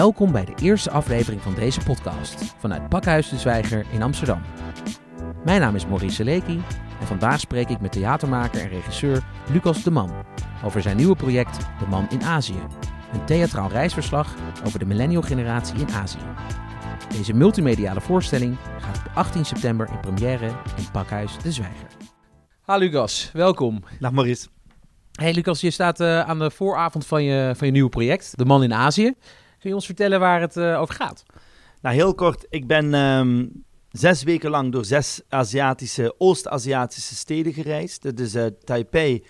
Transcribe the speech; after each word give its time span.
Welkom 0.00 0.32
bij 0.32 0.44
de 0.44 0.54
eerste 0.62 0.90
aflevering 0.90 1.42
van 1.42 1.54
deze 1.54 1.80
podcast 1.80 2.54
vanuit 2.58 2.88
Pakhuis 2.88 3.28
de 3.28 3.38
Zwijger 3.38 3.86
in 3.92 4.02
Amsterdam. 4.02 4.42
Mijn 5.44 5.60
naam 5.60 5.74
is 5.74 5.86
Maurice 5.86 6.24
Leekie 6.24 6.60
en 7.00 7.06
vandaag 7.06 7.40
spreek 7.40 7.68
ik 7.68 7.80
met 7.80 7.92
theatermaker 7.92 8.60
en 8.60 8.68
regisseur 8.68 9.24
Lucas 9.52 9.82
de 9.82 9.90
Man 9.90 10.12
over 10.64 10.82
zijn 10.82 10.96
nieuwe 10.96 11.16
project 11.16 11.58
De 11.58 11.86
Man 11.88 12.06
in 12.10 12.22
Azië. 12.22 12.62
Een 13.12 13.24
theatraal 13.24 13.68
reisverslag 13.68 14.34
over 14.66 14.78
de 14.78 14.84
millennial 14.84 15.22
generatie 15.22 15.78
in 15.78 15.90
Azië. 15.90 16.24
Deze 17.08 17.32
multimediale 17.32 18.00
voorstelling 18.00 18.56
gaat 18.78 18.98
op 18.98 19.10
18 19.14 19.44
september 19.44 19.88
in 19.88 20.00
première 20.00 20.46
in 20.76 20.90
Pakhuis 20.92 21.38
de 21.42 21.52
Zwijger. 21.52 21.88
Ha 22.62 22.76
Lucas, 22.76 23.30
welkom. 23.32 23.82
Dag 23.98 24.12
Maurice. 24.12 24.48
Hey 25.12 25.34
Lucas, 25.34 25.60
je 25.60 25.70
staat 25.70 26.00
uh, 26.00 26.20
aan 26.20 26.38
de 26.38 26.50
vooravond 26.50 27.06
van 27.06 27.24
je, 27.24 27.52
van 27.56 27.66
je 27.66 27.72
nieuwe 27.72 27.90
project, 27.90 28.38
De 28.38 28.44
Man 28.44 28.62
in 28.62 28.74
Azië. 28.74 29.14
Kun 29.60 29.68
je 29.68 29.74
ons 29.74 29.86
vertellen 29.86 30.20
waar 30.20 30.40
het 30.40 30.56
uh, 30.56 30.80
over 30.80 30.94
gaat? 30.94 31.22
Nou, 31.80 31.94
heel 31.94 32.14
kort. 32.14 32.46
Ik 32.50 32.66
ben 32.66 32.94
um, 32.94 33.64
zes 33.90 34.22
weken 34.22 34.50
lang 34.50 34.72
door 34.72 34.84
zes 34.84 35.20
Aziatische, 35.28 36.14
Oost-Aziatische 36.18 37.14
steden 37.14 37.52
gereisd. 37.52 38.02
Dat 38.02 38.18
is 38.18 38.34
uh, 38.34 38.46
Taipei, 38.64 39.24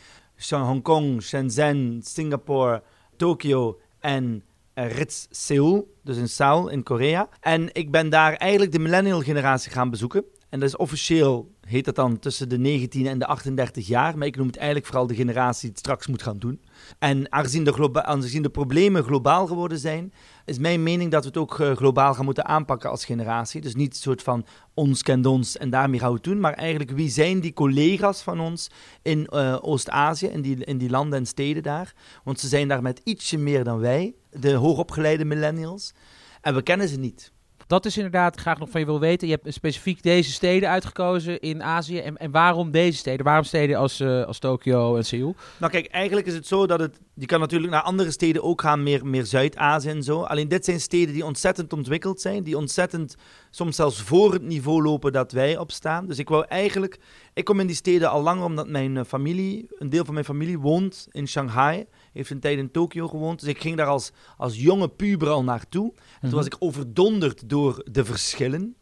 Hongkong, 0.48 1.22
Shenzhen, 1.22 2.00
Singapore, 2.04 2.82
Tokio 3.16 3.80
en 4.00 4.44
Ritz 4.74 5.26
Seoul, 5.30 5.94
dus 6.02 6.16
in 6.16 6.28
Seoul 6.28 6.68
in 6.68 6.82
Korea. 6.82 7.28
En 7.40 7.74
ik 7.74 7.90
ben 7.90 8.08
daar 8.08 8.32
eigenlijk 8.32 8.72
de 8.72 8.78
millennial 8.78 9.20
generatie 9.20 9.72
gaan 9.72 9.90
bezoeken. 9.90 10.24
En 10.48 10.60
dat 10.60 10.68
is 10.68 10.76
officieel, 10.76 11.50
heet 11.70 11.84
dat 11.84 11.94
dan, 11.94 12.18
tussen 12.18 12.48
de 12.48 12.58
19 12.58 13.06
en 13.06 13.18
de 13.18 13.26
38 13.26 13.86
jaar. 13.86 14.18
Maar 14.18 14.26
ik 14.26 14.36
noem 14.36 14.46
het 14.46 14.56
eigenlijk 14.56 14.86
vooral 14.86 15.06
de 15.06 15.14
generatie 15.14 15.60
die 15.60 15.70
het 15.70 15.78
straks 15.78 16.06
moet 16.06 16.22
gaan 16.22 16.38
doen. 16.38 16.60
En 16.98 17.32
aangezien 17.32 17.64
de, 17.64 18.02
aangezien 18.04 18.42
de 18.42 18.50
problemen 18.50 19.04
globaal 19.04 19.46
geworden 19.46 19.78
zijn, 19.78 20.12
is 20.44 20.58
mijn 20.58 20.82
mening 20.82 21.10
dat 21.10 21.22
we 21.22 21.28
het 21.28 21.36
ook 21.36 21.58
uh, 21.58 21.76
globaal 21.76 22.14
gaan 22.14 22.24
moeten 22.24 22.44
aanpakken 22.44 22.90
als 22.90 23.04
generatie. 23.04 23.60
Dus 23.60 23.74
niet 23.74 23.92
een 23.92 24.00
soort 24.00 24.22
van 24.22 24.46
ons 24.74 25.02
kent 25.02 25.26
ons 25.26 25.56
en 25.56 25.70
daarmee 25.70 25.98
gaan 25.98 26.08
we 26.08 26.14
het 26.14 26.24
doen, 26.24 26.40
maar 26.40 26.54
eigenlijk 26.54 26.90
wie 26.90 27.10
zijn 27.10 27.40
die 27.40 27.52
collega's 27.52 28.22
van 28.22 28.40
ons 28.40 28.70
in 29.02 29.28
uh, 29.30 29.56
Oost-Azië, 29.60 30.26
in 30.26 30.40
die, 30.40 30.64
in 30.64 30.78
die 30.78 30.90
landen 30.90 31.18
en 31.18 31.26
steden 31.26 31.62
daar. 31.62 31.94
Want 32.24 32.40
ze 32.40 32.48
zijn 32.48 32.68
daar 32.68 32.82
met 32.82 33.00
ietsje 33.04 33.38
meer 33.38 33.64
dan 33.64 33.78
wij, 33.78 34.14
de 34.30 34.52
hoogopgeleide 34.52 35.24
millennials. 35.24 35.92
En 36.40 36.54
we 36.54 36.62
kennen 36.62 36.88
ze 36.88 36.98
niet 36.98 37.32
dat 37.70 37.86
is 37.86 37.96
inderdaad 37.96 38.40
graag 38.40 38.58
nog 38.58 38.70
van 38.70 38.80
je 38.80 38.86
wil 38.86 39.00
weten. 39.00 39.28
Je 39.28 39.38
hebt 39.42 39.54
specifiek 39.54 40.02
deze 40.02 40.30
steden 40.30 40.68
uitgekozen 40.68 41.40
in 41.40 41.62
Azië. 41.62 41.98
En, 41.98 42.16
en 42.16 42.30
waarom 42.30 42.70
deze 42.70 42.98
steden? 42.98 43.24
Waarom 43.24 43.44
steden 43.44 43.76
als, 43.76 44.00
uh, 44.00 44.24
als 44.24 44.38
Tokio 44.38 44.96
en 44.96 45.04
Seoul? 45.04 45.34
Nou 45.58 45.72
kijk, 45.72 45.86
eigenlijk 45.86 46.26
is 46.26 46.34
het 46.34 46.46
zo 46.46 46.66
dat 46.66 46.80
het... 46.80 47.00
Je 47.14 47.26
kan 47.26 47.40
natuurlijk 47.40 47.72
naar 47.72 47.82
andere 47.82 48.10
steden 48.10 48.42
ook 48.42 48.60
gaan, 48.60 48.82
meer, 48.82 49.06
meer 49.06 49.24
Zuid-Azië 49.24 49.88
en 49.88 50.02
zo. 50.02 50.22
Alleen 50.22 50.48
dit 50.48 50.64
zijn 50.64 50.80
steden 50.80 51.14
die 51.14 51.24
ontzettend 51.24 51.72
ontwikkeld 51.72 52.20
zijn. 52.20 52.42
Die 52.42 52.56
ontzettend 52.56 53.14
soms 53.50 53.76
zelfs 53.76 54.00
voor 54.02 54.32
het 54.32 54.42
niveau 54.42 54.82
lopen 54.82 55.12
dat 55.12 55.32
wij 55.32 55.58
opstaan. 55.58 56.06
Dus 56.06 56.18
ik 56.18 56.28
wou 56.28 56.44
eigenlijk... 56.48 56.98
Ik 57.34 57.44
kom 57.44 57.60
in 57.60 57.66
die 57.66 57.76
steden 57.76 58.10
al 58.10 58.22
langer 58.22 58.44
omdat 58.44 58.68
mijn 58.68 58.96
eh, 58.96 59.04
familie, 59.04 59.66
een 59.78 59.90
deel 59.90 60.04
van 60.04 60.14
mijn 60.14 60.26
familie 60.26 60.58
woont 60.58 61.08
in 61.10 61.28
Shanghai 61.28 61.86
heeft 62.12 62.30
een 62.30 62.40
tijd 62.40 62.58
in 62.58 62.70
Tokio 62.70 63.08
gewoond. 63.08 63.40
Dus 63.40 63.48
ik 63.48 63.60
ging 63.60 63.76
daar 63.76 63.86
als, 63.86 64.12
als 64.36 64.60
jonge 64.60 64.88
puber 64.88 65.28
al 65.28 65.44
naartoe. 65.44 65.92
En 65.94 66.00
toen 66.20 66.28
mhm. 66.28 66.36
was 66.36 66.46
ik 66.46 66.56
overdonderd 66.58 67.48
door 67.48 67.86
de 67.90 68.04
verschillen. 68.04 68.74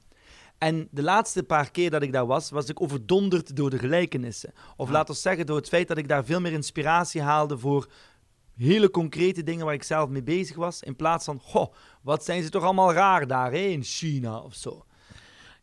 En 0.59 0.89
de 0.91 1.03
laatste 1.03 1.43
paar 1.43 1.71
keer 1.71 1.91
dat 1.91 2.03
ik 2.03 2.13
daar 2.13 2.27
was, 2.27 2.51
was 2.51 2.69
ik 2.69 2.83
overdonderd 2.83 3.57
door 3.57 3.71
de 3.71 3.79
gelijkenissen. 3.79 4.53
Of 4.77 4.91
laat 4.91 5.09
ons 5.09 5.23
zeggen, 5.23 5.47
door 5.47 5.57
het 5.57 5.69
feit 5.69 5.89
dat 5.89 5.99
ik 5.99 6.09
daar 6.09 6.25
veel 6.25 6.41
meer 6.41 6.53
inspiratie 6.53 7.23
haalde 7.23 7.59
voor 7.59 7.89
hele 8.57 8.91
concrete 8.91 9.43
dingen 9.43 9.65
waar 9.65 9.75
ik 9.75 9.83
zelf 9.83 10.09
mee 10.09 10.23
bezig 10.23 10.57
was. 10.57 10.83
In 10.83 10.97
plaats 10.97 11.25
van, 11.25 11.41
goh, 11.41 11.73
wat 12.03 12.25
zijn 12.25 12.43
ze 12.43 12.49
toch 12.49 12.63
allemaal 12.63 12.93
raar 12.93 13.27
daar 13.27 13.51
hè, 13.51 13.59
in 13.59 13.83
China 13.83 14.39
of 14.39 14.55
zo. 14.55 14.85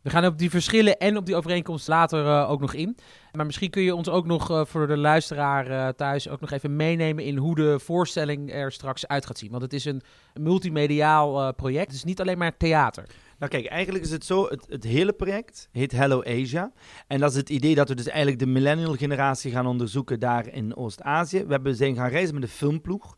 We 0.05 0.11
gaan 0.11 0.25
op 0.25 0.37
die 0.37 0.49
verschillen 0.49 0.97
en 0.97 1.17
op 1.17 1.25
die 1.25 1.35
overeenkomst 1.35 1.87
later 1.87 2.25
uh, 2.25 2.49
ook 2.49 2.59
nog 2.59 2.73
in. 2.73 2.97
Maar 3.31 3.45
misschien 3.45 3.69
kun 3.69 3.81
je 3.81 3.95
ons 3.95 4.09
ook 4.09 4.25
nog 4.25 4.51
uh, 4.51 4.65
voor 4.65 4.87
de 4.87 4.97
luisteraar 4.97 5.69
uh, 5.69 5.87
thuis 5.87 6.29
ook 6.29 6.41
nog 6.41 6.51
even 6.51 6.75
meenemen 6.75 7.23
in 7.23 7.37
hoe 7.37 7.55
de 7.55 7.79
voorstelling 7.79 8.53
er 8.53 8.71
straks 8.71 9.07
uit 9.07 9.25
gaat 9.25 9.37
zien. 9.37 9.51
Want 9.51 9.61
het 9.61 9.73
is 9.73 9.85
een 9.85 10.01
multimediaal 10.33 11.53
project. 11.53 11.85
Het 11.85 11.95
is 11.95 12.03
niet 12.03 12.21
alleen 12.21 12.37
maar 12.37 12.57
theater. 12.57 13.05
Nou 13.39 13.51
kijk, 13.51 13.65
eigenlijk 13.65 14.03
is 14.03 14.11
het 14.11 14.25
zo, 14.25 14.47
het, 14.47 14.65
het, 14.69 14.83
hele 14.83 15.13
project 15.13 15.69
heet 15.71 15.91
Hello 15.91 16.23
Asia. 16.23 16.71
En 17.07 17.19
dat 17.19 17.31
is 17.31 17.37
het 17.37 17.49
idee 17.49 17.75
dat 17.75 17.89
we 17.89 17.95
dus 17.95 18.07
eigenlijk 18.07 18.39
de 18.39 18.47
millennial 18.47 18.95
generatie 18.95 19.51
gaan 19.51 19.67
onderzoeken 19.67 20.19
daar 20.19 20.47
in 20.47 20.75
Oost-Azië. 20.75 21.43
We 21.45 21.51
hebben, 21.51 21.75
zijn 21.75 21.95
gaan 21.95 22.09
reizen 22.09 22.33
met 22.33 22.43
een 22.43 22.49
filmploeg. 22.49 23.17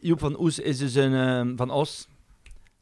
Joep 0.00 0.18
van 0.18 0.40
Oes 0.40 0.58
is 0.58 0.78
dus 0.78 0.94
een, 0.94 1.56
van 1.56 1.70
Os, 1.70 2.08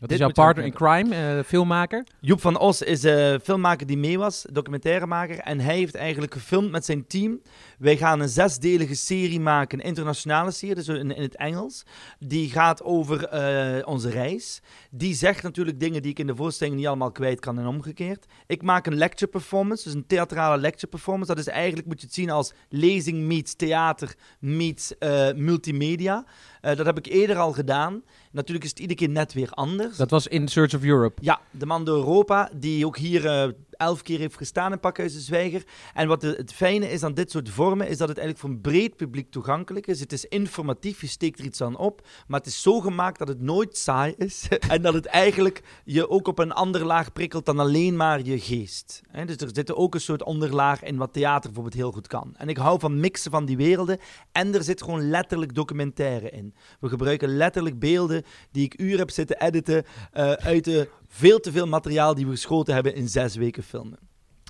dat 0.09 0.13
is 0.13 0.19
jouw 0.19 0.33
partner 0.33 0.65
in 0.65 0.73
crime, 0.73 1.37
uh, 1.37 1.43
filmmaker? 1.45 2.07
Joep 2.21 2.41
van 2.41 2.59
Os 2.59 2.83
is 2.83 3.03
een 3.03 3.41
filmmaker 3.41 3.87
die 3.87 3.99
mee 3.99 4.19
was, 4.19 4.47
documentairemaker. 4.53 5.39
En 5.39 5.61
hij 5.61 5.77
heeft 5.77 5.95
eigenlijk 5.95 6.33
gefilmd 6.33 6.71
met 6.71 6.85
zijn 6.85 7.07
team. 7.07 7.41
Wij 7.79 7.97
gaan 7.97 8.21
een 8.21 8.29
zesdelige 8.29 8.95
serie 8.95 9.41
maken, 9.41 9.79
een 9.79 9.85
internationale 9.85 10.51
serie, 10.51 10.75
dus 10.75 10.89
in, 10.89 11.17
in 11.17 11.23
het 11.23 11.37
Engels. 11.37 11.83
Die 12.19 12.51
gaat 12.51 12.83
over 12.83 13.35
uh, 13.79 13.87
onze 13.87 14.11
reis. 14.11 14.61
Die 14.91 15.15
zegt 15.15 15.43
natuurlijk 15.43 15.81
dingen 15.81 16.03
die 16.03 16.11
ik 16.11 16.19
in 16.19 16.27
de 16.27 16.37
voorstelling 16.37 16.77
niet 16.77 16.87
allemaal 16.87 17.13
kwijt 17.13 17.41
kan 17.41 17.59
en 17.59 17.67
omgekeerd. 17.67 18.27
Ik 18.47 18.63
maak 18.63 18.87
een 18.87 18.97
lecture 18.97 19.31
performance, 19.31 19.85
dus 19.85 19.95
een 19.95 20.07
theatrale 20.07 20.59
lecture 20.59 20.87
performance. 20.87 21.35
Dat 21.35 21.47
is 21.47 21.53
eigenlijk, 21.53 21.87
moet 21.87 22.01
je 22.01 22.07
het 22.07 22.15
zien 22.15 22.31
als 22.31 22.53
lezing 22.69 23.19
meets 23.19 23.55
theater 23.55 24.15
meets 24.39 24.93
multimedia. 25.35 26.25
Uh, 26.65 26.77
dat 26.77 26.87
heb 26.87 26.99
ik 26.99 27.07
eerder 27.07 27.37
al 27.37 27.53
gedaan. 27.53 28.03
Natuurlijk 28.31 28.65
is 28.65 28.71
het 28.71 28.79
iedere 28.79 28.99
keer 28.99 29.09
net 29.09 29.33
weer 29.33 29.51
anders. 29.51 29.97
Dat 29.97 30.11
was 30.11 30.27
in 30.27 30.49
Search 30.49 30.75
of 30.75 30.83
Europe. 30.83 31.23
Ja, 31.23 31.41
de 31.51 31.67
man 31.67 31.85
door 31.85 31.97
Europa, 31.97 32.51
die 32.55 32.87
ook 32.87 32.97
hier 32.97 33.25
uh, 33.25 33.53
elf 33.85 34.03
keer 34.03 34.19
heeft 34.19 34.37
gestaan 34.37 34.73
in 34.73 34.81
Pakhuis 34.81 35.13
de 35.13 35.21
Zwijger. 35.21 35.63
En 35.95 36.09
wat 36.09 36.23
het 36.23 36.53
fijne 36.53 36.91
is 36.91 37.03
aan 37.03 37.15
dit 37.15 37.31
soort 37.31 37.51
vormen, 37.51 37.89
is 37.89 37.99
dat 37.99 38.09
het 38.09 38.19
eigenlijk 38.19 38.47
voor 38.47 38.55
een 38.55 38.73
breed 38.73 38.97
publiek 38.97 39.31
toegankelijk 39.31 39.87
is. 39.87 40.01
Het 40.01 40.13
is 40.13 40.25
informatief, 40.25 41.01
je 41.01 41.07
steekt 41.07 41.39
er 41.39 41.45
iets 41.45 41.61
aan 41.61 41.77
op, 41.77 42.07
maar 42.27 42.39
het 42.39 42.49
is 42.49 42.63
zo 42.63 42.81
gemaakt 42.81 43.19
dat 43.19 43.29
het 43.29 43.41
nooit 43.41 43.77
saai 43.77 44.15
is. 44.17 44.49
en 44.69 44.83
dat 44.83 44.95
het 44.95 45.07
eigenlijk 45.07 45.63
je 45.85 46.09
ook 46.09 46.29
op 46.29 46.39
een 46.39 46.53
ander 46.53 46.85
laag 46.85 47.13
prikkelt 47.13 47.47
dan 47.47 47.59
alleen 47.59 47.97
maar 47.97 48.23
je 48.23 48.41
geest. 48.41 49.03
dus 49.27 49.37
er 49.37 49.51
zit 49.53 49.75
ook 49.75 49.95
een 49.95 50.01
soort 50.01 50.23
onderlaag 50.23 50.83
in 50.83 50.97
wat 50.97 51.13
theater 51.13 51.43
bijvoorbeeld 51.43 51.83
heel 51.83 51.93
goed 51.93 52.07
kan. 52.07 52.35
En 52.37 52.49
ik 52.49 52.57
hou 52.57 52.79
van 52.81 53.01
mixen 53.01 53.31
van 53.31 53.45
die 53.45 53.57
werelden. 53.57 53.99
En 54.33 54.55
er 54.55 54.63
zit 54.63 54.83
gewoon 54.83 55.11
letterlijk 55.11 55.55
documentaire 55.55 56.31
in. 56.31 56.55
We 56.81 56.89
gebruiken 56.89 57.37
letterlijk 57.37 57.79
beelden 57.79 58.23
die 58.51 58.65
ik 58.65 58.81
uren 58.81 58.99
heb 58.99 59.11
zitten 59.11 59.41
editen 59.41 59.85
uh, 60.15 60.33
uit 60.33 60.65
de 60.65 60.89
veel 61.15 61.41
te 61.41 61.53
veel 61.53 61.67
materiaal 61.67 62.15
die 62.15 62.27
we 62.27 62.31
geschoten 62.31 62.75
hebben 62.75 62.95
in 62.95 63.09
zes 63.09 63.37
weken 63.37 63.63
filmen. 63.63 63.99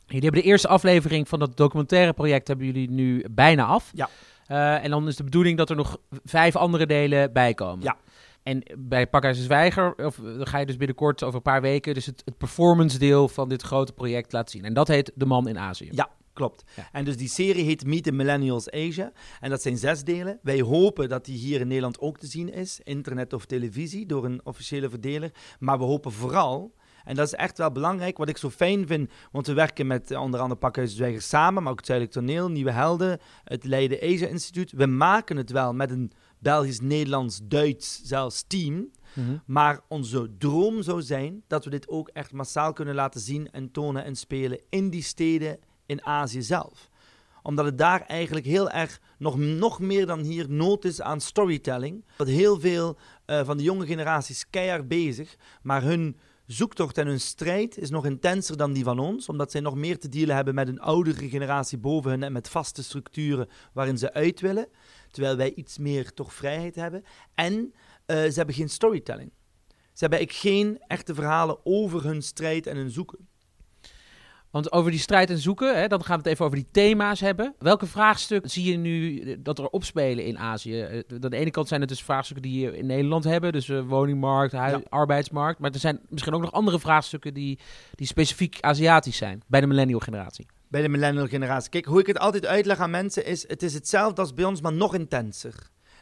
Jullie 0.07 0.23
hebben 0.23 0.43
de 0.43 0.49
eerste 0.49 0.69
aflevering 0.69 1.29
van 1.29 1.39
dat 1.39 1.57
documentaire 1.57 2.13
project 2.13 2.49
hebben 2.49 2.67
jullie 2.67 2.91
nu 2.91 3.25
bijna 3.31 3.65
af. 3.65 3.91
Ja. 3.95 4.09
Uh, 4.49 4.85
en 4.85 4.91
dan 4.91 5.09
is 5.09 5.17
de 5.17 5.25
bedoeling 5.25 5.59
dat 5.59 5.71
er 5.71 5.77
nog 5.77 5.99
vijf 6.25 6.57
andere 6.57 6.87
delen 6.87 7.33
bij 7.33 7.55
komen. 7.55 7.85
Ja. 7.85 7.97
En 8.43 8.63
bij 8.79 9.07
Pakhuis 9.07 9.43
Zwijger, 9.43 9.95
of, 9.97 10.17
dan 10.17 10.47
ga 10.47 10.59
je 10.59 10.67
dus 10.67 10.77
binnenkort 10.77 11.23
over 11.23 11.37
een 11.37 11.43
paar 11.43 11.61
weken, 11.61 11.95
dus 11.95 12.07
het, 12.07 12.23
het 12.25 12.39
performance 12.39 12.99
deel 12.99 13.29
van 13.29 13.49
dit 13.49 13.63
grote 13.63 13.93
project 13.93 14.33
laten 14.33 14.51
zien. 14.51 14.65
En 14.65 14.75
dat 14.75 14.89
heet 14.89 15.13
De 15.15 15.27
Man 15.27 15.49
in 15.49 15.59
Azië. 15.59 15.89
Ja, 15.93 16.09
Klopt. 16.35 16.65
En 16.93 17.05
dus 17.05 17.17
die 17.17 17.29
serie 17.29 17.65
heet 17.65 17.87
Meet 17.87 18.03
the 18.03 18.13
Millennials 18.13 18.71
Asia. 18.71 19.13
En 19.41 19.51
dat 19.51 19.63
zijn 19.63 19.77
zes 19.77 20.05
delen. 20.05 20.39
Wij 20.43 20.61
hopen 20.61 21.09
dat 21.09 21.25
die 21.25 21.39
hier 21.39 21.61
in 21.61 21.67
Nederland 21.67 22.01
ook 22.01 22.19
te 22.19 22.27
zien 22.27 22.53
is, 22.53 22.81
internet 22.83 23.33
of 23.33 23.45
televisie, 23.45 24.07
door 24.07 24.25
een 24.25 24.41
officiële 24.45 24.91
verdeler. 24.91 25.31
Maar 25.59 25.79
we 25.79 25.85
hopen 25.85 26.13
vooral, 26.13 26.75
en 27.05 27.15
dat 27.15 27.27
is 27.27 27.35
echt 27.35 27.59
wel 27.59 27.73
belangrijk, 27.73 28.17
wat 28.17 28.29
ik 28.29 28.37
zo 28.37 28.51
fijn 28.51 28.87
vind, 28.87 29.11
want 29.33 29.47
we 29.47 29.53
werken 29.53 29.87
met 29.87 30.11
onder 30.11 30.41
andere 30.41 30.61
Pakhuis 30.61 30.97
Zwijgers 30.97 31.29
samen, 31.29 31.63
maar 31.63 31.73
ook 31.73 31.79
het 31.79 31.87
Zuidelijk 31.87 32.17
Toneel, 32.17 32.51
Nieuwe 32.51 32.71
Helden, 32.71 33.21
het 33.45 33.65
Leiden 33.65 33.99
Asia 34.03 34.27
Instituut. 34.27 34.73
We 34.73 34.87
maken 34.87 35.37
het 35.37 35.51
wel 35.51 35.75
met 35.75 35.91
een 35.91 36.13
Belgisch, 36.39 36.81
Nederlands, 36.81 37.41
Duits 37.45 38.01
zelfs 38.03 38.45
team. 38.47 38.91
Mhm. 39.13 39.37
Maar 39.47 39.81
onze 39.89 40.31
droom 40.39 40.83
zou 40.83 41.03
zijn 41.03 41.43
dat 41.47 41.65
we 41.65 41.71
dit 41.71 41.89
ook 41.89 42.09
echt 42.09 42.33
massaal 42.33 42.73
kunnen 42.73 42.95
laten 42.95 43.21
zien 43.21 43.51
en 43.51 43.71
tonen 43.71 44.05
en 44.05 44.17
spelen 44.17 44.61
in 44.69 44.91
die 44.91 45.03
steden 45.03 45.59
in 45.87 46.05
Azië 46.05 46.43
zelf. 46.43 46.89
Omdat 47.43 47.65
het 47.65 47.79
daar 47.79 48.01
eigenlijk 48.01 48.47
heel 48.47 48.71
erg, 48.71 49.01
nog, 49.19 49.39
nog 49.39 49.81
meer 49.81 50.07
dan 50.07 50.21
hier, 50.21 50.51
nood 50.51 50.85
is 50.85 51.01
aan 51.01 51.21
storytelling. 51.21 52.05
Dat 52.17 52.27
heel 52.27 52.61
veel 52.61 52.97
uh, 53.27 53.45
van 53.45 53.57
de 53.57 53.63
jonge 53.63 53.87
generaties 53.87 54.51
keihard 54.51 54.89
bezig, 54.89 55.37
maar 55.63 55.83
hun 55.83 56.17
zoektocht 56.47 56.99
en 56.99 57.07
hun 57.07 57.21
strijd 57.21 57.79
is 57.79 57.91
nog 57.91 58.07
intenser 58.07 58.57
dan 58.57 58.73
die 58.73 58.85
van 58.85 58.99
ons, 58.99 59.29
omdat 59.29 59.51
zij 59.51 59.61
nog 59.61 59.75
meer 59.75 59.99
te 59.99 60.09
dealen 60.09 60.35
hebben 60.35 60.55
met 60.55 60.69
een 60.69 60.81
oudere 60.81 61.29
generatie 61.29 61.79
boven 61.79 62.11
hen 62.11 62.23
en 62.23 62.33
met 62.33 62.49
vaste 62.49 62.83
structuren 62.83 63.49
waarin 63.73 63.99
ze 63.99 64.13
uit 64.13 64.41
willen, 64.41 64.69
terwijl 65.11 65.37
wij 65.37 65.55
iets 65.55 65.79
meer 65.79 66.13
toch 66.13 66.35
vrijheid 66.35 66.75
hebben. 66.75 67.05
En 67.35 67.55
uh, 67.55 67.71
ze 68.07 68.33
hebben 68.35 68.55
geen 68.55 68.69
storytelling. 68.69 69.33
Ze 69.69 70.07
hebben 70.07 70.29
geen 70.31 70.83
echte 70.87 71.15
verhalen 71.15 71.59
over 71.67 72.05
hun 72.05 72.23
strijd 72.23 72.67
en 72.67 72.77
hun 72.77 72.91
zoeken. 72.91 73.29
Want 74.55 74.73
over 74.73 74.91
die 74.91 75.01
strijd 75.01 75.31
en 75.31 75.39
zoeken, 75.39 75.79
hè, 75.81 75.87
dan 75.87 76.05
gaan 76.05 76.17
we 76.17 76.23
het 76.23 76.33
even 76.33 76.45
over 76.45 76.57
die 76.59 76.67
thema's 76.71 77.21
hebben. 77.21 77.55
Welke 77.59 77.87
vraagstukken 77.87 78.51
zie 78.51 78.71
je 78.71 78.77
nu 78.77 79.21
eh, 79.21 79.37
dat 79.39 79.59
er 79.59 79.67
opspelen 79.69 80.25
in 80.25 80.39
Azië? 80.39 80.81
Eh, 80.81 80.99
Aan 81.23 81.31
de 81.31 81.37
ene 81.37 81.51
kant 81.51 81.69
zijn 81.69 81.81
het 81.81 81.89
dus 81.89 82.03
vraagstukken 82.03 82.51
die 82.51 82.61
je 82.61 82.77
in 82.77 82.87
Nederland 82.87 83.25
hebben, 83.25 83.53
dus 83.53 83.69
uh, 83.69 83.81
woningmarkt, 83.87 84.53
Ja. 84.53 84.81
arbeidsmarkt. 84.89 85.59
Maar 85.61 85.71
er 85.71 85.79
zijn 85.79 86.01
misschien 86.09 86.35
ook 86.35 86.41
nog 86.41 86.53
andere 86.53 86.81
vraagstukken 86.81 87.35
die, 87.35 87.59
die 87.95 88.07
specifiek 88.07 88.57
Aziatisch 88.61 89.17
zijn 89.17 89.43
bij 89.47 89.61
de 89.61 89.67
millennial 89.67 90.01
generatie. 90.01 90.47
bij 90.69 90.83
de 90.83 90.89
millennial 90.89 91.27
generatie. 91.27 91.71
Kijk, 91.71 91.85
hoe 91.85 92.01
ik 92.01 92.07
het 92.07 92.19
altijd 92.19 92.47
uitleg 92.47 92.79
aan 92.79 92.91
mensen 92.91 93.27
is, 93.27 93.49
het 93.49 93.63
is 93.63 93.75
hetzelfde 93.75 94.21
als 94.21 94.35
bij 94.35 94.45
ons, 94.45 94.61
maar 94.61 94.73
nog 94.73 94.95
intenser. 94.95 95.55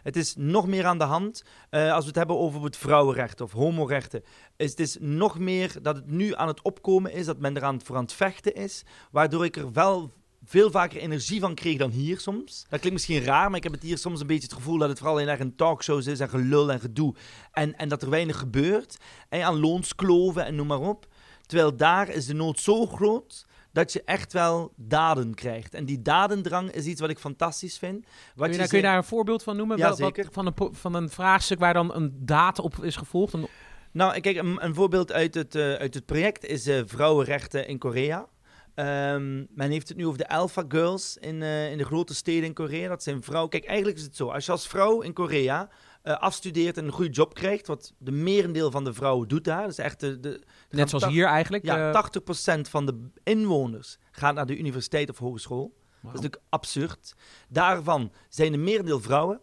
Het 0.03 0.17
is 0.17 0.35
nog 0.37 0.67
meer 0.67 0.87
aan 0.87 0.99
de 0.99 1.05
hand. 1.05 1.45
Eh, 1.71 1.93
als 1.93 2.01
we 2.01 2.07
het 2.07 2.17
hebben 2.17 2.37
over 2.37 2.51
bijvoorbeeld 2.51 2.83
vrouwenrechten 2.83 3.45
of 3.45 3.53
homorechten, 3.53 4.23
het 4.57 4.81
is 4.81 4.97
nog 5.01 5.39
meer 5.39 5.79
dat 5.83 5.97
het 5.97 6.11
nu 6.11 6.35
aan 6.35 6.49
het 6.49 6.63
opkomen 6.63 7.13
is, 7.13 7.27
dat 7.27 7.39
men 7.39 7.57
eraan 7.57 7.81
voor 7.85 7.97
aan 7.97 8.03
het 8.03 8.13
vechten 8.13 8.55
is, 8.55 8.83
waardoor 9.11 9.45
ik 9.45 9.57
er 9.57 9.73
wel 9.73 10.13
veel 10.45 10.71
vaker 10.71 11.01
energie 11.01 11.41
van 11.41 11.55
kreeg 11.55 11.79
dan 11.79 11.91
hier 11.91 12.21
soms. 12.21 12.61
Dat 12.69 12.81
klinkt 12.81 12.93
misschien 12.93 13.25
raar, 13.25 13.49
maar 13.49 13.57
ik 13.57 13.63
heb 13.63 13.73
het 13.73 13.83
hier 13.83 13.99
soms 13.99 14.21
een 14.21 14.27
beetje 14.27 14.43
het 14.49 14.53
gevoel 14.53 14.79
dat 14.79 14.89
het 14.89 14.99
vooral 14.99 15.17
heel 15.17 15.29
erg 15.29 15.41
een 15.41 15.57
talkshows 15.57 16.07
is 16.07 16.21
en 16.21 16.29
gelul 16.29 16.73
en 16.73 16.81
gedoe. 16.81 17.15
En, 17.53 17.77
en 17.77 17.89
dat 17.89 18.03
er 18.03 18.11
weinig 18.11 18.39
gebeurt. 18.39 18.97
En 19.29 19.43
aan 19.43 19.61
loonskloven 19.61 20.45
en 20.45 20.55
noem 20.55 20.67
maar 20.67 20.81
op. 20.81 21.07
Terwijl 21.47 21.77
daar 21.77 22.09
is 22.09 22.27
de 22.27 22.35
nood 22.35 22.61
zo 22.61 22.87
groot 22.87 23.47
dat 23.73 23.93
je 23.93 24.03
echt 24.05 24.33
wel 24.33 24.73
daden 24.77 25.35
krijgt. 25.35 25.75
En 25.75 25.85
die 25.85 26.03
dadendrang 26.03 26.71
is 26.71 26.85
iets 26.87 27.01
wat 27.01 27.11
ik 27.11 27.19
fantastisch 27.19 27.79
vind. 27.79 28.05
Wat 28.05 28.11
Kun 28.15 28.33
je, 28.35 28.37
daar, 28.37 28.51
kun 28.51 28.63
je 28.63 28.67
zei- 28.69 28.83
daar 28.83 28.97
een 28.97 29.05
voorbeeld 29.05 29.43
van 29.43 29.57
noemen? 29.57 29.77
Ja, 29.77 29.83
Wel- 29.89 29.97
wat- 29.99 30.15
zeker. 30.15 30.33
van, 30.33 30.47
een, 30.47 30.75
van 30.75 30.95
een 30.95 31.11
vraagstuk 31.11 31.59
waar 31.59 31.75
dan 31.75 31.95
een 31.95 32.13
daad 32.19 32.59
op 32.59 32.85
is 32.85 32.97
gevolgd? 32.97 33.33
Een- 33.33 33.47
Nou, 33.93 34.21
kijk, 34.21 34.37
een, 34.37 34.65
een 34.65 34.75
voorbeeld 34.75 35.13
uit 35.13 35.35
het, 35.35 35.55
eh, 35.55 35.73
uit 35.75 35.95
het 35.95 36.07
project 36.07 36.45
is 36.45 36.67
eh, 36.67 36.83
vrouwenrechten 36.87 37.67
in 37.69 37.79
Korea. 37.79 38.27
Ehm, 38.75 39.37
men 39.55 39.71
heeft 39.71 39.89
het 39.89 39.97
nu 39.97 40.07
over 40.07 40.19
de 40.19 40.29
Alpha 40.29 40.65
Girls 40.69 41.17
in, 41.17 41.43
eh, 41.43 41.71
in 41.71 41.79
de 41.79 41.85
grote 41.85 42.15
steden 42.15 42.45
in 42.45 42.55
Korea. 42.55 42.89
Dat 42.89 43.03
zijn 43.03 43.23
vrouwen. 43.23 43.51
Kijk, 43.51 43.65
eigenlijk 43.65 43.99
is 43.99 44.05
het 44.05 44.17
zo. 44.17 44.29
Als 44.29 44.47
je 44.47 44.53
als 44.53 44.69
vrouw 44.69 45.01
in 45.01 45.13
Korea 45.13 45.69
afstudeert 46.03 46.77
en 46.77 46.85
een 46.85 46.93
goede 46.93 47.11
job 47.11 47.35
krijgt, 47.35 47.67
wat 47.67 47.93
de 47.99 48.11
merendeel 48.11 48.71
van 48.71 48.85
de 48.85 48.93
vrouwen 48.95 49.29
doet 49.29 49.45
daar. 49.45 49.61
Dat 49.63 49.71
is 49.71 49.79
echt 49.79 50.01
de, 50.01 50.21
de, 50.21 50.43
net 50.73 50.91
zoals 50.91 51.07
hier 51.07 51.27
eigenlijk. 51.27 51.65
Ja, 51.65 51.87
eh, 51.87 51.93
80% 51.93 52.69
van 52.69 52.87
de 52.87 53.11
inwoners 53.23 53.99
gaat 54.11 54.35
naar 54.35 54.47
de 54.47 54.59
universiteit 54.59 55.11
of 55.11 55.19
hogeschool. 55.19 55.75
Dat 56.03 56.15
is 56.15 56.21
natuurlijk 56.21 56.43
absurd. 56.49 57.15
Daarvan 57.49 58.13
zijn 58.29 58.53
de 58.53 58.59
merendeel 58.59 59.01
vrouwen. 59.01 59.41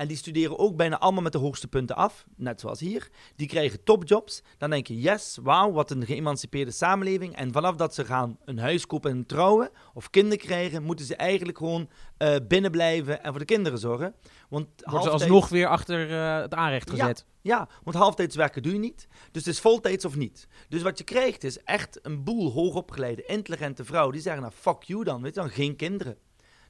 En 0.00 0.08
die 0.08 0.16
studeren 0.16 0.58
ook 0.58 0.76
bijna 0.76 0.98
allemaal 0.98 1.22
met 1.22 1.32
de 1.32 1.38
hoogste 1.38 1.68
punten 1.68 1.96
af, 1.96 2.24
net 2.36 2.60
zoals 2.60 2.80
hier. 2.80 3.08
Die 3.36 3.46
krijgen 3.46 3.84
topjobs. 3.84 4.42
Dan 4.58 4.70
denk 4.70 4.86
je, 4.86 5.00
yes, 5.00 5.38
wauw, 5.42 5.72
wat 5.72 5.90
een 5.90 6.06
geëmancipeerde 6.06 6.70
samenleving. 6.70 7.36
En 7.36 7.52
vanaf 7.52 7.76
dat 7.76 7.94
ze 7.94 8.04
gaan 8.04 8.38
een 8.44 8.58
huis 8.58 8.86
kopen 8.86 9.10
en 9.10 9.26
trouwen 9.26 9.70
of 9.94 10.10
kinderen 10.10 10.38
krijgen, 10.38 10.82
moeten 10.82 11.06
ze 11.06 11.16
eigenlijk 11.16 11.58
gewoon 11.58 11.88
eh 12.16 12.36
binnen 12.48 12.70
blijven 12.70 13.22
en 13.22 13.30
voor 13.30 13.38
de 13.38 13.44
kinderen 13.44 13.78
zorgen. 13.78 14.14
Want 14.48 14.66
Wordt 14.84 15.04
ze 15.04 15.10
alsnog 15.10 15.48
weer 15.48 15.66
achter 15.66 16.10
eh, 16.10 16.40
het 16.40 16.54
aanrecht 16.54 16.90
Ja. 16.90 16.96
gezet. 16.96 17.24
Ja, 17.40 17.68
want 17.84 17.96
halftijds 17.96 18.36
werken 18.36 18.62
doe 18.62 18.72
je 18.72 18.78
niet. 18.78 19.08
Dus 19.30 19.44
het 19.44 19.54
is 19.54 19.60
voltijds 19.60 20.04
of 20.04 20.16
niet. 20.16 20.48
Dus 20.68 20.82
wat 20.82 20.98
je 20.98 21.04
krijgt 21.04 21.44
is 21.44 21.62
echt 21.62 21.98
een 22.02 22.24
boel 22.24 22.52
hoogopgeleide, 22.52 23.24
intelligente 23.24 23.84
vrouwen 23.84 24.12
die 24.12 24.22
zeggen, 24.22 24.42
nou 24.42 24.54
fuck 24.56 24.82
you 24.82 25.04
dan, 25.04 25.22
weet 25.22 25.34
je 25.34 25.40
dan, 25.40 25.50
geen 25.50 25.76
kinderen. 25.76 26.16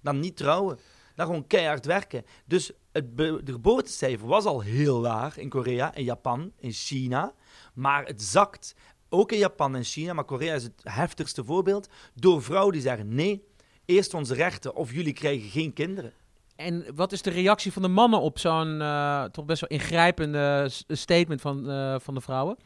Dan 0.03 0.21
niet 0.21 0.37
trouwen. 0.37 0.79
Dan 1.21 1.29
gewoon 1.29 1.47
keihard 1.47 1.87
werken. 1.87 2.25
Dus 2.45 2.73
het 2.93 3.17
de 3.17 3.43
geboortecijfer 3.45 4.27
was 4.27 4.45
al 4.45 4.61
heel 4.61 5.01
laag 5.01 5.39
in 5.39 5.49
Korea, 5.49 5.95
in 5.95 6.05
Japan, 6.05 6.53
in 6.57 6.73
China. 6.73 7.33
Maar 7.75 8.07
het 8.07 8.23
zakt 8.23 8.75
ook 9.09 9.33
in 9.33 9.39
Japan 9.39 9.75
en 9.77 9.85
China, 9.85 10.13
maar 10.13 10.25
Korea 10.25 10.55
is 10.55 10.63
het 10.63 10.81
heftigste 10.83 11.45
voorbeeld. 11.45 11.89
Door 12.15 12.43
vrouwen 12.43 12.73
die 12.73 12.83
zeggen, 12.83 13.15
nee, 13.15 13.45
eerst 13.85 14.15
onze 14.15 14.35
rechten 14.35 14.75
of 14.75 14.93
jullie 14.93 15.13
krijgen 15.13 15.49
geen 15.49 15.73
kinderen. 15.73 16.13
En 16.57 16.85
wat 16.95 17.13
is 17.13 17.23
de 17.23 17.31
reactie 17.31 17.73
van 17.73 17.83
de 17.83 17.89
mannen 17.89 18.21
op 18.21 18.39
zo'n 18.39 18.81
eh, 18.81 19.25
toch 19.25 19.45
best 19.45 19.61
wel 19.61 19.79
ingrijpende 19.79 20.71
statement 20.89 21.41
van, 21.41 21.71
eh, 21.71 21.95
van 21.99 22.15
de 22.15 22.21
vrouwen? 22.21 22.57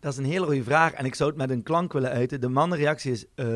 Dat 0.00 0.12
is 0.12 0.18
een 0.18 0.24
hele 0.24 0.46
goede 0.46 0.62
vraag 0.64 0.92
en 0.92 1.04
ik 1.04 1.14
zou 1.14 1.28
het 1.30 1.38
met 1.38 1.50
een 1.50 1.62
klank 1.62 1.92
willen 1.92 2.10
uiten. 2.10 2.40
De 2.40 2.48
mannenreactie 2.48 3.12
is... 3.12 3.24
eh, 3.34 3.46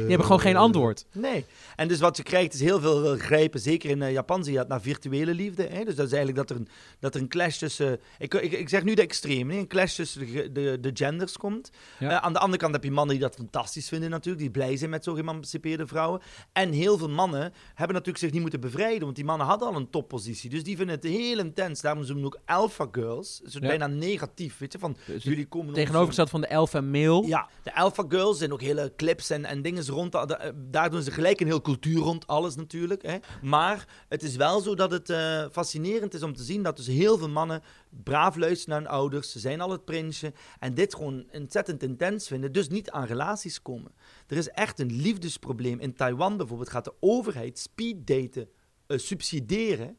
Die 0.00 0.18
hebben 0.18 0.26
gewoon 0.26 0.40
geen 0.40 0.56
antwoord. 0.56 1.04
Nee. 1.12 1.44
En 1.76 1.88
dus 1.88 2.00
wat 2.00 2.16
je 2.16 2.22
krijgt 2.22 2.54
is 2.54 2.60
heel 2.60 2.80
veel 2.80 3.16
grijpen. 3.16 3.60
Zeker 3.60 3.90
in 3.90 4.02
eh, 4.02 4.12
Japan 4.12 4.44
zie 4.44 4.52
je 4.52 4.58
dat 4.58 4.68
naar 4.68 4.80
virtuele 4.80 5.34
liefde. 5.34 5.62
Hè? 5.62 5.84
Dus 5.84 5.94
dat 5.94 6.06
is 6.06 6.12
eigenlijk 6.12 6.36
dat 6.36 6.50
er 6.50 6.56
een, 6.56 6.68
dat 7.00 7.14
er 7.14 7.20
een 7.20 7.28
clash 7.28 7.56
tussen... 7.58 8.00
Ik, 8.18 8.34
ik, 8.34 8.52
ik 8.52 8.68
zeg 8.68 8.84
nu 8.84 8.94
de 8.94 9.02
extreem. 9.02 9.50
hè? 9.50 9.56
Een 9.58 9.66
clash 9.66 9.94
tussen 9.94 10.26
de, 10.32 10.52
de, 10.52 10.78
de 10.80 10.90
genders 10.94 11.36
komt. 11.36 11.70
Ja. 11.98 12.10
Eh, 12.10 12.16
aan 12.16 12.32
de 12.32 12.38
andere 12.38 12.58
kant 12.62 12.72
heb 12.74 12.84
je 12.84 12.90
mannen 12.90 13.14
die 13.16 13.24
dat 13.24 13.34
fantastisch 13.34 13.88
vinden 13.88 14.10
natuurlijk. 14.10 14.42
Die 14.42 14.50
blij 14.50 14.76
zijn 14.76 14.90
met 14.90 15.04
zo 15.04 15.14
geëmancipeerde 15.14 15.86
vrouwen. 15.86 16.20
En 16.52 16.72
heel 16.72 16.98
veel 16.98 17.08
mannen 17.10 17.52
hebben 17.74 17.94
natuurlijk 17.96 18.18
zich 18.24 18.32
niet 18.32 18.40
moeten 18.40 18.60
bevrijden. 18.60 19.00
Want 19.04 19.16
die 19.16 19.24
mannen 19.24 19.46
hadden 19.46 19.68
al 19.68 19.76
een 19.76 19.90
toppositie. 19.90 20.50
Dus 20.50 20.62
die 20.64 20.76
vinden 20.76 20.94
het 20.94 21.04
heel 21.04 21.38
intens. 21.38 21.80
Daarom 21.80 22.02
noemen 22.06 22.20
ze 22.20 22.26
ook 22.26 22.40
alpha 22.46 22.88
girls. 22.92 23.40
Dus 23.44 23.52
Ja. 23.52 23.60
bijna 23.60 23.86
negatief. 23.86 24.58
Weet 24.58 24.72
je, 24.72 24.78
van 24.78 24.89
Dus 25.06 25.22
jullie 25.22 25.46
komen... 25.46 25.74
Tegenovergesteld 25.74 26.30
van 26.30 26.40
de 26.40 26.48
alpha 26.50 26.80
male. 26.80 27.26
ja, 27.26 27.48
de 27.62 27.74
Alpha 27.74 28.04
Girls 28.08 28.38
zijn 28.38 28.52
ook 28.52 28.60
hele 28.60 28.92
clips 28.96 29.30
en, 29.30 29.44
en 29.44 29.62
dingen 29.62 29.86
rond. 29.86 30.12
da- 30.12 30.26
da- 30.26 30.52
Daar 30.70 30.90
doen 30.90 31.02
ze 31.02 31.10
gelijk 31.10 31.40
een 31.40 31.46
heel 31.46 31.60
cultuur 31.60 31.98
rond 31.98 32.26
alles 32.26 32.54
natuurlijk. 32.56 33.02
Hè. 33.02 33.16
Maar 33.42 33.88
het 34.08 34.22
is 34.22 34.36
wel 34.36 34.60
zo 34.60 34.74
dat 34.74 34.90
het 34.90 35.10
eh, 35.10 35.44
fascinerend 35.52 36.14
is 36.14 36.22
om 36.22 36.34
te 36.34 36.42
zien 36.42 36.62
dat 36.62 36.76
dus 36.76 36.86
heel 36.86 37.18
veel 37.18 37.28
mannen 37.28 37.62
braaf 38.04 38.36
luisteren 38.36 38.74
naar 38.74 38.82
hun 38.82 38.98
ouders. 39.00 39.30
Ze 39.32 39.38
zijn 39.38 39.60
al 39.60 39.70
het 39.70 39.84
prinsje. 39.84 40.32
En 40.58 40.74
dit 40.74 40.94
gewoon 40.94 41.24
ontzettend 41.32 41.82
intens 41.82 42.26
vinden. 42.26 42.52
Dus 42.52 42.68
niet 42.68 42.90
aan 42.90 43.04
relaties 43.06 43.62
komen. 43.62 43.92
Er 44.26 44.36
is 44.36 44.48
echt 44.48 44.78
een 44.80 44.92
liefdesprobleem. 44.92 45.78
In 45.80 45.94
Taiwan 45.94 46.36
bijvoorbeeld 46.36 46.70
gaat 46.70 46.84
de 46.84 46.94
overheid 47.00 47.58
speeddaten 47.58 48.48
eh, 48.86 48.98
subsidiëren. 48.98 49.96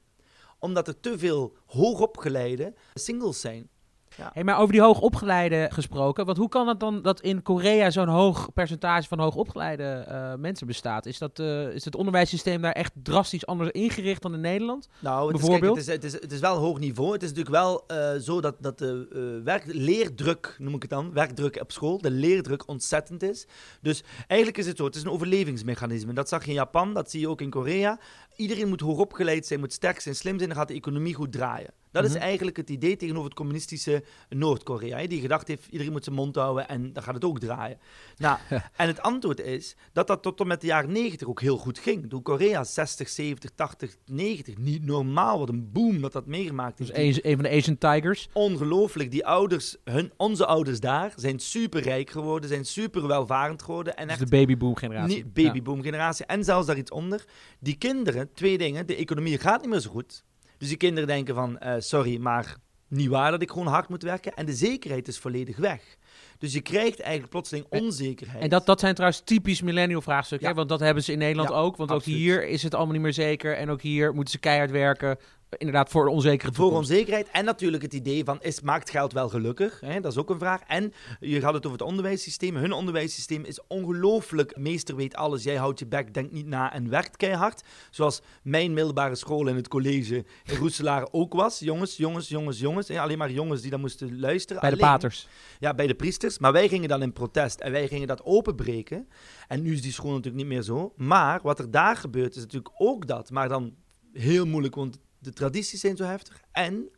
Omdat 0.59 0.87
er 0.87 0.99
te 0.99 1.17
veel 1.19 1.55
hoogopgeleide 1.65 2.73
singles 2.93 3.39
zijn. 3.41 3.69
Hey, 4.15 4.43
maar 4.43 4.59
over 4.59 4.71
die 4.73 4.81
hoogopgeleide 4.81 5.69
gesproken, 5.71 6.25
want 6.25 6.37
hoe 6.37 6.49
kan 6.49 6.67
het 6.67 6.79
dan 6.79 7.01
dat 7.01 7.21
in 7.21 7.41
Korea 7.41 7.89
zo'n 7.89 8.07
hoog 8.07 8.53
percentage 8.53 9.07
van 9.07 9.19
hoogopgeleide 9.19 9.83
eh 9.83 10.33
mensen 10.35 10.67
bestaat? 10.67 11.05
Is, 11.05 11.17
dat, 11.17 11.39
eh, 11.39 11.67
is 11.67 11.85
het 11.85 11.95
onderwijssysteem 11.95 12.61
daar 12.61 12.71
echt 12.71 12.91
drastisch 13.03 13.45
anders 13.45 13.69
ingericht 13.71 14.21
dan 14.21 14.33
in 14.33 14.41
Nederland? 14.41 14.87
Nou, 14.99 15.27
het 15.27 15.35
is, 15.35 15.41
Bijvoorbeeld? 15.41 15.85
kijk, 15.85 15.87
het, 15.87 16.03
is, 16.03 16.13
het, 16.13 16.13
is, 16.13 16.21
het 16.21 16.31
is 16.31 16.39
wel 16.39 16.57
hoog 16.57 16.79
niveau. 16.79 17.13
Het 17.13 17.23
is 17.23 17.29
natuurlijk 17.29 17.55
wel 17.55 17.83
eh, 17.87 18.15
zo 18.19 18.41
dat, 18.41 18.55
dat 18.59 18.77
de 18.77 19.41
werk, 19.43 19.63
leerdruk, 19.65 20.55
noem 20.57 20.75
ik 20.75 20.81
het 20.81 20.91
dan, 20.91 21.13
werkdruk 21.13 21.59
op 21.61 21.71
school, 21.71 21.97
de 21.97 22.11
leerdruk 22.11 22.67
ontzettend 22.67 23.23
is. 23.23 23.47
Dus 23.81 24.03
eigenlijk 24.27 24.59
is 24.59 24.67
het 24.67 24.77
zo, 24.77 24.85
het 24.85 24.95
is 24.95 25.03
een 25.03 25.11
overlevingsmechanisme. 25.11 26.13
Dat 26.13 26.29
zag 26.29 26.43
je 26.43 26.49
in 26.49 26.55
Japan, 26.55 26.93
dat 26.93 27.11
zie 27.11 27.19
je 27.19 27.29
ook 27.29 27.41
in 27.41 27.49
Korea. 27.49 27.99
Iedereen 28.41 28.67
moet 28.69 28.81
hoogopgeleid 28.81 29.45
zijn, 29.45 29.59
moet 29.59 29.73
sterk 29.73 29.99
zijn, 29.99 30.15
slim 30.15 30.37
zijn, 30.37 30.49
dan 30.49 30.57
gaat 30.57 30.67
de 30.67 30.73
economie 30.73 31.13
goed 31.13 31.31
draaien. 31.31 31.73
Dat 31.91 32.03
Mhm. 32.03 32.11
is 32.15 32.17
eigenlijk 32.19 32.57
het 32.57 32.69
idee 32.69 32.95
tegenover 32.95 33.25
het 33.29 33.37
communistische 33.37 34.03
Noord-Korea. 34.29 35.07
Die 35.07 35.21
gedacht 35.21 35.47
heeft, 35.47 35.67
iedereen 35.69 35.91
moet 35.91 36.03
zijn 36.03 36.15
mond 36.15 36.35
houden 36.35 36.67
en 36.67 36.93
dan 36.93 37.03
gaat 37.03 37.13
het 37.13 37.25
ook 37.25 37.39
draaien. 37.39 37.77
Nou, 38.17 38.37
en 38.75 38.87
het 38.87 39.01
antwoord 39.01 39.39
is 39.39 39.75
dat 39.93 40.07
dat 40.07 40.21
tot 40.21 40.39
en 40.39 40.47
met 40.47 40.61
de 40.61 40.67
jaren 40.67 40.91
90 40.91 41.27
ook 41.27 41.41
heel 41.41 41.57
goed 41.57 41.79
ging. 41.79 42.09
Toen 42.09 42.21
Korea 42.21 42.63
60, 42.63 43.09
70, 43.09 43.49
80, 43.55 43.95
90, 44.05 44.57
niet 44.57 44.85
normaal, 44.85 45.39
wat 45.39 45.49
een 45.49 45.71
boom 45.71 46.01
dat 46.01 46.11
dat 46.11 46.25
meegemaakt 46.25 46.77
Dus 46.77 46.91
heeft. 46.91 47.17
een, 47.25 47.29
een 47.31 47.35
van 47.35 47.43
de 47.43 47.49
Asian 47.57 47.77
Tigers. 47.77 48.29
Ongelooflijk, 48.33 49.11
die 49.11 49.25
ouders, 49.25 49.77
hun, 49.83 50.11
onze 50.17 50.45
ouders 50.45 50.79
daar, 50.79 51.13
zijn 51.15 51.39
super 51.39 51.81
rijk 51.81 52.09
geworden, 52.09 52.49
zijn 52.49 52.65
super 52.65 53.07
welvarend 53.07 53.61
geworden. 53.63 53.95
En 53.95 54.07
Dus 54.07 54.17
echt 54.19 54.29
de 54.29 54.37
babyboom 54.37 54.75
generatie. 54.75 55.25
babyboom 55.25 55.81
generatie. 55.81 56.25
En 56.25 56.43
zelfs 56.43 56.67
daar 56.67 56.77
iets 56.77 56.91
onder. 56.91 57.25
Die 57.59 57.75
kinderen, 57.77 58.29
twee 58.33 58.57
dingen. 58.57 58.87
De 58.87 58.95
economie 58.95 59.37
gaat 59.37 59.61
niet 59.61 59.69
meer 59.69 59.79
zo 59.79 59.89
goed. 59.89 60.23
Dus 60.57 60.67
die 60.67 60.77
kinderen 60.77 61.07
denken 61.07 61.35
van, 61.35 61.59
eh, 61.59 61.75
sorry, 61.77 62.17
maar 62.17 62.55
niet 62.87 63.07
waar 63.07 63.31
dat 63.31 63.41
ik 63.41 63.49
gewoon 63.49 63.67
hard 63.67 63.89
moet 63.89 64.03
werken. 64.03 64.33
En 64.33 64.45
de 64.45 64.53
zekerheid 64.53 65.07
is 65.07 65.17
volledig 65.17 65.57
weg. 65.57 65.97
Dus 66.37 66.53
je 66.53 66.61
krijgt 66.61 66.99
eigenlijk 66.99 67.31
plotseling 67.31 67.65
onzekerheid. 67.69 68.43
En 68.43 68.49
dat, 68.49 68.65
dat 68.65 68.79
zijn 68.79 68.93
trouwens 68.93 69.21
typisch 69.25 69.61
millennial 69.61 70.01
vraagstukken. 70.01 70.49
Ja. 70.49 70.55
Want 70.55 70.69
dat 70.69 70.79
hebben 70.79 71.03
ze 71.03 71.11
in 71.11 71.17
Nederland 71.17 71.49
Ja, 71.49 71.55
ook. 71.55 71.75
Want 71.75 71.91
ook 71.91 72.03
hier 72.03 72.47
is 72.47 72.63
het 72.63 72.73
allemaal 72.73 72.93
niet 72.93 73.01
meer 73.01 73.13
zeker. 73.13 73.57
En 73.57 73.69
ook 73.69 73.81
hier 73.81 74.13
moeten 74.13 74.33
ze 74.33 74.39
keihard 74.39 74.71
werken. 74.71 75.17
Inderdaad, 75.57 75.89
voor 75.89 76.07
onzekere 76.07 76.53
Voor 76.53 76.71
onzekerheid. 76.71 77.29
En 77.31 77.45
natuurlijk 77.45 77.83
het 77.83 77.93
idee 77.93 78.23
van, 78.23 78.41
is, 78.41 78.61
maakt 78.61 78.89
geld 78.89 79.13
wel 79.13 79.29
gelukkig? 79.29 79.79
Hè? 79.79 79.99
Dat 79.99 80.11
is 80.11 80.17
ook 80.17 80.29
een 80.29 80.39
vraag. 80.39 80.61
En 80.67 80.93
je 81.19 81.41
had 81.41 81.53
het 81.53 81.65
over 81.65 81.77
het 81.77 81.87
onderwijssysteem. 81.87 82.55
Hun 82.55 82.71
onderwijssysteem 82.71 83.43
is 83.43 83.59
ongelooflijk. 83.67 84.57
Meester 84.57 84.95
weet 84.95 85.15
alles. 85.15 85.43
Jij 85.43 85.55
houdt 85.55 85.79
je 85.79 85.87
bek, 85.87 86.13
denkt 86.13 86.31
niet 86.31 86.45
na 86.45 86.73
en 86.73 86.89
werkt 86.89 87.17
keihard. 87.17 87.63
Zoals 87.89 88.21
mijn 88.43 88.73
middelbare 88.73 89.15
school 89.15 89.47
in 89.47 89.55
het 89.55 89.67
college 89.67 90.15
in 90.43 90.55
Roeselaar 90.55 91.07
ook 91.11 91.33
was. 91.33 91.59
Jongens, 91.59 91.97
jongens, 91.97 92.27
jongens, 92.27 92.59
jongens. 92.59 92.87
Hè? 92.87 92.99
Alleen 92.99 93.17
maar 93.17 93.31
jongens 93.31 93.61
die 93.61 93.71
dan 93.71 93.79
moesten 93.79 94.19
luisteren. 94.19 94.61
Bij 94.61 94.69
de 94.71 94.75
Alleen- 94.75 94.91
paters. 94.91 95.27
Ja, 95.59 95.73
bij 95.73 95.87
de 95.87 95.95
priesters. 95.95 96.39
Maar 96.39 96.51
wij 96.51 96.67
gingen 96.67 96.89
dan 96.89 97.01
in 97.01 97.13
protest 97.13 97.59
en 97.59 97.71
wij 97.71 97.87
gingen 97.87 98.07
dat 98.07 98.23
openbreken. 98.23 99.07
En 99.47 99.61
nu 99.61 99.73
is 99.73 99.81
die 99.81 99.91
school 99.91 100.09
natuurlijk 100.11 100.43
niet 100.43 100.53
meer 100.53 100.61
zo. 100.61 100.93
Maar 100.95 101.39
wat 101.43 101.59
er 101.59 101.71
daar 101.71 101.95
gebeurt 101.95 102.35
is 102.35 102.41
natuurlijk 102.41 102.73
ook 102.77 103.07
dat. 103.07 103.31
Maar 103.31 103.49
dan 103.49 103.75
heel 104.13 104.45
moeilijk, 104.45 104.75
want 104.75 104.99
de 105.21 105.33
tradities 105.33 105.79
zijn 105.79 105.95
zo 105.95 106.03
heftig. 106.03 106.41
En 106.51 106.89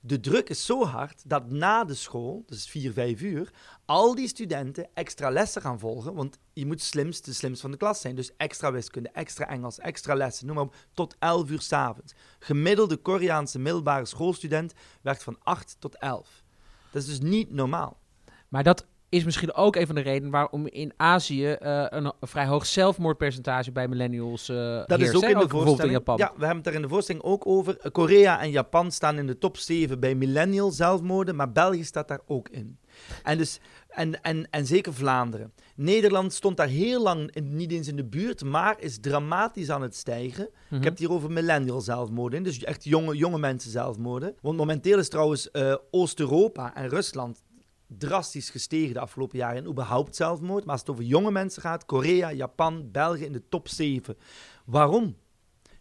de 0.00 0.20
druk 0.20 0.48
is 0.48 0.66
zo 0.66 0.84
hard 0.84 1.22
dat 1.26 1.50
na 1.50 1.84
de 1.84 1.94
school, 1.94 2.42
dus 2.46 2.68
4, 2.68 2.92
5 2.92 3.20
uur, 3.20 3.52
al 3.84 4.14
die 4.14 4.28
studenten 4.28 4.88
extra 4.94 5.30
lessen 5.30 5.62
gaan 5.62 5.78
volgen. 5.78 6.14
Want 6.14 6.38
je 6.52 6.66
moet 6.66 6.82
slimst, 6.82 7.24
de 7.24 7.32
slimst 7.32 7.60
van 7.60 7.70
de 7.70 7.76
klas 7.76 8.00
zijn. 8.00 8.14
Dus 8.14 8.36
extra 8.36 8.72
wiskunde, 8.72 9.08
extra 9.08 9.48
Engels, 9.48 9.78
extra 9.78 10.14
lessen, 10.14 10.46
noem 10.46 10.54
maar 10.56 10.64
op, 10.64 10.74
tot 10.92 11.16
11 11.18 11.50
uur 11.50 11.60
s'avonds. 11.60 12.14
Gemiddelde 12.38 12.96
Koreaanse 12.96 13.58
middelbare 13.58 14.04
schoolstudent 14.04 14.72
werkt 15.02 15.22
van 15.22 15.36
8 15.42 15.76
tot 15.78 15.96
11. 15.96 16.42
Dat 16.90 17.02
is 17.02 17.08
dus 17.08 17.20
niet 17.20 17.52
normaal. 17.52 18.00
Maar 18.48 18.62
dat 18.62 18.86
is 19.08 19.24
misschien 19.24 19.54
ook 19.54 19.76
een 19.76 19.86
van 19.86 19.94
de 19.94 20.00
redenen 20.00 20.30
waarom 20.30 20.66
in 20.66 20.92
Azië 20.96 21.56
uh, 21.62 21.84
een, 21.88 22.12
vrij 22.20 22.46
hoog 22.46 22.66
zelfmoordpercentage 22.66 23.72
bij 23.72 23.88
millennials 23.88 24.48
uh, 24.48 24.56
Dat 24.86 24.98
heerst, 24.98 25.02
is 25.12 25.14
ook 25.16 25.22
hè? 25.22 25.28
in 25.28 25.32
de 25.34 25.38
bijvoorbeeld 25.40 25.50
voorstelling. 25.52 25.92
in 25.92 25.98
Japan. 25.98 26.16
Ja, 26.16 26.26
we 26.26 26.38
hebben 26.38 26.54
het 26.56 26.64
daar 26.64 26.74
in 26.74 26.82
de 26.82 26.88
voorstelling 26.88 27.24
ook 27.24 27.46
over. 27.46 27.90
Korea 27.92 28.40
en 28.40 28.50
Japan 28.50 28.90
staan 28.90 29.18
in 29.18 29.26
de 29.26 29.38
top 29.38 29.56
7 29.56 30.00
bij 30.00 30.14
millennial 30.14 30.70
zelfmoorden, 30.70 31.36
maar 31.36 31.52
België 31.52 31.84
staat 31.84 32.08
daar 32.08 32.20
ook 32.26 32.48
in. 32.48 32.78
En, 33.22 33.38
dus, 33.38 33.60
en, 33.88 34.22
en, 34.22 34.48
en 34.50 34.66
zeker 34.66 34.94
Vlaanderen. 34.94 35.52
Nederland 35.76 36.32
stond 36.32 36.56
daar 36.56 36.66
heel 36.68 37.02
lang 37.02 37.30
in- 37.34 37.56
niet 37.56 37.72
eens 37.72 37.88
in 37.88 37.96
de 37.96 38.04
buurt, 38.04 38.44
maar 38.44 38.76
is 38.80 38.98
dramatisch 39.00 39.70
aan 39.70 39.82
het 39.82 39.96
stijgen. 39.96 40.48
Mhm. 40.66 40.74
Ik 40.76 40.82
heb 40.82 40.92
het 40.92 40.98
hier 40.98 41.12
over 41.12 41.30
millennial 41.30 41.80
zelfmoorden, 41.80 42.42
dus 42.42 42.64
echt 42.64 42.84
jonge, 42.84 43.16
jonge 43.16 43.38
mensen 43.38 43.70
zelfmoorden. 43.70 44.34
Want 44.40 44.56
momenteel 44.56 44.98
is 44.98 45.08
trouwens 45.08 45.50
eh, 45.50 45.74
Oost-Europa 45.90 46.74
en 46.74 46.88
Rusland 46.88 47.42
drastisch 47.86 48.50
gestegen 48.50 48.94
de 48.94 49.00
afgelopen 49.00 49.38
jaren 49.38 49.56
in 49.64 49.70
überhaupt 49.70 50.16
zelfmoord. 50.16 50.62
Maar 50.64 50.72
als 50.72 50.80
het 50.80 50.90
over 50.90 51.04
jonge 51.04 51.30
mensen 51.30 51.62
gaat, 51.62 51.84
Korea, 51.84 52.32
Japan, 52.32 52.88
België 52.92 53.24
in 53.24 53.32
de 53.32 53.48
top 53.48 53.68
7. 53.68 54.16
Waarom? 54.64 55.16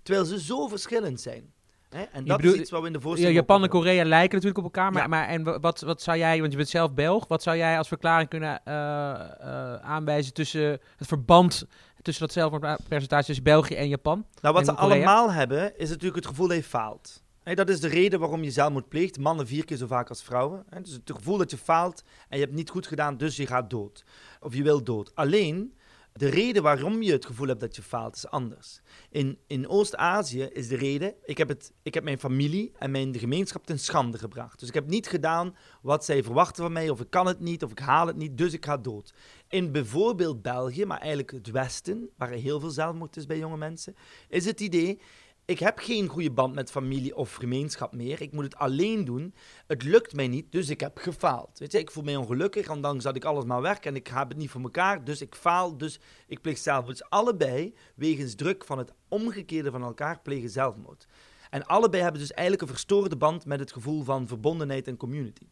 Terwijl 0.04 0.26
ze 0.26 0.40
zo 0.42 0.68
verschillend 0.68 1.22
zijn. 1.22 1.54
Hè? 1.90 2.02
En 2.02 2.26
dat 2.26 2.38
bedoelt- 2.38 2.56
is 2.56 2.62
iets 2.62 2.72
wat 2.72 2.82
we 2.82 2.88
in 2.88 2.94
de 2.94 3.00
Ja, 3.00 3.06
voorstelling 3.06 3.36
Japan 3.36 3.64
en 3.64 3.70
Korea 3.70 4.04
lijken 4.06 4.32
natuurlijk 4.36 4.58
op 4.58 4.64
elkaar. 4.64 4.92
Maar, 4.92 5.02
Ja. 5.02 5.08
maar 5.08 5.28
en 5.28 5.44
wa- 5.44 5.60
wat, 5.60 5.82
wat 5.82 6.02
zou 6.02 6.18
jij, 6.18 6.40
want 6.40 6.52
je 6.52 6.58
bent 6.58 6.70
zelf 6.70 6.94
Belg, 6.94 7.28
wat 7.28 7.44
zou 7.44 7.58
jij 7.58 7.78
als 7.78 7.88
verklaring 7.88 8.30
kunnen 8.30 8.62
eh, 8.64 8.74
eh, 8.74 9.76
aanwijzen 9.82 10.34
tussen 10.34 10.80
het 10.96 11.08
verband 11.08 11.66
tussen 12.02 12.26
dat 12.26 12.34
zelfmoordpercentage 12.36 13.26
tussen 13.26 13.44
België 13.44 13.76
en 13.76 13.88
Japan? 13.88 14.26
Nou, 14.42 14.54
wat 14.54 14.68
En 14.68 14.76
ze 14.76 14.82
Korea? 14.82 14.96
allemaal 14.96 15.32
hebben, 15.32 15.78
is 15.80 15.90
natuurlijk 15.90 16.16
het 16.16 16.26
gevoel 16.26 16.48
dat 16.48 16.58
je 16.58 16.64
faalt. 16.64 17.24
Dat 17.54 17.70
is 17.70 17.80
de 17.80 17.88
reden 17.88 18.20
waarom 18.20 18.44
je 18.44 18.52
zelfmoord 18.52 18.90
pleegt. 18.90 19.20
Mannen 19.20 19.48
vier 19.48 19.66
keer 19.66 19.78
zo 19.78 19.88
vaak 19.88 20.10
als 20.10 20.24
vrouwen. 20.24 20.66
Dus 20.82 20.92
het 20.92 21.12
gevoel 21.16 21.38
dat 21.38 21.52
je 21.52 21.58
faalt 21.58 22.04
en 22.30 22.38
je 22.38 22.44
hebt 22.44 22.56
niet 22.56 22.70
goed 22.70 22.88
gedaan, 22.88 23.18
dus 23.18 23.36
je 23.36 23.48
gaat 23.48 23.70
dood. 23.70 24.04
Of 24.40 24.56
je 24.56 24.64
wil 24.64 24.84
dood. 24.84 25.16
Alleen, 25.16 25.74
de 26.14 26.30
reden 26.30 26.64
waarom 26.64 27.02
je 27.02 27.12
het 27.12 27.26
gevoel 27.26 27.48
hebt 27.48 27.60
dat 27.60 27.76
je 27.76 27.82
faalt, 27.82 28.16
is 28.16 28.28
anders. 28.28 28.82
In, 29.10 29.38
in 29.48 29.68
Oost-Azië 29.68 30.42
is 30.42 30.68
de 30.68 30.76
reden, 30.76 31.14
ik 31.24 31.38
heb, 31.38 31.48
het, 31.48 31.74
ik 31.84 31.94
heb 31.94 32.04
mijn 32.04 32.20
familie 32.20 32.72
en 32.80 32.92
mijn 32.92 33.20
gemeenschap 33.20 33.66
ten 33.66 33.80
schande 33.80 34.18
gebracht. 34.18 34.60
Dus 34.60 34.68
ik 34.68 34.74
heb 34.74 34.88
niet 34.88 35.08
gedaan 35.08 35.56
wat 35.82 36.06
zij 36.06 36.24
verwachten 36.24 36.64
van 36.64 36.74
mij, 36.74 36.90
of 36.90 37.00
ik 37.00 37.10
kan 37.10 37.28
het 37.28 37.40
niet, 37.40 37.64
of 37.64 37.72
ik 37.72 37.80
haal 37.80 38.08
het 38.08 38.16
niet, 38.16 38.38
dus 38.38 38.54
ik 38.54 38.66
ga 38.66 38.78
dood. 38.78 39.14
In 39.50 39.72
bijvoorbeeld 39.72 40.42
België, 40.42 40.86
maar 40.86 41.00
eigenlijk 41.00 41.32
het 41.32 41.52
Westen, 41.52 42.10
waar 42.18 42.32
er 42.32 42.38
heel 42.38 42.60
veel 42.60 42.70
zelfmoord 42.70 43.18
is 43.18 43.26
bij 43.26 43.38
jonge 43.38 43.58
mensen, 43.58 43.96
is 44.30 44.46
het 44.46 44.60
idee, 44.60 45.00
ik 45.46 45.60
heb 45.60 45.80
geen 45.80 46.08
goede 46.08 46.32
band 46.32 46.54
met 46.54 46.72
familie 46.72 47.16
of 47.16 47.34
gemeenschap 47.34 47.94
meer. 47.96 48.22
Ik 48.22 48.32
moet 48.32 48.44
het 48.44 48.56
alleen 48.56 49.06
doen. 49.06 49.34
Het 49.68 49.84
lukt 49.84 50.14
mij 50.14 50.28
niet, 50.28 50.52
dus 50.52 50.70
ik 50.70 50.80
heb 50.80 50.98
gefaald. 50.98 51.60
Weet 51.60 51.72
je, 51.72 51.80
ik 51.80 51.92
voel 51.92 52.04
mij 52.04 52.16
ongelukkig, 52.16 52.70
ondanks 52.70 53.04
dat 53.04 53.16
ik 53.16 53.26
alles 53.26 53.44
maar 53.44 53.62
werk 53.62 53.86
en 53.86 53.96
ik 53.96 54.08
heb 54.08 54.30
het 54.30 54.38
niet 54.38 54.50
voor 54.50 54.62
elkaar. 54.62 55.04
Dus 55.04 55.22
ik 55.22 55.36
faal, 55.36 55.78
dus 55.78 56.00
ik 56.28 56.42
pleeg 56.42 56.58
zelfmoord. 56.58 56.98
Dus 56.98 57.10
allebei, 57.10 57.74
wegens 57.96 58.36
druk 58.36 58.66
van 58.66 58.78
het 58.78 58.92
omgekeerde 59.08 59.72
van 59.72 59.84
elkaar, 59.84 60.20
plegen 60.22 60.50
zelfmoord. 60.50 61.08
En 61.50 61.66
allebei 61.66 62.04
hebben 62.04 62.22
dus 62.22 62.32
eigenlijk 62.32 62.68
een 62.68 62.76
verstoorde 62.76 63.18
band 63.18 63.46
met 63.46 63.60
het 63.60 63.72
gevoel 63.72 64.04
van 64.04 64.28
verbondenheid 64.28 64.88
en 64.88 64.98
community. 64.98 65.48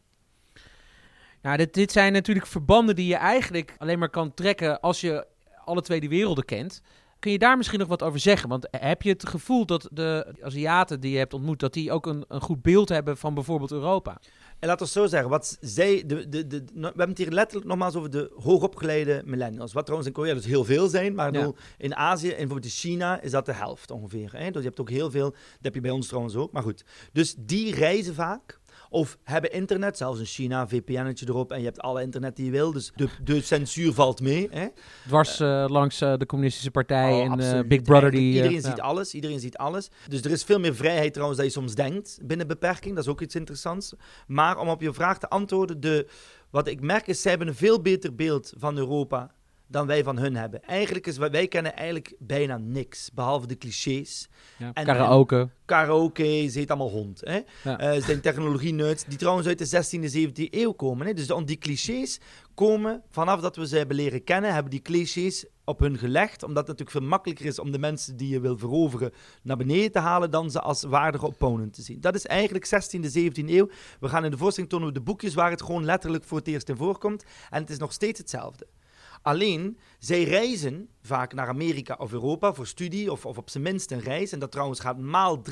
Nou, 1.41 1.57
dit, 1.57 1.73
dit 1.73 1.91
zijn 1.91 2.13
natuurlijk 2.13 2.47
verbanden 2.47 2.95
die 2.95 3.07
je 3.07 3.15
eigenlijk 3.15 3.75
alleen 3.77 3.99
maar 3.99 4.09
kan 4.09 4.33
trekken 4.33 4.79
als 4.79 5.01
je 5.01 5.27
alle 5.65 5.81
twee 5.81 5.99
die 5.99 6.09
werelden 6.09 6.45
kent. 6.45 6.81
Kun 7.23 7.31
je 7.31 7.37
daar 7.37 7.57
misschien 7.57 7.79
nog 7.79 7.87
wat 7.87 8.03
over 8.03 8.19
zeggen? 8.19 8.49
Want 8.49 8.67
heb 8.71 9.01
je 9.01 9.09
het 9.09 9.29
gevoel 9.29 9.65
dat 9.65 9.89
de 9.91 10.35
Aziaten 10.41 10.99
die 10.99 11.11
je 11.11 11.17
hebt 11.17 11.33
ontmoet, 11.33 11.59
dat 11.59 11.73
die 11.73 11.91
ook 11.91 12.05
een, 12.05 12.25
een 12.27 12.41
goed 12.41 12.61
beeld 12.61 12.89
hebben 12.89 13.17
van 13.17 13.33
bijvoorbeeld 13.33 13.71
Europa? 13.71 14.19
En 14.59 14.67
laten 14.67 14.85
we 14.85 14.91
zo 14.91 15.05
zeggen, 15.05 15.29
wat 15.29 15.57
zij, 15.61 16.03
de, 16.05 16.29
de, 16.29 16.47
de, 16.47 16.63
we 16.73 16.81
hebben 16.81 17.09
het 17.09 17.17
hier 17.17 17.31
letterlijk 17.31 17.67
nogmaals 17.67 17.95
over 17.95 18.09
de 18.09 18.31
hoogopgeleide 18.35 19.21
millennials. 19.25 19.73
Wat 19.73 19.83
trouwens 19.83 20.09
in 20.09 20.15
Korea 20.15 20.33
dus 20.33 20.45
heel 20.45 20.63
veel 20.63 20.87
zijn, 20.87 21.15
maar 21.15 21.33
Ja. 21.33 21.51
in 21.77 21.95
Azië 21.95 22.29
en 22.29 22.35
bijvoorbeeld 22.37 22.65
in 22.65 22.71
China 22.71 23.21
is 23.21 23.31
dat 23.31 23.45
de 23.45 23.53
helft 23.53 23.91
ongeveer. 23.91 24.31
Hè? 24.31 24.51
Dus 24.51 24.61
je 24.61 24.67
hebt 24.67 24.79
ook 24.79 24.89
heel 24.89 25.11
veel, 25.11 25.29
dat 25.29 25.39
heb 25.61 25.73
je 25.73 25.81
bij 25.81 25.91
ons 25.91 26.07
trouwens 26.07 26.35
ook, 26.35 26.51
maar 26.51 26.63
goed. 26.63 26.83
Dus 27.11 27.35
die 27.37 27.75
reizen 27.75 28.13
vaak. 28.13 28.59
Of 28.93 29.17
hebben 29.23 29.51
internet, 29.51 29.97
zelfs 29.97 30.19
in 30.19 30.25
China, 30.25 30.61
een 30.61 30.69
VPN'tje 30.69 31.25
erop 31.27 31.51
en 31.51 31.59
je 31.59 31.65
hebt 31.65 31.79
alle 31.79 32.01
internet 32.01 32.35
die 32.35 32.45
je 32.45 32.51
wil. 32.51 32.71
Dus 32.71 32.91
de, 32.95 33.07
de 33.23 33.41
censuur 33.41 33.93
valt 33.93 34.21
mee. 34.21 34.47
Hè? 34.51 34.67
Dwars 35.07 35.39
eh, 35.39 35.65
langs 35.67 36.01
eh, 36.01 36.17
de 36.17 36.25
communistische 36.25 36.71
partij 36.71 37.11
Oh, 37.11 37.19
en 37.19 37.25
eh, 37.25 37.31
absoluut. 37.31 37.67
Big 37.67 37.81
Brother 37.81 38.11
die... 38.11 38.19
Eh, 38.19 38.35
iedereen 38.35 38.51
ja. 38.51 38.61
ziet 38.61 38.81
alles, 38.81 39.13
iedereen 39.13 39.39
ziet 39.39 39.57
alles. 39.57 39.89
Dus 40.07 40.21
er 40.21 40.31
is 40.31 40.43
veel 40.43 40.59
meer 40.59 40.75
vrijheid 40.75 41.11
trouwens 41.13 41.37
dan 41.37 41.47
je 41.47 41.53
soms 41.53 41.75
denkt 41.75 42.19
binnen 42.21 42.47
beperking. 42.47 42.95
Dat 42.95 43.03
is 43.03 43.09
ook 43.09 43.21
iets 43.21 43.35
interessants. 43.35 43.93
Maar 44.27 44.57
om 44.57 44.69
op 44.69 44.81
je 44.81 44.93
vraag 44.93 45.19
te 45.19 45.29
antwoorden, 45.29 45.79
de, 45.79 46.07
wat 46.49 46.67
ik 46.67 46.81
merk 46.81 47.07
is, 47.07 47.21
zij 47.21 47.29
hebben 47.29 47.49
een 47.49 47.55
veel 47.55 47.81
beter 47.81 48.15
beeld 48.15 48.53
van 48.57 48.77
Europa 48.77 49.31
dan 49.73 49.87
wij 49.87 50.03
van 50.03 50.17
hun 50.17 50.35
hebben. 50.35 50.63
Eigenlijk 50.63 51.07
is, 51.07 51.17
wij 51.17 51.47
kennen 51.47 51.75
eigenlijk 51.75 52.15
bijna 52.19 52.57
niks, 52.57 53.09
behalve 53.13 53.47
de 53.47 53.57
clichés. 53.57 54.29
Ja, 54.57 54.71
en- 54.73 54.85
karaoke. 54.85 55.49
Karaoke, 55.65 56.47
ze 56.49 56.59
heet 56.59 56.69
allemaal 56.69 56.89
hond. 56.89 57.21
Hè? 57.23 57.39
Ja. 57.63 57.79
Eh, 57.79 57.93
ze 57.93 58.01
zijn 58.01 58.21
technologie-nerds 58.21 59.05
die 59.05 59.17
trouwens 59.17 59.47
uit 59.47 59.57
de 59.57 59.65
16e, 59.65 60.09
17e 60.09 60.47
eeuw 60.49 60.71
komen. 60.71 61.07
Hè? 61.07 61.13
Dus 61.13 61.27
de, 61.27 61.43
die 61.43 61.57
clichés 61.57 62.19
komen 62.53 63.03
vanaf 63.09 63.41
dat 63.41 63.55
we 63.55 63.67
ze 63.67 63.77
hebben 63.77 63.95
leren 63.95 64.23
kennen, 64.23 64.53
hebben 64.53 64.71
die 64.71 64.81
clichés 64.81 65.45
op 65.65 65.79
hun 65.79 65.97
gelegd. 65.97 66.43
Omdat 66.43 66.67
het 66.67 66.77
natuurlijk 66.77 66.97
veel 66.97 67.07
makkelijker 67.07 67.45
is 67.45 67.59
om 67.59 67.71
de 67.71 67.79
mensen 67.79 68.17
die 68.17 68.29
je 68.29 68.39
wil 68.39 68.57
veroveren 68.57 69.11
naar 69.43 69.57
beneden 69.57 69.91
te 69.91 69.99
halen 69.99 70.31
dan 70.31 70.51
ze 70.51 70.61
als 70.61 70.83
waardige 70.83 71.25
opponent 71.25 71.73
te 71.73 71.81
zien. 71.81 72.01
Dat 72.01 72.15
is 72.15 72.25
eigenlijk 72.25 72.65
16e, 72.65 73.19
17e 73.19 73.49
eeuw. 73.49 73.69
We 73.99 74.09
gaan 74.09 74.25
in 74.25 74.31
de 74.31 74.37
voorstelling 74.37 74.71
tonen 74.71 74.87
we 74.87 74.93
de 74.93 75.01
boekjes 75.01 75.33
waar 75.33 75.51
het 75.51 75.61
gewoon 75.61 75.85
letterlijk 75.85 76.23
voor 76.23 76.37
het 76.37 76.47
eerst 76.47 76.69
in 76.69 76.77
voorkomt. 76.77 77.23
En 77.49 77.61
het 77.61 77.69
is 77.69 77.77
nog 77.77 77.93
steeds 77.93 78.19
hetzelfde. 78.19 78.67
Alleen, 79.23 79.77
zij 79.99 80.23
reizen 80.23 80.89
vaak 81.01 81.33
naar 81.33 81.47
Amerika 81.47 81.95
of 81.99 82.11
Europa 82.11 82.53
voor 82.53 82.67
studie 82.67 83.11
of, 83.11 83.25
of 83.25 83.37
op 83.37 83.49
zijn 83.49 83.63
minst 83.63 83.91
een 83.91 83.99
reis. 83.99 84.31
En 84.31 84.39
dat 84.39 84.51
trouwens 84.51 84.79
gaat 84.79 84.97
maal 84.97 85.41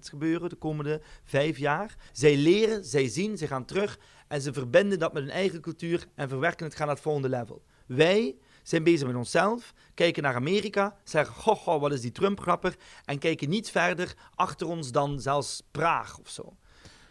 gebeuren 0.00 0.48
de 0.48 0.56
komende 0.56 1.00
vijf 1.24 1.58
jaar. 1.58 1.96
Zij 2.12 2.36
leren, 2.36 2.84
zij 2.84 3.08
zien, 3.08 3.38
zij 3.38 3.46
gaan 3.46 3.64
terug 3.64 3.98
en 4.28 4.40
ze 4.40 4.52
verbinden 4.52 4.98
dat 4.98 5.12
met 5.12 5.22
hun 5.22 5.32
eigen 5.32 5.60
cultuur 5.60 6.06
en 6.14 6.28
verwerken 6.28 6.66
het, 6.66 6.74
gaan 6.74 6.86
naar 6.86 6.94
het 6.94 7.04
volgende 7.04 7.28
level. 7.28 7.62
Wij 7.86 8.36
zijn 8.62 8.82
bezig 8.82 9.06
met 9.06 9.16
onszelf, 9.16 9.74
kijken 9.94 10.22
naar 10.22 10.34
Amerika, 10.34 10.96
zeggen, 11.04 11.34
goh, 11.34 11.56
goh, 11.56 11.80
wat 11.80 11.92
is 11.92 12.00
die 12.00 12.12
Trump-grapper? 12.12 12.76
En 13.04 13.18
kijken 13.18 13.48
niet 13.48 13.70
verder 13.70 14.14
achter 14.34 14.66
ons 14.66 14.92
dan 14.92 15.20
zelfs 15.20 15.62
Praag 15.70 16.18
of 16.18 16.28
zo. 16.28 16.56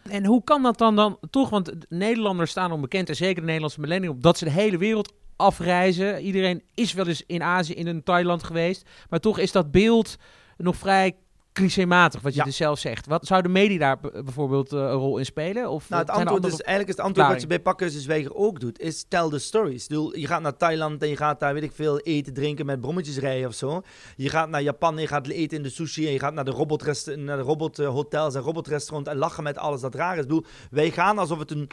En 0.02 0.24
hoe 0.24 0.44
kan 0.44 0.62
dat 0.62 0.78
dan, 0.78 0.96
dan 0.96 1.18
toch? 1.30 1.50
Want 1.50 1.66
de 1.66 1.86
Nederlanders 1.88 2.50
staan 2.50 2.72
onbekend, 2.72 3.08
en 3.08 3.16
zeker 3.16 3.40
de 3.40 3.46
Nederlandse 3.46 3.80
millennium, 3.80 4.20
dat 4.20 4.38
ze 4.38 4.44
de 4.44 4.50
hele 4.50 4.78
wereld 4.78 5.12
afreizen. 5.38 6.20
Iedereen 6.20 6.62
is 6.74 6.92
wel 6.92 7.06
eens 7.06 7.22
in 7.26 7.42
Azië, 7.42 7.72
in 7.72 7.86
een 7.86 8.02
Thailand 8.02 8.42
geweest. 8.42 8.88
Maar 9.08 9.20
toch 9.20 9.38
is 9.38 9.52
dat 9.52 9.70
beeld 9.70 10.16
nog 10.56 10.76
vrij 10.76 11.16
clichématig, 11.58 12.20
wat 12.20 12.32
je 12.32 12.38
Ja. 12.38 12.44
dus 12.44 12.56
zelf 12.56 12.78
zegt. 12.78 13.06
Wat 13.06 13.26
zou 13.26 13.42
de 13.42 13.48
media 13.48 13.78
daar 13.78 14.22
bijvoorbeeld 14.24 14.72
eh, 14.72 14.78
een 14.78 14.90
rol 14.90 15.18
in 15.18 15.24
spelen? 15.24 15.70
Of 15.70 15.88
Nou, 15.88 16.02
het 16.02 16.14
zijn 16.14 16.26
er 16.26 16.32
antwoord 16.32 16.52
is 16.52 16.60
eigenlijk 16.60 16.88
is 16.88 16.96
het 16.96 17.04
antwoord 17.06 17.28
wat 17.28 17.40
je 17.40 17.60
bij 17.62 17.88
de 17.88 18.00
Zwijger 18.00 18.34
ook 18.34 18.60
doet, 18.60 18.80
is 18.80 19.04
tell 19.08 19.28
the 19.28 19.38
stories. 19.38 19.82
Ik 19.82 19.88
bedoel, 19.88 20.16
je 20.16 20.26
gaat 20.26 20.42
naar 20.42 20.56
Thailand 20.56 21.02
en 21.02 21.08
je 21.08 21.16
gaat 21.16 21.40
daar, 21.40 21.54
weet 21.54 21.62
ik 21.62 21.72
veel, 21.72 21.98
eten, 21.98 22.34
drinken 22.34 22.66
met 22.66 22.80
brommetjes 22.80 23.18
rijden 23.18 23.48
of 23.48 23.54
zo. 23.54 23.82
Je 24.16 24.28
gaat 24.28 24.48
naar 24.48 24.62
Japan 24.62 24.94
en 24.94 25.00
je 25.00 25.06
gaat 25.06 25.26
eten 25.26 25.56
in 25.56 25.62
de 25.62 25.70
sushi 25.70 26.06
en 26.06 26.12
je 26.12 26.18
gaat 26.18 26.34
naar 26.34 26.44
de, 26.44 26.50
robotrest 26.50 27.16
naar 27.16 27.36
de 27.36 27.42
robothotels 27.42 28.34
en 28.34 28.40
robotrestaurants 28.40 29.10
en 29.10 29.16
lachen 29.16 29.42
met 29.42 29.58
alles 29.58 29.80
dat 29.80 29.94
raar 29.94 30.14
is. 30.14 30.22
Ik 30.22 30.28
bedoel, 30.28 30.44
wij 30.70 30.90
gaan 30.90 31.18
alsof 31.18 31.38
het 31.38 31.50
een... 31.50 31.70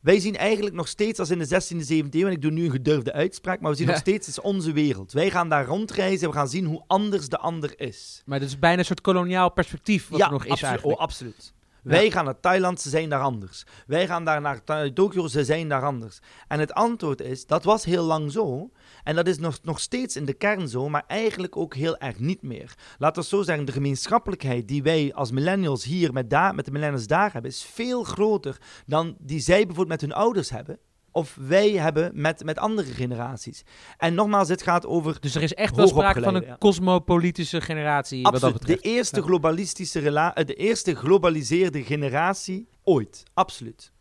Wij 0.00 0.20
zien 0.20 0.36
eigenlijk 0.36 0.74
nog 0.74 0.88
steeds 0.88 1.18
als 1.18 1.30
in 1.30 1.38
de 1.38 1.46
16e, 1.46 2.04
17e 2.04 2.08
eeuw, 2.10 2.26
en 2.26 2.32
ik 2.32 2.42
doe 2.42 2.50
nu 2.50 2.64
een 2.64 2.70
gedurfde 2.70 3.12
uitspraak, 3.12 3.60
maar 3.60 3.70
we 3.70 3.76
zien 3.76 3.86
Ja. 3.86 3.92
nog 3.92 4.00
steeds, 4.00 4.26
het 4.26 4.36
is 4.36 4.42
onze 4.42 4.72
wereld. 4.72 5.12
Wij 5.12 5.30
gaan 5.30 5.48
daar 5.48 5.66
rondreizen 5.66 6.22
en 6.26 6.30
we 6.32 6.36
gaan 6.36 6.48
zien 6.48 6.64
hoe 6.64 6.82
anders 6.86 7.28
de 7.28 7.38
ander 7.38 7.80
is. 7.80 8.22
Maar 8.26 8.38
dat 8.40 8.48
is 8.48 8.58
bijna 8.58 8.78
een 8.78 8.84
soort 8.84 9.00
koloniaal 9.00 9.50
perspectief 9.52 10.08
wat 10.08 10.20
er 10.20 10.30
nog 10.30 10.44
is 10.44 10.62
eigenlijk. 10.62 10.96
Oh, 10.98 11.02
absoluut. 11.02 11.52
Wij 11.82 12.10
gaan 12.10 12.24
naar 12.24 12.40
Thailand, 12.40 12.80
ze 12.80 12.88
zijn 12.88 13.08
daar 13.08 13.20
anders. 13.20 13.64
Wij 13.86 14.06
gaan 14.06 14.24
daar 14.24 14.40
naar 14.40 14.62
Tokio, 14.94 15.26
ze 15.26 15.44
zijn 15.44 15.68
daar 15.68 15.82
anders. 15.84 16.18
En 16.48 16.60
het 16.60 16.72
antwoord 16.72 17.20
is, 17.20 17.46
dat 17.46 17.64
was 17.64 17.84
heel 17.84 18.04
lang 18.04 18.32
zo. 18.32 18.70
En 19.02 19.14
dat 19.14 19.26
is 19.26 19.38
nog, 19.38 19.58
nog 19.62 19.80
steeds 19.80 20.16
in 20.16 20.24
de 20.24 20.32
kern 20.32 20.68
zo, 20.68 20.88
maar 20.88 21.04
eigenlijk 21.06 21.56
ook 21.56 21.74
heel 21.74 21.98
erg 21.98 22.18
niet 22.18 22.42
meer. 22.42 22.74
Laten 22.98 23.22
we 23.22 23.28
zo 23.28 23.42
zeggen, 23.42 23.64
de 23.64 23.72
gemeenschappelijkheid 23.72 24.68
die 24.68 24.82
wij 24.82 25.12
als 25.14 25.30
millennials 25.30 25.84
hier 25.84 26.12
met, 26.12 26.30
daar, 26.30 26.54
met 26.54 26.64
de 26.64 26.70
millennials 26.70 27.06
daar 27.06 27.32
hebben, 27.32 27.50
is 27.50 27.64
veel 27.72 28.04
groter 28.04 28.56
dan 28.86 29.16
die 29.18 29.40
zij 29.40 29.66
bijvoorbeeld 29.66 29.88
met 29.88 30.00
hun 30.00 30.12
ouders 30.12 30.50
hebben. 30.50 30.78
Of 31.12 31.36
wij 31.40 31.70
hebben 31.70 32.10
met, 32.14 32.44
met 32.44 32.58
andere 32.58 32.92
generaties. 32.92 33.62
En 33.98 34.14
nogmaals, 34.14 34.48
het 34.48 34.62
gaat 34.62 34.86
over 34.86 35.20
Dus 35.20 35.34
er 35.34 35.42
is 35.42 35.54
echt 35.54 35.76
wel 35.76 35.88
sprake 35.88 36.22
van 36.22 36.34
een 36.34 36.44
ja. 36.44 36.56
cosmopolitische 36.58 37.60
generatie 37.60 38.22
wat 38.22 38.40
dat 38.40 38.52
betreft. 38.52 38.82
De 38.82 38.88
eerste 38.88 39.22
globalistische 39.22 39.98
rela- 39.98 40.34
eh, 40.34 40.46
de 40.46 40.54
eerste 40.54 40.94
globaliseerde 40.94 41.82
generatie 41.82 42.68
ooit. 42.82 43.22
Absoluut. 43.34 43.92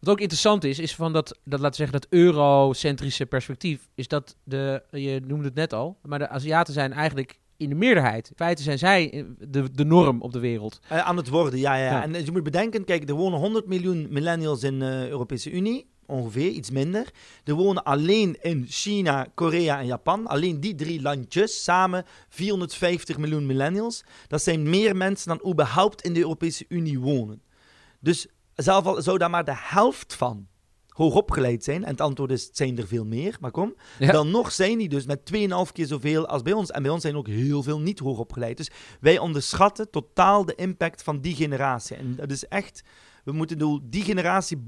Wat 0.00 0.08
ook 0.08 0.20
interessant 0.20 0.64
is, 0.64 0.78
is 0.78 0.94
van 0.94 1.12
dat, 1.12 1.38
dat 1.44 1.60
laten 1.60 1.70
we 1.70 1.86
zeggen, 1.86 2.00
dat 2.00 2.06
eurocentrische 2.10 3.26
perspectief, 3.26 3.88
is 3.94 4.08
dat 4.08 4.36
de, 4.44 4.82
je 4.90 5.20
noemde 5.26 5.44
het 5.44 5.54
net 5.54 5.72
al, 5.72 5.98
maar 6.02 6.18
de 6.18 6.28
Aziaten 6.28 6.74
zijn 6.74 6.92
eigenlijk 6.92 7.38
in 7.56 7.68
de 7.68 7.74
meerderheid. 7.74 8.28
In 8.28 8.36
feite 8.36 8.62
zijn 8.62 8.78
zij 8.78 9.26
de, 9.38 9.70
de 9.72 9.84
norm 9.84 10.22
op 10.22 10.32
de 10.32 10.38
wereld. 10.38 10.80
Eh, 10.88 10.98
aan 10.98 11.16
het 11.16 11.28
worden, 11.28 11.58
ja, 11.58 11.74
ja. 11.74 11.84
Ja. 11.84 12.02
En 12.02 12.24
je 12.24 12.32
moet 12.32 12.42
bedenken, 12.42 12.84
kijk, 12.84 13.08
er 13.08 13.14
wonen 13.14 13.38
100 13.38 13.66
miljoen 13.66 14.06
millennials 14.10 14.62
in 14.62 14.78
de 14.78 15.06
Europese 15.08 15.50
Unie. 15.50 15.86
Ongeveer, 16.06 16.50
iets 16.50 16.70
minder. 16.70 17.10
Er 17.44 17.54
wonen 17.54 17.84
alleen 17.84 18.36
in 18.40 18.64
China, 18.68 19.26
Korea 19.34 19.78
en 19.78 19.86
Japan. 19.86 20.26
Alleen 20.26 20.60
die 20.60 20.74
drie 20.74 21.02
landjes 21.02 21.64
samen 21.64 22.04
450 22.28 23.18
miljoen 23.18 23.46
millennials. 23.46 24.04
Dat 24.26 24.42
zijn 24.42 24.70
meer 24.70 24.96
mensen 24.96 25.28
dan 25.28 25.50
überhaupt 25.52 26.02
in 26.02 26.12
de 26.12 26.20
Europese 26.20 26.64
Unie 26.68 27.00
wonen. 27.00 27.42
Dus 28.00 28.26
zelf 28.62 28.86
al 28.86 29.02
zou 29.02 29.18
daar 29.18 29.30
maar 29.30 29.44
de 29.44 29.56
helft 29.56 30.14
van 30.14 30.46
hoogopgeleid 30.88 31.64
zijn. 31.64 31.84
En 31.84 31.90
het 31.90 32.00
antwoord 32.00 32.30
is, 32.30 32.44
het 32.44 32.56
zijn 32.56 32.78
er 32.78 32.86
veel 32.86 33.04
meer, 33.04 33.36
maar 33.40 33.50
kom. 33.50 33.74
Ja. 33.98 34.12
Dan 34.12 34.30
nog 34.30 34.52
zijn 34.52 34.78
die 34.78 34.88
dus 34.88 35.06
met 35.06 35.30
2,5 35.34 35.72
keer 35.72 35.86
zoveel 35.86 36.26
als 36.26 36.42
bij 36.42 36.52
ons. 36.52 36.70
En 36.70 36.82
bij 36.82 36.90
ons 36.90 37.02
zijn 37.02 37.16
ook 37.16 37.26
heel 37.26 37.62
veel 37.62 37.80
niet 37.80 37.98
hoogopgeleid. 37.98 38.56
Dus 38.56 38.70
wij 39.00 39.18
onderschatten 39.18 39.90
totaal 39.90 40.44
de 40.44 40.54
impact 40.54 41.02
van 41.02 41.20
die 41.20 41.34
generatie. 41.34 41.96
En 41.96 42.16
dat 42.16 42.30
is 42.30 42.44
echt, 42.44 42.82
we 43.24 43.32
moeten 43.32 43.80
die 43.90 44.02
generatie, 44.02 44.58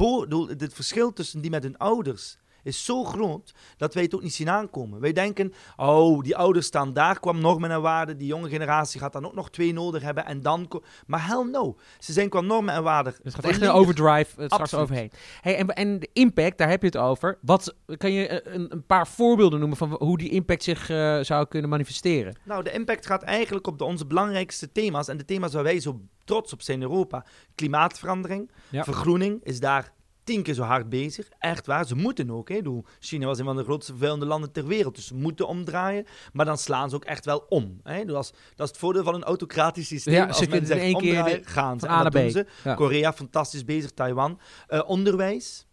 het 0.46 0.74
verschil 0.74 1.12
tussen 1.12 1.40
die 1.40 1.50
met 1.50 1.62
hun 1.62 1.78
ouders 1.78 2.38
is 2.62 2.84
zo 2.84 3.04
groot 3.04 3.54
dat 3.76 3.94
wij 3.94 4.02
het 4.02 4.14
ook 4.14 4.22
niet 4.22 4.34
zien 4.34 4.50
aankomen. 4.50 5.00
Wij 5.00 5.12
denken, 5.12 5.52
oh, 5.76 6.22
die 6.22 6.36
ouders 6.36 6.66
staan 6.66 6.92
daar, 6.92 7.20
kwam 7.20 7.40
normen 7.40 7.70
en 7.70 7.82
waarden, 7.82 8.18
die 8.18 8.26
jonge 8.26 8.48
generatie 8.48 9.00
gaat 9.00 9.12
dan 9.12 9.26
ook 9.26 9.34
nog 9.34 9.50
twee 9.50 9.72
nodig 9.72 10.02
hebben 10.02 10.26
en 10.26 10.42
dan... 10.42 10.82
Maar 11.06 11.26
hell 11.26 11.42
no, 11.42 11.76
ze 11.98 12.12
zijn 12.12 12.28
qua 12.28 12.40
normen 12.40 12.74
en 12.74 12.82
waarden... 12.82 13.14
Het 13.22 13.34
gaat 13.34 13.44
echt 13.44 13.62
een 13.62 13.70
overdrive 13.70 14.40
eh, 14.42 14.46
straks 14.46 14.74
overheen. 14.74 15.10
Hey, 15.40 15.56
en, 15.56 15.66
en 15.66 15.98
de 15.98 16.08
impact, 16.12 16.58
daar 16.58 16.68
heb 16.68 16.80
je 16.80 16.86
het 16.86 16.96
over. 16.96 17.38
Wat, 17.40 17.74
kan 17.96 18.12
je 18.12 18.28
eh, 18.28 18.54
een, 18.54 18.72
een 18.72 18.86
paar 18.86 19.08
voorbeelden 19.08 19.58
noemen 19.58 19.76
van 19.76 19.96
hoe 19.98 20.18
die 20.18 20.30
impact 20.30 20.62
zich 20.62 20.90
eh, 20.90 21.20
zou 21.20 21.46
kunnen 21.46 21.70
manifesteren? 21.70 22.38
Nou, 22.44 22.62
de 22.62 22.72
impact 22.72 23.06
gaat 23.06 23.22
eigenlijk 23.22 23.66
op 23.66 23.78
de, 23.78 23.84
onze 23.84 24.06
belangrijkste 24.06 24.72
thema's. 24.72 25.08
En 25.08 25.16
de 25.16 25.24
thema's 25.24 25.52
waar 25.52 25.62
wij 25.62 25.80
zo 25.80 26.00
trots 26.24 26.52
op 26.52 26.62
zijn 26.62 26.82
in 26.82 26.88
Europa. 26.88 27.24
Klimaatverandering, 27.54 28.50
Ja. 28.68 28.84
vergroening 28.84 29.40
is 29.42 29.60
daar 29.60 29.92
tien 30.24 30.42
keer 30.42 30.54
zo 30.54 30.62
hard 30.62 30.88
bezig. 30.88 31.28
Echt 31.38 31.66
waar, 31.66 31.86
ze 31.86 31.94
moeten 31.94 32.30
ook. 32.30 32.48
Hè. 32.48 32.60
China 32.98 33.26
was 33.26 33.38
een 33.38 33.44
van 33.44 33.56
de 33.56 33.62
grootste 33.64 33.90
vervuilende 33.92 34.26
landen 34.26 34.52
ter 34.52 34.66
wereld. 34.66 34.94
Dus 34.94 35.06
ze 35.06 35.14
moeten 35.14 35.48
omdraaien. 35.48 36.06
Maar 36.32 36.46
dan 36.46 36.58
slaan 36.58 36.90
ze 36.90 36.96
ook 36.96 37.04
echt 37.04 37.24
wel 37.24 37.44
om. 37.48 37.80
Hè. 37.82 38.04
Dus 38.04 38.14
als- 38.14 38.30
dat 38.30 38.66
is 38.66 38.68
het 38.72 38.78
voordeel 38.78 39.02
van 39.04 39.14
een 39.14 39.24
autocratisch 39.24 39.86
systeem. 39.86 40.14
Ja, 40.14 40.26
als 40.26 40.36
ze 40.38 40.42
men 40.42 40.50
kunnen 40.50 40.70
in 40.70 40.76
zegt 40.76 40.86
één 40.92 40.98
keer 41.00 41.16
omdraaien, 41.18 41.42
de- 41.42 41.48
gaan 41.48 41.80
ze. 41.80 41.88
A 41.90 42.02
dat 42.02 42.12
naar 42.12 42.26
B. 42.26 42.30
ze. 42.30 42.46
Ja. 42.64 42.74
Korea, 42.74 43.12
fantastisch 43.12 43.64
bezig. 43.64 43.90
Taiwan. 43.90 44.40
Eh, 44.66 44.80
onderwijs. 44.86 45.64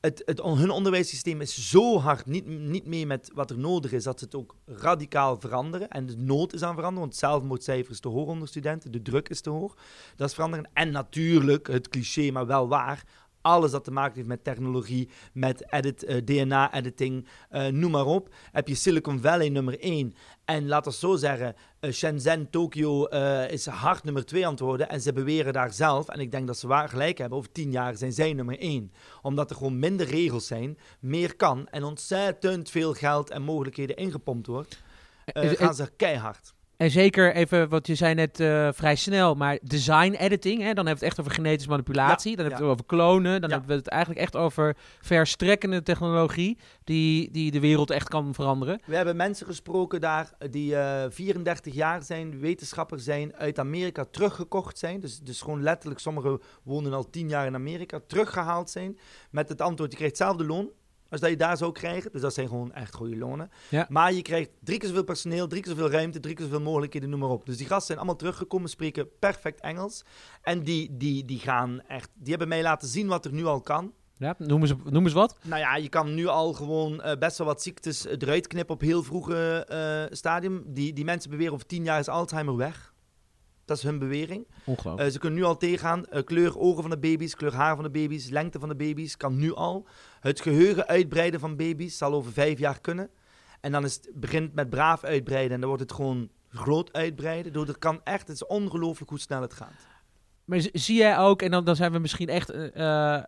Het, 0.00 0.22
het, 0.24 0.40
hun 0.42 0.70
onderwijssysteem 0.70 1.40
is 1.40 1.70
zo 1.70 1.98
hard 1.98 2.26
niet, 2.26 2.46
niet 2.46 2.86
mee 2.86 3.06
met 3.06 3.30
wat 3.34 3.50
er 3.50 3.58
nodig 3.58 3.92
is, 3.92 4.04
dat 4.04 4.18
ze 4.18 4.24
het 4.24 4.34
ook 4.34 4.54
radicaal 4.66 5.40
veranderen. 5.40 5.88
En 5.88 6.06
de 6.06 6.16
nood 6.16 6.52
is 6.52 6.62
aan 6.62 6.74
veranderen, 6.74 7.08
want 7.08 7.16
zelfmoordcijfer 7.18 7.92
is 7.92 8.00
te 8.00 8.08
hoog 8.08 8.26
onder 8.28 8.48
studenten, 8.48 8.92
de 8.92 9.02
druk 9.02 9.28
is 9.28 9.40
te 9.40 9.50
hoog. 9.50 9.76
Dat 10.16 10.28
is 10.28 10.34
veranderen. 10.34 10.68
En 10.72 10.90
natuurlijk, 10.90 11.66
het 11.66 11.88
cliché, 11.88 12.30
maar 12.30 12.46
wel 12.46 12.68
waar, 12.68 13.04
alles 13.42 13.70
dat 13.70 13.84
te 13.84 13.90
maken 13.90 14.14
heeft 14.14 14.28
met 14.28 14.44
technologie, 14.44 15.08
met 15.32 15.72
edit, 15.72 16.04
eh, 16.04 16.16
DNA-editing, 16.24 17.26
eh, 17.48 17.66
noem 17.66 17.90
maar 17.90 18.06
op. 18.06 18.34
Heb 18.52 18.68
je 18.68 18.74
Silicon 18.74 19.20
Valley 19.20 19.48
nummer 19.48 19.76
1 19.78 20.14
en 20.44 20.68
laat 20.68 20.86
ons 20.86 20.98
zo 20.98 21.16
zeggen, 21.16 21.54
eh, 21.80 21.92
Shenzhen, 21.92 22.50
Tokio 22.50 23.04
is 23.44 23.66
hard 23.66 24.04
nummer 24.04 24.24
2 24.24 24.44
aan 24.44 24.50
het 24.50 24.60
worden. 24.60 24.88
En 24.88 25.00
ze 25.00 25.12
beweren 25.12 25.52
daar 25.52 25.72
zelf, 25.72 26.08
en 26.08 26.20
ik 26.20 26.30
denk 26.30 26.46
dat 26.46 26.58
ze 26.58 26.66
waar 26.66 26.88
gelijk 26.88 27.18
hebben, 27.18 27.38
over 27.38 27.52
10 27.52 27.70
jaar 27.70 27.96
zijn 27.96 28.12
zij 28.12 28.32
nummer 28.32 28.56
1. 28.58 28.92
Omdat 29.22 29.50
er 29.50 29.56
gewoon 29.56 29.78
minder 29.78 30.06
regels 30.06 30.46
zijn, 30.46 30.78
meer 31.00 31.36
kan 31.36 31.68
en 31.68 31.84
ontzettend 31.84 32.70
veel 32.70 32.94
geld 32.94 33.30
en 33.30 33.42
mogelijkheden 33.42 33.96
ingepompt 33.96 34.46
wordt. 34.46 34.82
gaan 35.32 35.74
ze 35.74 35.90
keihard. 35.96 36.54
En 36.80 36.90
zeker 36.90 37.34
even, 37.34 37.68
wat 37.68 37.86
je 37.86 37.94
zei 37.94 38.14
net 38.14 38.40
eh, 38.40 38.68
vrij 38.72 38.94
snel, 38.96 39.34
maar 39.34 39.58
design 39.62 40.12
editing, 40.12 40.58
hè, 40.62 40.72
dan 40.72 40.74
hebben 40.74 40.84
we 40.84 40.90
het 40.90 41.02
echt 41.02 41.20
over 41.20 41.32
genetische 41.32 41.68
manipulatie, 41.70 42.30
Ja, 42.30 42.36
dan 42.36 42.44
hebben 42.46 42.64
we 42.64 42.70
het 42.70 42.80
over 42.80 42.96
klonen, 42.96 43.40
dan 43.40 43.50
Ja. 43.50 43.56
hebben 43.56 43.74
we 43.76 43.82
het 43.82 43.88
eigenlijk 43.88 44.20
echt 44.22 44.36
over 44.36 44.76
verstrekkende 45.00 45.82
technologie 45.82 46.58
die, 46.84 47.30
die 47.30 47.50
de 47.50 47.60
wereld 47.60 47.90
echt 47.90 48.08
kan 48.08 48.34
veranderen. 48.34 48.80
We 48.84 48.96
hebben 48.96 49.16
mensen 49.16 49.46
gesproken 49.46 50.00
daar 50.00 50.32
eh, 50.38 50.50
die 50.50 50.76
eh, 50.76 51.10
34 51.10 51.74
jaar 51.74 52.02
zijn, 52.02 52.40
wetenschappers 52.40 53.04
zijn, 53.04 53.34
uit 53.36 53.58
Amerika 53.58 54.04
teruggekocht 54.10 54.78
zijn. 54.78 55.00
Dus, 55.00 55.18
dus 55.18 55.40
gewoon 55.40 55.62
letterlijk, 55.62 56.00
sommigen 56.00 56.40
wonen 56.62 56.92
al 56.92 57.10
10 57.10 57.28
jaar 57.28 57.46
in 57.46 57.54
Amerika, 57.54 58.00
teruggehaald 58.06 58.70
zijn. 58.70 58.98
Met 59.30 59.48
het 59.48 59.60
antwoord, 59.60 59.90
je 59.90 59.96
krijgt 59.96 60.18
hetzelfde 60.18 60.44
loon 60.44 60.70
als 61.10 61.20
dat 61.20 61.30
je 61.30 61.36
daar 61.36 61.56
zou 61.56 61.72
krijgen. 61.72 62.12
Dus 62.12 62.20
dat 62.20 62.34
zijn 62.34 62.48
gewoon 62.48 62.72
echt 62.72 62.94
goede 62.94 63.16
lonen. 63.16 63.50
Ja. 63.68 63.86
Maar 63.88 64.12
je 64.12 64.22
krijgt 64.22 64.50
drie 64.60 64.78
keer 64.78 64.88
zoveel 64.88 65.04
personeel, 65.04 65.46
drie 65.46 65.62
keer 65.62 65.72
zoveel 65.72 65.90
ruimte, 65.90 66.20
drie 66.20 66.34
keer 66.34 66.44
zoveel 66.44 66.60
mogelijkheden, 66.60 67.10
noem 67.10 67.20
maar 67.20 67.28
op. 67.28 67.46
Dus 67.46 67.56
die 67.56 67.66
gasten 67.66 67.86
zijn 67.86 67.98
allemaal 67.98 68.16
teruggekomen, 68.16 68.68
spreken 68.68 69.08
perfect 69.18 69.60
Engels. 69.60 70.04
En 70.42 70.62
die, 70.62 70.96
die, 70.96 71.24
die 71.24 71.38
gaan 71.38 71.80
echt, 71.88 72.10
die 72.14 72.30
hebben 72.30 72.48
mij 72.48 72.62
laten 72.62 72.88
zien 72.88 73.06
wat 73.06 73.24
er 73.24 73.32
nu 73.32 73.44
al 73.44 73.60
kan. 73.60 73.92
Ja, 74.20 74.34
noem, 74.38 74.60
eens, 74.60 74.74
noem 74.84 75.04
eens 75.04 75.12
wat. 75.12 75.38
Nou 75.42 75.60
ja, 75.60 75.76
je 75.76 75.88
kan 75.88 76.14
nu 76.14 76.26
al 76.26 76.52
gewoon 76.52 77.02
eh, 77.02 77.18
best 77.18 77.38
wel 77.38 77.46
wat 77.46 77.62
ziektes 77.62 78.06
eruit 78.06 78.46
knippen 78.46 78.74
op 78.74 78.80
heel 78.80 79.02
vroege 79.02 79.64
eh, 79.64 80.16
stadium. 80.16 80.62
Die, 80.66 80.92
die 80.92 81.04
mensen 81.04 81.30
beweren 81.30 81.52
over 81.52 81.66
tien 81.66 81.84
jaar 81.84 81.98
is 81.98 82.08
Alzheimer 82.08 82.56
weg. 82.56 82.94
Dat 83.64 83.76
is 83.76 83.82
hun 83.82 83.98
bewering. 83.98 84.46
Ongelooflijk. 84.64 85.06
Eh, 85.06 85.12
ze 85.12 85.18
kunnen 85.18 85.38
nu 85.38 85.44
al 85.44 85.56
tegengaan. 85.56 86.04
kleur 86.24 86.58
ogen 86.58 86.82
van 86.82 86.90
de 86.90 86.98
baby's, 86.98 87.34
kleur 87.34 87.54
haar 87.54 87.74
van 87.74 87.84
de 87.84 87.90
baby's, 87.90 88.28
lengte 88.28 88.58
van 88.58 88.68
de 88.68 88.76
baby's 88.76 89.16
kan 89.16 89.38
nu 89.38 89.54
al. 89.54 89.86
Het 90.20 90.40
geheugen 90.40 90.86
uitbreiden 90.86 91.40
van 91.40 91.56
baby's 91.56 91.98
zal 91.98 92.12
over 92.12 92.32
vijf 92.32 92.58
jaar 92.58 92.80
kunnen. 92.80 93.10
En 93.60 93.72
dan 93.72 93.84
is 93.84 93.94
het, 93.94 94.10
begint 94.14 94.54
met 94.54 94.70
braaf 94.70 95.04
uitbreiden 95.04 95.52
en 95.52 95.60
dan 95.60 95.68
wordt 95.68 95.82
het 95.82 95.92
gewoon 95.92 96.30
groot 96.48 96.92
uitbreiden. 96.92 97.52
Door, 97.52 97.68
er 97.68 97.78
kan 97.78 98.00
echt, 98.04 98.28
het 98.28 98.36
is 98.36 98.46
ongelooflijk 98.46 99.10
hoe 99.10 99.18
snel 99.18 99.42
het 99.42 99.54
gaat. 99.54 99.86
Maar 100.50 100.60
zie 100.72 100.96
jij 100.96 101.18
ook, 101.18 101.42
en 101.42 101.50
dan, 101.50 101.64
dan 101.64 101.76
zijn 101.76 101.92
we 101.92 101.98
misschien 101.98 102.28
echt 102.28 102.50
eh, 102.50 102.64
eh, 102.64 103.22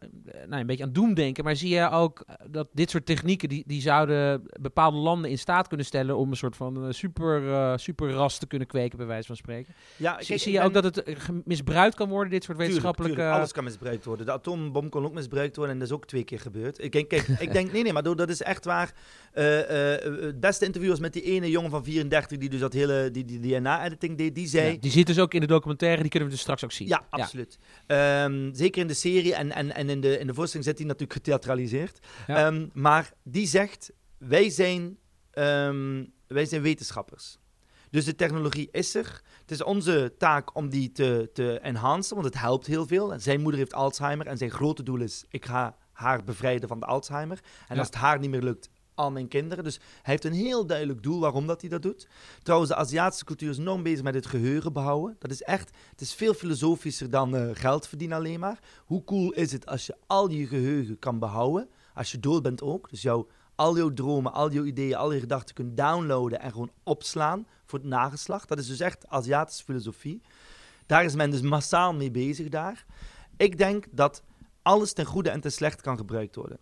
nou, 0.47 0.61
een 0.61 0.67
beetje 0.67 0.85
aan 0.85 0.93
doemdenken, 0.93 1.45
maar 1.45 1.57
zie 1.57 1.69
jij 1.69 1.91
ook 1.91 2.25
eh, 2.27 2.35
dat 2.51 2.69
dit 2.73 2.91
soort 2.91 3.07
technieken, 3.07 3.49
die, 3.49 3.65
die 3.67 3.81
zouden 3.81 4.43
bepaalde 4.61 4.97
landen 4.97 5.31
in 5.31 5.39
staat 5.39 5.69
kunnen 5.69 5.87
stellen 5.87 6.17
om 6.17 6.31
een 6.31 6.37
soort 6.37 6.57
van 6.57 6.95
super, 6.95 7.53
eh 7.53 7.73
superras 7.77 8.39
te 8.39 8.47
kunnen 8.47 8.69
kweken, 8.69 8.99
bij 8.99 9.07
wijze 9.07 9.27
van 9.27 9.37
spreken? 9.37 9.75
Ja, 9.97 10.17
Zie, 10.19 10.27
kijk, 10.27 10.41
zie 10.41 10.53
ik 10.53 10.59
je 10.59 10.65
ook 10.65 10.73
dat 10.73 10.85
het 10.85 11.29
misbruikt 11.45 11.95
kan 11.95 12.09
worden, 12.09 12.31
dit 12.31 12.45
soort 12.45 12.59
wetenschappelijke... 12.59 13.17
tuurlijk, 13.17 13.37
alles 13.37 13.53
kan 13.53 13.65
misbruikt 13.65 14.05
worden. 14.05 14.27
De 14.27 14.33
atoombom 14.33 14.89
kon 14.89 15.05
ook 15.05 15.15
misbruikt 15.15 15.57
worden 15.57 15.75
en 15.75 15.81
dat 15.81 15.89
is 15.91 15.95
ook 15.95 16.07
twee 16.07 16.25
keer 16.25 16.41
gebeurd. 16.41 16.85
Ik 16.85 16.93
denk, 16.93 17.09
kijk, 17.09 17.29
ik 17.29 17.53
denk 17.59 17.73
nee, 17.73 17.83
nee, 17.83 17.93
maar 17.93 18.03
dat 18.03 18.29
is 18.29 18.43
echt 18.43 18.65
waar. 18.65 18.95
Het 19.33 20.41
beste 20.41 20.65
interview 20.65 20.91
was 20.91 21.01
met 21.01 21.13
die 21.13 21.23
ene 21.23 21.51
jongen 21.51 21.71
van 21.71 21.85
34 21.85 22.39
die 22.39 22.49
dus 22.49 22.61
dat 22.61 22.73
hele 22.73 23.11
die, 23.11 23.25
die 23.25 23.41
DNA-editing 23.41 24.19
deed. 24.19 24.35
Die 24.35 24.47
zei, 24.47 24.73
Ja, 24.73 24.79
die 24.81 24.91
zit 24.91 25.07
dus 25.07 25.19
ook 25.19 25.35
in 25.35 25.41
de 25.41 25.47
documentaire, 25.47 26.01
die 26.01 26.11
kunnen 26.11 26.29
we 26.29 26.35
dus 26.35 26.43
straks 26.43 26.65
ook 26.65 26.73
zien. 26.73 26.89
Ja, 26.89 27.05
absoluut. 27.21 27.59
Ehm, 27.87 28.55
zeker 28.55 28.81
in 28.81 28.87
de 28.87 28.95
serie 28.95 29.35
en, 29.35 29.53
en, 29.53 29.75
en 29.75 29.89
in, 29.89 30.01
de, 30.01 30.19
in 30.19 30.27
de 30.27 30.35
voorstelling 30.35 30.69
zit 30.69 30.79
hij 30.79 30.87
natuurlijk 30.87 31.13
getheatraliseerd. 31.13 31.99
Ehm, 32.27 32.69
maar 32.73 33.13
die 33.23 33.47
zegt, 33.47 33.93
wij 34.19 34.51
zijn, 34.51 34.99
ehm, 35.31 36.05
wij 36.27 36.45
zijn 36.45 36.63
wetenschappers. 36.63 37.39
Dus 37.91 38.05
de 38.05 38.15
technologie 38.15 38.69
is 38.71 38.95
er. 38.95 39.23
Het 39.41 39.51
is 39.51 39.63
onze 39.63 40.15
taak 40.19 40.57
om 40.57 40.69
die 40.69 40.93
te, 40.93 41.31
te 41.33 41.59
enhancen, 41.59 42.15
want 42.15 42.27
het 42.27 42.39
helpt 42.39 42.67
heel 42.67 42.87
veel. 42.87 43.15
Zijn 43.21 43.41
moeder 43.41 43.61
heeft 43.61 43.75
Alzheimer 43.75 44.27
en 44.27 44.37
zijn 44.39 44.51
grote 44.51 44.83
doel 44.83 45.01
is, 45.01 45.25
ik 45.29 45.45
ga 45.45 45.77
haar 45.93 46.25
bevrijden 46.25 46.69
van 46.69 46.81
de 46.81 46.87
Alzheimer. 46.87 47.39
En 47.69 47.75
Ja. 47.75 47.79
als 47.81 47.87
het 47.87 47.97
haar 47.97 48.19
niet 48.19 48.31
meer 48.31 48.43
lukt, 48.43 48.71
al 48.95 49.11
mijn 49.11 49.29
kinderen. 49.29 49.65
Dus 49.65 49.77
hij 49.77 49.85
heeft 50.03 50.25
een 50.25 50.33
heel 50.33 50.67
duidelijk 50.67 51.03
doel 51.03 51.21
waarom 51.21 51.47
dat 51.47 51.61
hij 51.61 51.71
dat 51.71 51.83
doet. 51.83 52.09
Trouwens, 52.43 52.71
de 52.71 52.77
Aziatische 52.77 53.25
cultuur 53.25 53.51
is 53.51 53.59
enorm 53.59 53.83
bezig 53.83 54.03
met 54.03 54.15
het 54.15 54.27
geheugen 54.27 54.73
behouden. 54.73 55.17
Dat 55.19 55.31
is 55.31 55.43
echt, 55.43 55.71
het 55.91 56.01
is 56.01 56.15
veel 56.15 56.35
filosofischer 56.35 57.11
dan 57.11 57.37
eh, 57.37 57.49
geld 57.53 57.89
verdienen 57.89 58.17
alleen 58.17 58.41
maar. 58.41 58.59
Hoe 58.85 59.05
cool 59.05 59.33
is 59.33 59.53
het 59.53 59.67
als 59.67 59.87
je 59.87 59.97
al 60.07 60.31
je 60.31 60.47
geheugen 60.47 60.99
kan 60.99 61.19
behouden, 61.19 61.69
als 61.95 62.13
je 62.13 62.21
dood 62.21 62.43
bent 62.43 62.63
ook. 62.63 62.91
Dus 62.91 63.03
jouw, 63.03 63.27
al 63.55 63.77
jouw 63.77 63.93
dromen, 63.93 64.33
al 64.33 64.53
jouw 64.53 64.65
ideeën, 64.65 64.95
al 64.95 65.13
je 65.13 65.21
gedachten 65.21 65.55
kunt 65.55 65.77
downloaden 65.77 66.41
en 66.41 66.51
gewoon 66.51 66.73
opslaan 66.83 67.47
voor 67.65 67.79
het 67.79 67.89
nageslacht. 67.89 68.49
Dat 68.49 68.59
is 68.59 68.67
dus 68.67 68.81
echt 68.81 69.09
Aziatische 69.09 69.65
filosofie. 69.65 70.23
Daar 70.87 71.05
is 71.05 71.15
men 71.15 71.31
dus 71.31 71.41
massaal 71.41 71.95
mee 71.95 72.11
bezig 72.11 72.49
daar. 72.49 72.87
Ik 73.37 73.59
denk 73.59 73.87
dat 73.91 74.23
alles 74.63 74.93
ten 74.93 75.05
goede 75.05 75.31
en 75.31 75.41
ten 75.41 75.53
slechte 75.53 75.83
kan 75.83 75.97
gebruikt 75.97 76.37
worden. 76.37 76.59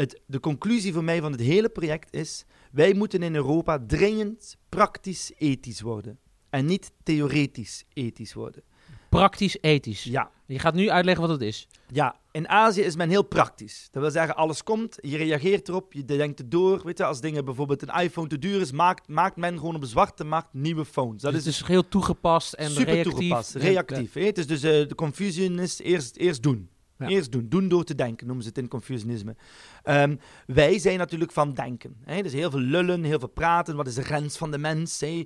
Het, 0.00 0.20
de 0.26 0.40
conclusie 0.40 0.92
voor 0.92 1.04
mij 1.04 1.20
van 1.20 1.32
het 1.32 1.40
hele 1.40 1.68
project 1.68 2.14
is: 2.14 2.44
wij 2.72 2.94
moeten 2.94 3.22
in 3.22 3.34
Europa 3.34 3.78
dringend 3.86 4.56
praktisch 4.68 5.32
ethisch 5.38 5.80
worden. 5.80 6.18
En 6.50 6.66
niet 6.66 6.92
theoretisch 7.02 7.84
ethisch 7.92 8.34
worden. 8.34 8.62
Praktisch 9.08 9.56
ethisch. 9.60 10.02
Ja, 10.04 10.30
Je 10.46 10.58
gaat 10.58 10.74
nu 10.74 10.90
uitleggen 10.90 11.26
wat 11.26 11.32
het 11.32 11.42
is. 11.42 11.68
ja. 11.88 12.18
In 12.32 12.48
Azië 12.48 12.80
is 12.80 12.96
men 12.96 13.08
heel 13.08 13.22
praktisch. 13.22 13.88
Dat 13.90 14.02
wil 14.02 14.10
zeggen, 14.10 14.36
alles 14.36 14.62
komt, 14.62 14.98
je 15.00 15.16
reageert 15.16 15.68
erop, 15.68 15.92
je 15.92 16.04
denkt 16.04 16.38
het 16.38 16.50
door. 16.50 16.80
Weet 16.84 16.98
je, 16.98 17.04
als 17.04 17.20
dingen 17.20 17.44
bijvoorbeeld 17.44 17.82
een 17.82 18.02
iPhone 18.02 18.28
te 18.28 18.38
duur 18.38 18.60
is, 18.60 18.72
maakt, 18.72 19.08
maakt 19.08 19.36
men 19.36 19.58
gewoon 19.58 19.74
op 19.74 19.80
de 19.80 19.86
zwarte 19.86 20.24
markt 20.24 20.48
nieuwe 20.52 20.84
phones. 20.84 21.22
Dat 21.22 21.32
dus 21.32 21.46
is 21.46 21.58
dus 21.58 21.66
heel 21.66 21.88
toegepast 21.88 22.52
en 22.52 22.70
super 22.70 22.92
reactief. 22.92 23.12
toegepast, 23.12 23.54
reactief. 23.54 24.12
Het 24.12 24.38
is 24.38 24.46
dus 24.46 24.64
uh, 24.64 24.70
de 24.88 24.94
confusion 24.94 25.58
is 25.58 25.78
eerst, 25.78 26.16
eerst 26.16 26.42
doen. 26.42 26.68
Eerst 27.08 27.32
doen. 27.32 27.48
Doen 27.48 27.68
door 27.68 27.84
te 27.84 27.94
denken, 27.94 28.26
noemen 28.26 28.44
ze 28.44 28.48
het 28.48 28.58
in 28.58 28.68
confusionisme. 28.68 29.36
Um, 29.84 30.18
wij 30.46 30.78
zijn 30.78 30.98
natuurlijk 30.98 31.32
van 31.32 31.54
denken. 31.54 31.96
Hè? 32.04 32.22
Dus 32.22 32.32
heel 32.32 32.50
veel 32.50 32.60
lullen, 32.60 33.04
heel 33.04 33.18
veel 33.18 33.28
praten. 33.28 33.76
Wat 33.76 33.86
is 33.86 33.94
de 33.94 34.02
grens 34.02 34.36
van 34.36 34.50
de 34.50 34.58
mens? 34.58 35.00
Hè? 35.00 35.24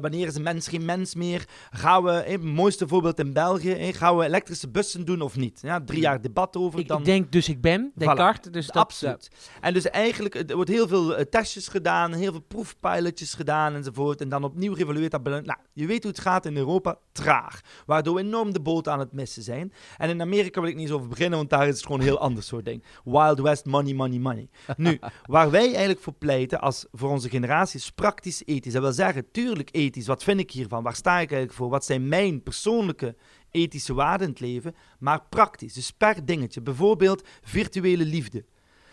Wanneer 0.00 0.26
is 0.26 0.34
een 0.34 0.42
mens 0.42 0.68
geen 0.68 0.84
mens 0.84 1.14
meer? 1.14 1.48
Gaan 1.70 2.02
we, 2.02 2.10
het 2.10 2.42
mooiste 2.42 2.88
voorbeeld 2.88 3.18
in 3.18 3.32
België, 3.32 3.70
hè? 3.70 3.92
gaan 3.92 4.16
we 4.16 4.24
elektrische 4.24 4.68
bussen 4.68 5.04
doen 5.04 5.20
of 5.20 5.36
niet? 5.36 5.58
Ja, 5.62 5.80
drie 5.80 6.00
jaar 6.00 6.20
debat 6.20 6.56
over. 6.56 6.78
Ik, 6.78 6.88
dan... 6.88 7.02
denk 7.02 7.32
dus 7.32 7.48
ik 7.48 7.60
ben, 7.60 7.92
Descartes. 7.94 8.48
Voilà. 8.48 8.52
Dus 8.52 8.66
dat, 8.66 8.76
Absoluut. 8.76 9.30
En 9.60 9.74
dus 9.74 9.90
eigenlijk, 9.90 10.34
er 10.34 10.54
wordt 10.54 10.70
heel 10.70 10.88
veel 10.88 11.18
uh, 11.18 11.24
testjes 11.24 11.68
gedaan, 11.68 12.12
heel 12.12 12.30
veel 12.30 12.44
proefpilotjes 12.48 13.34
gedaan 13.34 13.74
enzovoort. 13.74 14.20
En 14.20 14.28
dan 14.28 14.44
opnieuw 14.44 14.72
revalueert 14.72 15.10
dat. 15.10 15.24
Nou, 15.24 15.58
je 15.72 15.86
weet 15.86 16.02
hoe 16.02 16.12
het 16.12 16.20
gaat 16.20 16.46
in 16.46 16.56
Europa, 16.56 16.98
traag. 17.12 17.60
Waardoor 17.86 18.14
we 18.14 18.20
enorm 18.20 18.52
de 18.52 18.60
boot 18.60 18.88
aan 18.88 18.98
het 18.98 19.12
missen 19.12 19.42
zijn. 19.42 19.72
En 19.96 20.08
in 20.08 20.20
Amerika 20.20 20.60
wil 20.60 20.70
ik 20.70 20.76
niet 20.76 20.84
eens 20.84 20.94
over 20.94 21.07
beginnen, 21.08 21.38
want 21.38 21.50
daar 21.50 21.68
is 21.68 21.74
het 21.74 21.82
gewoon 21.82 22.00
een 22.00 22.06
heel 22.06 22.18
ander 22.18 22.42
soort 22.42 22.64
ding. 22.64 22.84
Wild 23.04 23.40
West 23.40 23.64
money 23.64 23.94
money, 23.94 24.18
money, 24.18 24.48
Nu, 24.76 24.98
waar 25.24 25.50
wij 25.50 25.66
eigenlijk 25.66 26.00
voor 26.00 26.12
pleiten 26.12 26.60
als 26.60 26.86
voor 26.92 27.10
onze 27.10 27.28
generatie 27.28 27.78
is 27.78 27.90
praktisch 27.90 28.42
ethisch. 28.44 28.72
Dat 28.72 28.82
wil 28.82 28.92
zeggen, 28.92 29.30
tuurlijk 29.30 29.68
ethisch, 29.72 30.06
wat 30.06 30.24
vind 30.24 30.40
ik 30.40 30.50
hiervan? 30.50 30.82
Waar 30.82 30.94
sta 30.94 31.12
ik 31.12 31.30
eigenlijk 31.30 31.52
voor? 31.52 31.68
Wat 31.68 31.84
zijn 31.84 32.08
mijn 32.08 32.42
persoonlijke 32.42 33.16
ethische 33.50 33.94
waarden 33.94 34.26
in 34.26 34.32
het 34.32 34.40
leven? 34.40 34.74
Maar 34.98 35.22
praktisch, 35.28 35.72
dus 35.72 35.90
per 35.90 36.24
dingetje. 36.24 36.60
Bijvoorbeeld 36.60 37.22
virtuele 37.42 38.04
liefde. 38.04 38.44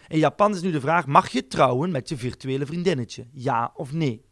In 0.07 0.19
Japan 0.19 0.53
is 0.53 0.61
nu 0.61 0.71
de 0.71 0.79
vraag, 0.79 1.07
mag 1.07 1.29
je 1.29 1.47
trouwen 1.47 1.91
met 1.91 2.09
je 2.09 2.17
virtuele 2.17 2.65
vriendinnetje? 2.65 3.27
Ja 3.31 3.71
of 3.75 3.91
nee? 3.91 4.25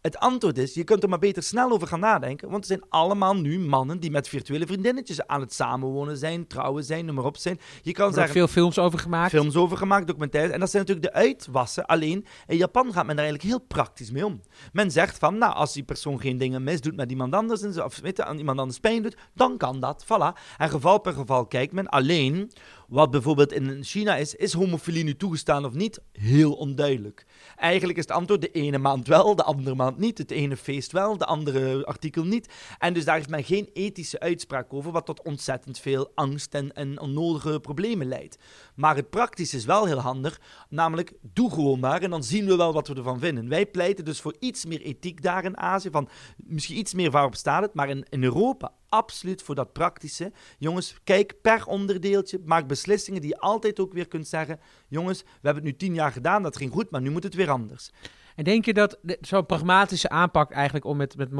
Het 0.00 0.18
antwoord 0.18 0.58
is, 0.58 0.74
je 0.74 0.84
kunt 0.84 1.02
er 1.02 1.08
maar 1.08 1.18
beter 1.18 1.42
snel 1.42 1.70
over 1.70 1.88
gaan 1.88 2.00
nadenken, 2.00 2.50
want 2.50 2.60
er 2.60 2.68
zijn 2.68 2.82
allemaal 2.88 3.36
nu 3.36 3.58
mannen 3.58 4.00
die 4.00 4.10
met 4.10 4.28
virtuele 4.28 4.66
vriendinnetjes 4.66 5.26
aan 5.26 5.40
het 5.40 5.54
samenwonen 5.54 6.16
zijn, 6.16 6.46
trouwen 6.46 6.84
zijn, 6.84 7.04
noem 7.04 7.14
maar 7.14 7.24
op 7.24 7.36
zijn. 7.36 7.58
Je 7.82 7.92
kan 7.92 8.16
er 8.16 8.28
veel 8.28 8.46
films 8.48 8.78
over 8.78 8.98
gemaakt. 8.98 9.30
Films 9.30 9.56
over 9.56 9.76
gemaakt, 9.76 10.06
documentaires. 10.06 10.52
En 10.52 10.60
dat 10.60 10.70
zijn 10.70 10.84
natuurlijk 10.86 11.14
de 11.14 11.20
uitwassen. 11.20 11.86
Alleen, 11.86 12.26
in 12.46 12.56
Japan 12.56 12.92
gaat 12.92 13.06
men 13.06 13.16
daar 13.16 13.24
eigenlijk 13.24 13.54
heel 13.54 13.66
praktisch 13.68 14.10
mee 14.10 14.26
om. 14.26 14.40
Men 14.72 14.90
zegt 14.90 15.18
van, 15.18 15.38
nou, 15.38 15.54
als 15.54 15.72
die 15.72 15.82
persoon 15.82 16.20
geen 16.20 16.38
dingen 16.38 16.62
misdoet 16.62 16.96
met 16.96 17.10
iemand 17.10 17.34
anders, 17.34 17.62
en 17.62 17.72
zo, 17.72 17.84
of 17.84 17.98
weet 17.98 18.16
je, 18.16 18.24
aan 18.24 18.38
iemand 18.38 18.58
anders 18.58 18.78
pijn 18.78 19.02
doet, 19.02 19.16
dan 19.34 19.56
kan 19.56 19.80
dat, 19.80 20.04
voilà. 20.04 20.38
En 20.56 20.70
geval 20.70 20.98
per 20.98 21.12
geval 21.12 21.46
kijkt 21.46 21.72
men. 21.72 21.88
Alleen, 21.88 22.52
wat 22.88 23.10
bijvoorbeeld 23.10 23.52
in 23.52 23.84
China 23.84 24.16
is, 24.16 24.34
is 24.34 24.52
homofilie 24.52 25.04
nu 25.04 25.16
toegestaan 25.16 25.64
of 25.64 25.72
niet? 25.72 26.00
Heel 26.12 26.52
onduidelijk. 26.52 27.26
Eigenlijk 27.56 27.98
is 27.98 28.04
het 28.04 28.16
antwoord 28.16 28.40
de 28.40 28.50
ene 28.50 28.78
maand 28.78 29.06
wel, 29.06 29.36
de 29.36 29.42
andere 29.42 29.74
maand 29.74 29.98
niet. 29.98 30.18
Het 30.18 30.30
ene 30.30 30.56
feest 30.56 30.92
wel, 30.92 31.16
de 31.16 31.24
andere 31.24 31.84
artikel 31.86 32.24
niet. 32.24 32.48
En 32.78 32.94
dus 32.94 33.04
daar 33.04 33.14
heeft 33.14 33.28
men 33.28 33.44
geen 33.44 33.70
ethische 33.72 34.20
uitspraak 34.20 34.72
over, 34.72 34.92
wat 34.92 35.06
tot 35.06 35.22
ontzettend 35.22 35.78
veel 35.78 36.10
angst 36.14 36.54
en, 36.54 36.72
en 36.72 37.00
onnodige 37.00 37.60
problemen 37.60 38.06
leidt. 38.06 38.38
Maar 38.78 38.96
het 38.96 39.10
praktisch 39.10 39.54
is 39.54 39.64
wel 39.64 39.86
heel 39.86 39.98
handig, 39.98 40.40
namelijk 40.68 41.12
doe 41.20 41.50
gewoon 41.50 41.80
maar 41.80 42.02
en 42.02 42.10
dan 42.10 42.24
zien 42.24 42.46
we 42.46 42.56
wel 42.56 42.72
wat 42.72 42.88
we 42.88 42.94
ervan 42.94 43.18
vinden. 43.18 43.48
Wij 43.48 43.66
pleiten 43.66 44.04
dus 44.04 44.20
voor 44.20 44.36
iets 44.38 44.66
meer 44.66 44.80
ethiek 44.80 45.22
daar 45.22 45.44
in 45.44 45.58
Azië, 45.58 45.90
van 45.90 46.08
misschien 46.36 46.76
iets 46.78 46.94
meer 46.94 47.10
waarop 47.10 47.34
staat 47.34 47.62
het, 47.62 47.74
maar 47.74 47.88
in, 47.88 48.06
Europa 48.10 48.72
absoluut 48.88 49.42
voor 49.42 49.54
dat 49.54 49.72
praktische. 49.72 50.32
Jongens, 50.58 50.94
kijk 51.04 51.34
per 51.42 51.66
onderdeeltje, 51.66 52.40
maak 52.44 52.66
beslissingen 52.66 53.20
die 53.20 53.30
je 53.30 53.38
altijd 53.38 53.80
ook 53.80 53.92
weer 53.92 54.08
kunt 54.08 54.28
zeggen. 54.28 54.60
Jongens, 54.88 55.22
we 55.22 55.28
hebben 55.42 55.64
het 55.64 55.72
nu 55.72 55.78
tien 55.78 55.94
jaar 55.94 56.12
gedaan, 56.12 56.42
dat 56.42 56.56
ging 56.56 56.72
goed, 56.72 56.90
maar 56.90 57.00
nu 57.00 57.10
moet 57.10 57.22
het 57.22 57.34
weer 57.34 57.50
anders. 57.50 57.90
En 58.34 58.44
denk 58.44 58.64
je 58.64 58.74
dat 58.74 58.98
zo'n 59.20 59.46
pragmatische 59.46 60.08
aanpak 60.08 60.50
eigenlijk 60.50 60.84
om 60.84 60.96
met, 60.96 61.16
met 61.16 61.30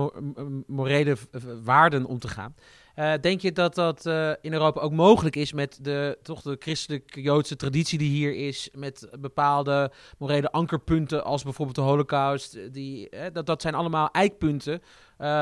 morele 0.66 1.16
waarden 1.62 2.04
om 2.04 2.18
te 2.18 2.28
gaan, 2.28 2.54
uh, 2.98 3.12
denk 3.20 3.40
je 3.40 3.52
dat 3.52 3.74
dat 3.74 4.06
uh, 4.06 4.32
in 4.40 4.52
Europa 4.52 4.80
ook 4.80 4.92
mogelijk 4.92 5.36
is 5.36 5.52
met 5.52 5.78
de, 5.82 6.18
toch 6.22 6.42
de 6.42 6.56
christelijk-joodse 6.58 7.56
traditie 7.56 7.98
die 7.98 8.10
hier 8.10 8.34
is, 8.46 8.68
met 8.72 9.08
bepaalde 9.20 9.92
morele 10.18 10.50
ankerpunten 10.50 11.24
als 11.24 11.42
bijvoorbeeld 11.42 11.76
de 11.76 11.82
holocaust, 11.82 12.72
die, 12.72 13.08
uh, 13.10 13.20
dat, 13.32 13.46
dat 13.46 13.62
zijn 13.62 13.74
allemaal 13.74 14.10
eikpunten 14.10 14.82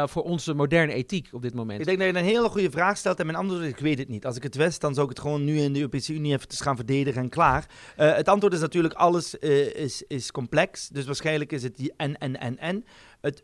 voor 0.04 0.22
onze 0.22 0.54
moderne 0.54 0.92
ethiek 0.92 1.28
op 1.32 1.42
dit 1.42 1.54
moment? 1.54 1.80
Ik 1.80 1.86
denk 1.86 1.98
dat 1.98 2.06
je 2.06 2.14
een 2.14 2.24
hele 2.24 2.48
goede 2.48 2.70
vraag 2.70 2.96
stelt 2.96 3.18
en 3.18 3.26
mijn 3.26 3.38
antwoord 3.38 3.62
is, 3.62 3.68
ik 3.68 3.78
weet 3.78 3.98
het 3.98 4.08
niet. 4.08 4.26
Als 4.26 4.36
ik 4.36 4.42
het 4.42 4.54
wist, 4.54 4.80
dan 4.80 4.94
zou 4.94 5.06
ik 5.08 5.12
het 5.12 5.22
gewoon 5.22 5.44
nu 5.44 5.58
in 5.58 5.72
de 5.72 5.78
Europese 5.78 6.14
Unie 6.14 6.32
even 6.32 6.48
gaan 6.50 6.76
verdedigen 6.76 7.22
en 7.22 7.28
klaar. 7.28 7.70
het 7.96 8.28
antwoord 8.28 8.52
is 8.52 8.60
natuurlijk, 8.60 8.94
alles 8.94 9.34
is, 9.34 10.02
is 10.02 10.30
complex, 10.30 10.88
dus 10.88 11.04
waarschijnlijk 11.04 11.52
is 11.52 11.62
het 11.62 11.76
die 11.76 11.92
en, 11.96 12.18
en, 12.18 12.40
en, 12.40 12.58
en. 12.58 12.84
Het, 13.20 13.42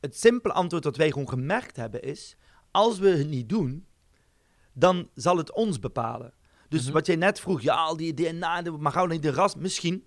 het 0.00 0.16
simpele 0.16 0.54
antwoord 0.54 0.82
dat 0.82 0.96
wij 0.96 1.10
gewoon 1.10 1.28
gemerkt 1.28 1.76
hebben 1.76 2.02
is 2.02 2.36
als 2.70 2.98
we 2.98 3.08
het 3.08 3.28
niet 3.28 3.48
doen, 3.48 3.86
dan 4.72 5.08
zal 5.14 5.36
het 5.36 5.52
ons 5.52 5.78
bepalen. 5.78 6.32
Dus 6.68 6.84
mhm. 6.84 6.92
wat 6.92 7.06
jij 7.06 7.16
net 7.16 7.40
vroeg, 7.40 7.60
ja, 7.60 7.74
al 7.74 7.96
die 7.96 8.14
DNA, 8.14 8.62
maar 8.78 8.92
gauw 8.92 9.06
niet 9.06 9.22
de 9.22 9.30
ras, 9.30 9.54
misschien. 9.54 10.04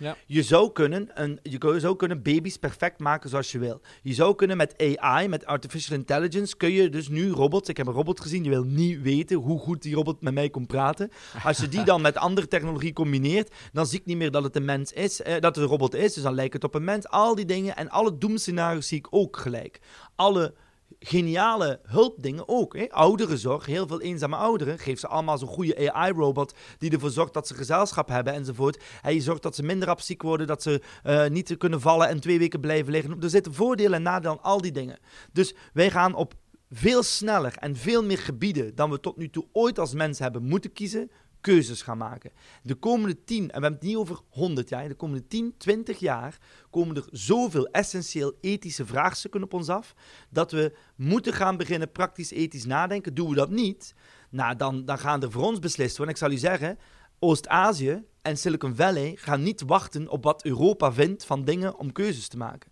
Ja. 0.00 0.16
Je, 0.26 0.42
zou 0.42 0.72
kunnen 0.72 1.10
een, 1.14 1.38
je 1.42 1.78
zou 1.78 1.96
kunnen 1.96 2.22
baby's 2.22 2.56
perfect 2.56 2.98
maken 2.98 3.30
zoals 3.30 3.52
je 3.52 3.58
wil. 3.58 3.80
Je 4.02 4.14
zou 4.14 4.34
kunnen 4.34 4.56
met 4.56 4.96
AI, 4.96 5.28
met 5.28 5.46
artificial 5.46 5.98
intelligence, 5.98 6.56
kun 6.56 6.70
je 6.70 6.88
dus 6.88 7.08
nu 7.08 7.30
robots. 7.30 7.68
Ik 7.68 7.76
heb 7.76 7.86
een 7.86 7.92
robot 7.92 8.20
gezien, 8.20 8.44
je 8.44 8.50
wil 8.50 8.64
niet 8.64 9.02
weten 9.02 9.36
hoe 9.36 9.58
goed 9.58 9.82
die 9.82 9.94
robot 9.94 10.20
met 10.20 10.34
mij 10.34 10.50
kon 10.50 10.66
praten. 10.66 11.10
Als 11.44 11.58
je 11.58 11.68
die 11.68 11.84
dan 11.90 12.00
met 12.00 12.16
andere 12.16 12.48
technologie 12.48 12.92
combineert, 12.92 13.54
dan 13.72 13.86
zie 13.86 13.98
ik 13.98 14.06
niet 14.06 14.16
meer 14.16 14.30
dat 14.30 14.42
het 14.42 14.56
een 14.56 14.64
mens 14.64 14.92
is, 14.92 15.22
eh, 15.22 15.32
dat 15.32 15.54
het 15.54 15.56
een 15.56 15.70
robot 15.70 15.94
is. 15.94 16.14
Dus 16.14 16.22
dan 16.22 16.34
lijkt 16.34 16.52
het 16.52 16.64
op 16.64 16.74
een 16.74 16.84
mens. 16.84 17.08
Al 17.08 17.34
die 17.34 17.44
dingen 17.44 17.76
en 17.76 17.88
alle 17.88 18.18
doemscenario's 18.18 18.88
zie 18.88 18.98
ik 18.98 19.06
ook 19.10 19.36
gelijk. 19.36 19.80
Alle 20.16 20.54
geniale 21.00 21.80
hulpdingen 21.82 22.48
ook. 22.48 22.76
Hè? 22.76 22.86
Ouderenzorg, 22.90 23.66
heel 23.66 23.86
veel 23.86 24.00
eenzame 24.00 24.36
ouderen. 24.36 24.78
Geef 24.78 24.98
ze 24.98 25.08
allemaal 25.08 25.38
zo'n 25.38 25.48
goede 25.48 25.92
AI-robot 25.92 26.54
die 26.78 26.90
ervoor 26.90 27.10
zorgt 27.10 27.34
dat 27.34 27.46
ze 27.46 27.54
gezelschap 27.54 28.08
hebben 28.08 28.32
enzovoort. 28.32 28.82
En 29.02 29.14
je 29.14 29.20
zorgt 29.20 29.42
dat 29.42 29.54
ze 29.54 29.62
minder 29.62 29.88
rap 29.88 30.00
ziek 30.00 30.22
worden, 30.22 30.46
dat 30.46 30.62
ze 30.62 30.82
uh, 31.04 31.26
niet 31.26 31.56
kunnen 31.56 31.80
vallen 31.80 32.08
en 32.08 32.20
twee 32.20 32.38
weken 32.38 32.60
blijven 32.60 32.92
liggen. 32.92 33.22
Er 33.22 33.30
zitten 33.30 33.54
voordelen 33.54 33.92
en 33.92 34.02
nadelen 34.02 34.30
aan 34.38 34.42
al 34.42 34.60
die 34.60 34.72
dingen. 34.72 34.98
Dus 35.32 35.54
wij 35.72 35.90
gaan 35.90 36.14
op 36.14 36.34
veel 36.70 37.02
sneller 37.02 37.56
en 37.56 37.76
veel 37.76 38.04
meer 38.04 38.18
gebieden 38.18 38.74
dan 38.74 38.90
we 38.90 39.00
tot 39.00 39.16
nu 39.16 39.30
toe 39.30 39.46
ooit 39.52 39.78
als 39.78 39.94
mens 39.94 40.18
hebben 40.18 40.42
moeten 40.42 40.72
kiezen, 40.72 41.10
keuzes 41.40 41.82
gaan 41.82 41.98
maken. 41.98 42.30
De 42.62 42.74
komende 42.74 43.24
10, 43.24 43.42
en 43.42 43.46
we 43.46 43.52
hebben 43.52 43.72
het 43.72 43.82
niet 43.82 43.96
over 43.96 44.20
100 44.28 44.68
jaar, 44.68 44.88
de 44.88 44.94
komende 44.94 45.26
10, 45.26 45.54
20 45.58 45.98
jaar 45.98 46.38
komen 46.70 46.96
er 46.96 47.06
zoveel 47.10 47.66
essentieel 47.66 48.34
ethische 48.40 48.86
vraagstukken 48.86 49.42
op 49.42 49.52
ons 49.52 49.68
af, 49.68 49.94
dat 50.30 50.52
we 50.52 50.76
moeten 50.96 51.32
gaan 51.32 51.56
beginnen 51.56 51.92
praktisch 51.92 52.30
ethisch 52.30 52.64
nadenken. 52.64 53.14
Doen 53.14 53.28
we 53.28 53.34
dat 53.34 53.50
niet, 53.50 53.94
nou, 54.30 54.56
dan, 54.56 54.84
dan 54.84 54.98
gaan 54.98 55.22
er 55.22 55.30
voor 55.30 55.44
ons 55.44 55.58
beslist 55.58 55.96
worden. 55.96 56.14
Ik 56.14 56.20
zal 56.20 56.30
u 56.30 56.36
zeggen, 56.36 56.78
Oost-Azië 57.18 58.04
en 58.22 58.38
Silicon 58.38 58.74
Valley 58.74 59.12
gaan 59.16 59.42
niet 59.42 59.62
wachten 59.66 60.08
op 60.08 60.24
wat 60.24 60.44
Europa 60.44 60.92
vindt 60.92 61.24
van 61.24 61.44
dingen 61.44 61.78
om 61.78 61.92
keuzes 61.92 62.28
te 62.28 62.36
maken. 62.36 62.70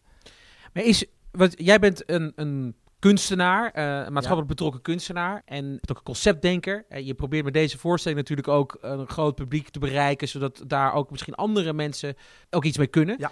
Maar 0.73 0.83
is, 0.83 1.05
wat, 1.31 1.55
jij 1.57 1.79
bent 1.79 2.11
een, 2.11 2.33
een 2.35 2.77
kunstenaar, 2.99 3.71
een 3.77 4.13
maatschappelijk 4.13 4.49
betrokken 4.49 4.83
kunstenaar 4.83 5.43
en 5.45 5.79
ook 5.91 5.97
een 5.97 6.03
conceptdenker. 6.03 6.85
Uh, 6.91 7.07
je 7.07 7.15
probeert 7.15 7.45
met 7.45 7.53
deze 7.53 7.79
voorstelling 7.79 8.21
natuurlijk 8.21 8.49
ook 8.49 8.79
een 8.81 9.09
groot 9.09 9.35
publiek 9.35 9.69
te 9.69 9.79
bereiken, 9.79 10.29
zodat 10.29 10.63
daar 10.67 10.93
ook 10.93 11.11
misschien 11.11 11.35
andere 11.35 11.73
mensen 11.73 12.17
ook 12.51 12.65
iets 12.65 12.79
mee 12.79 12.87
kunnen. 12.87 13.17
Ja. 13.19 13.31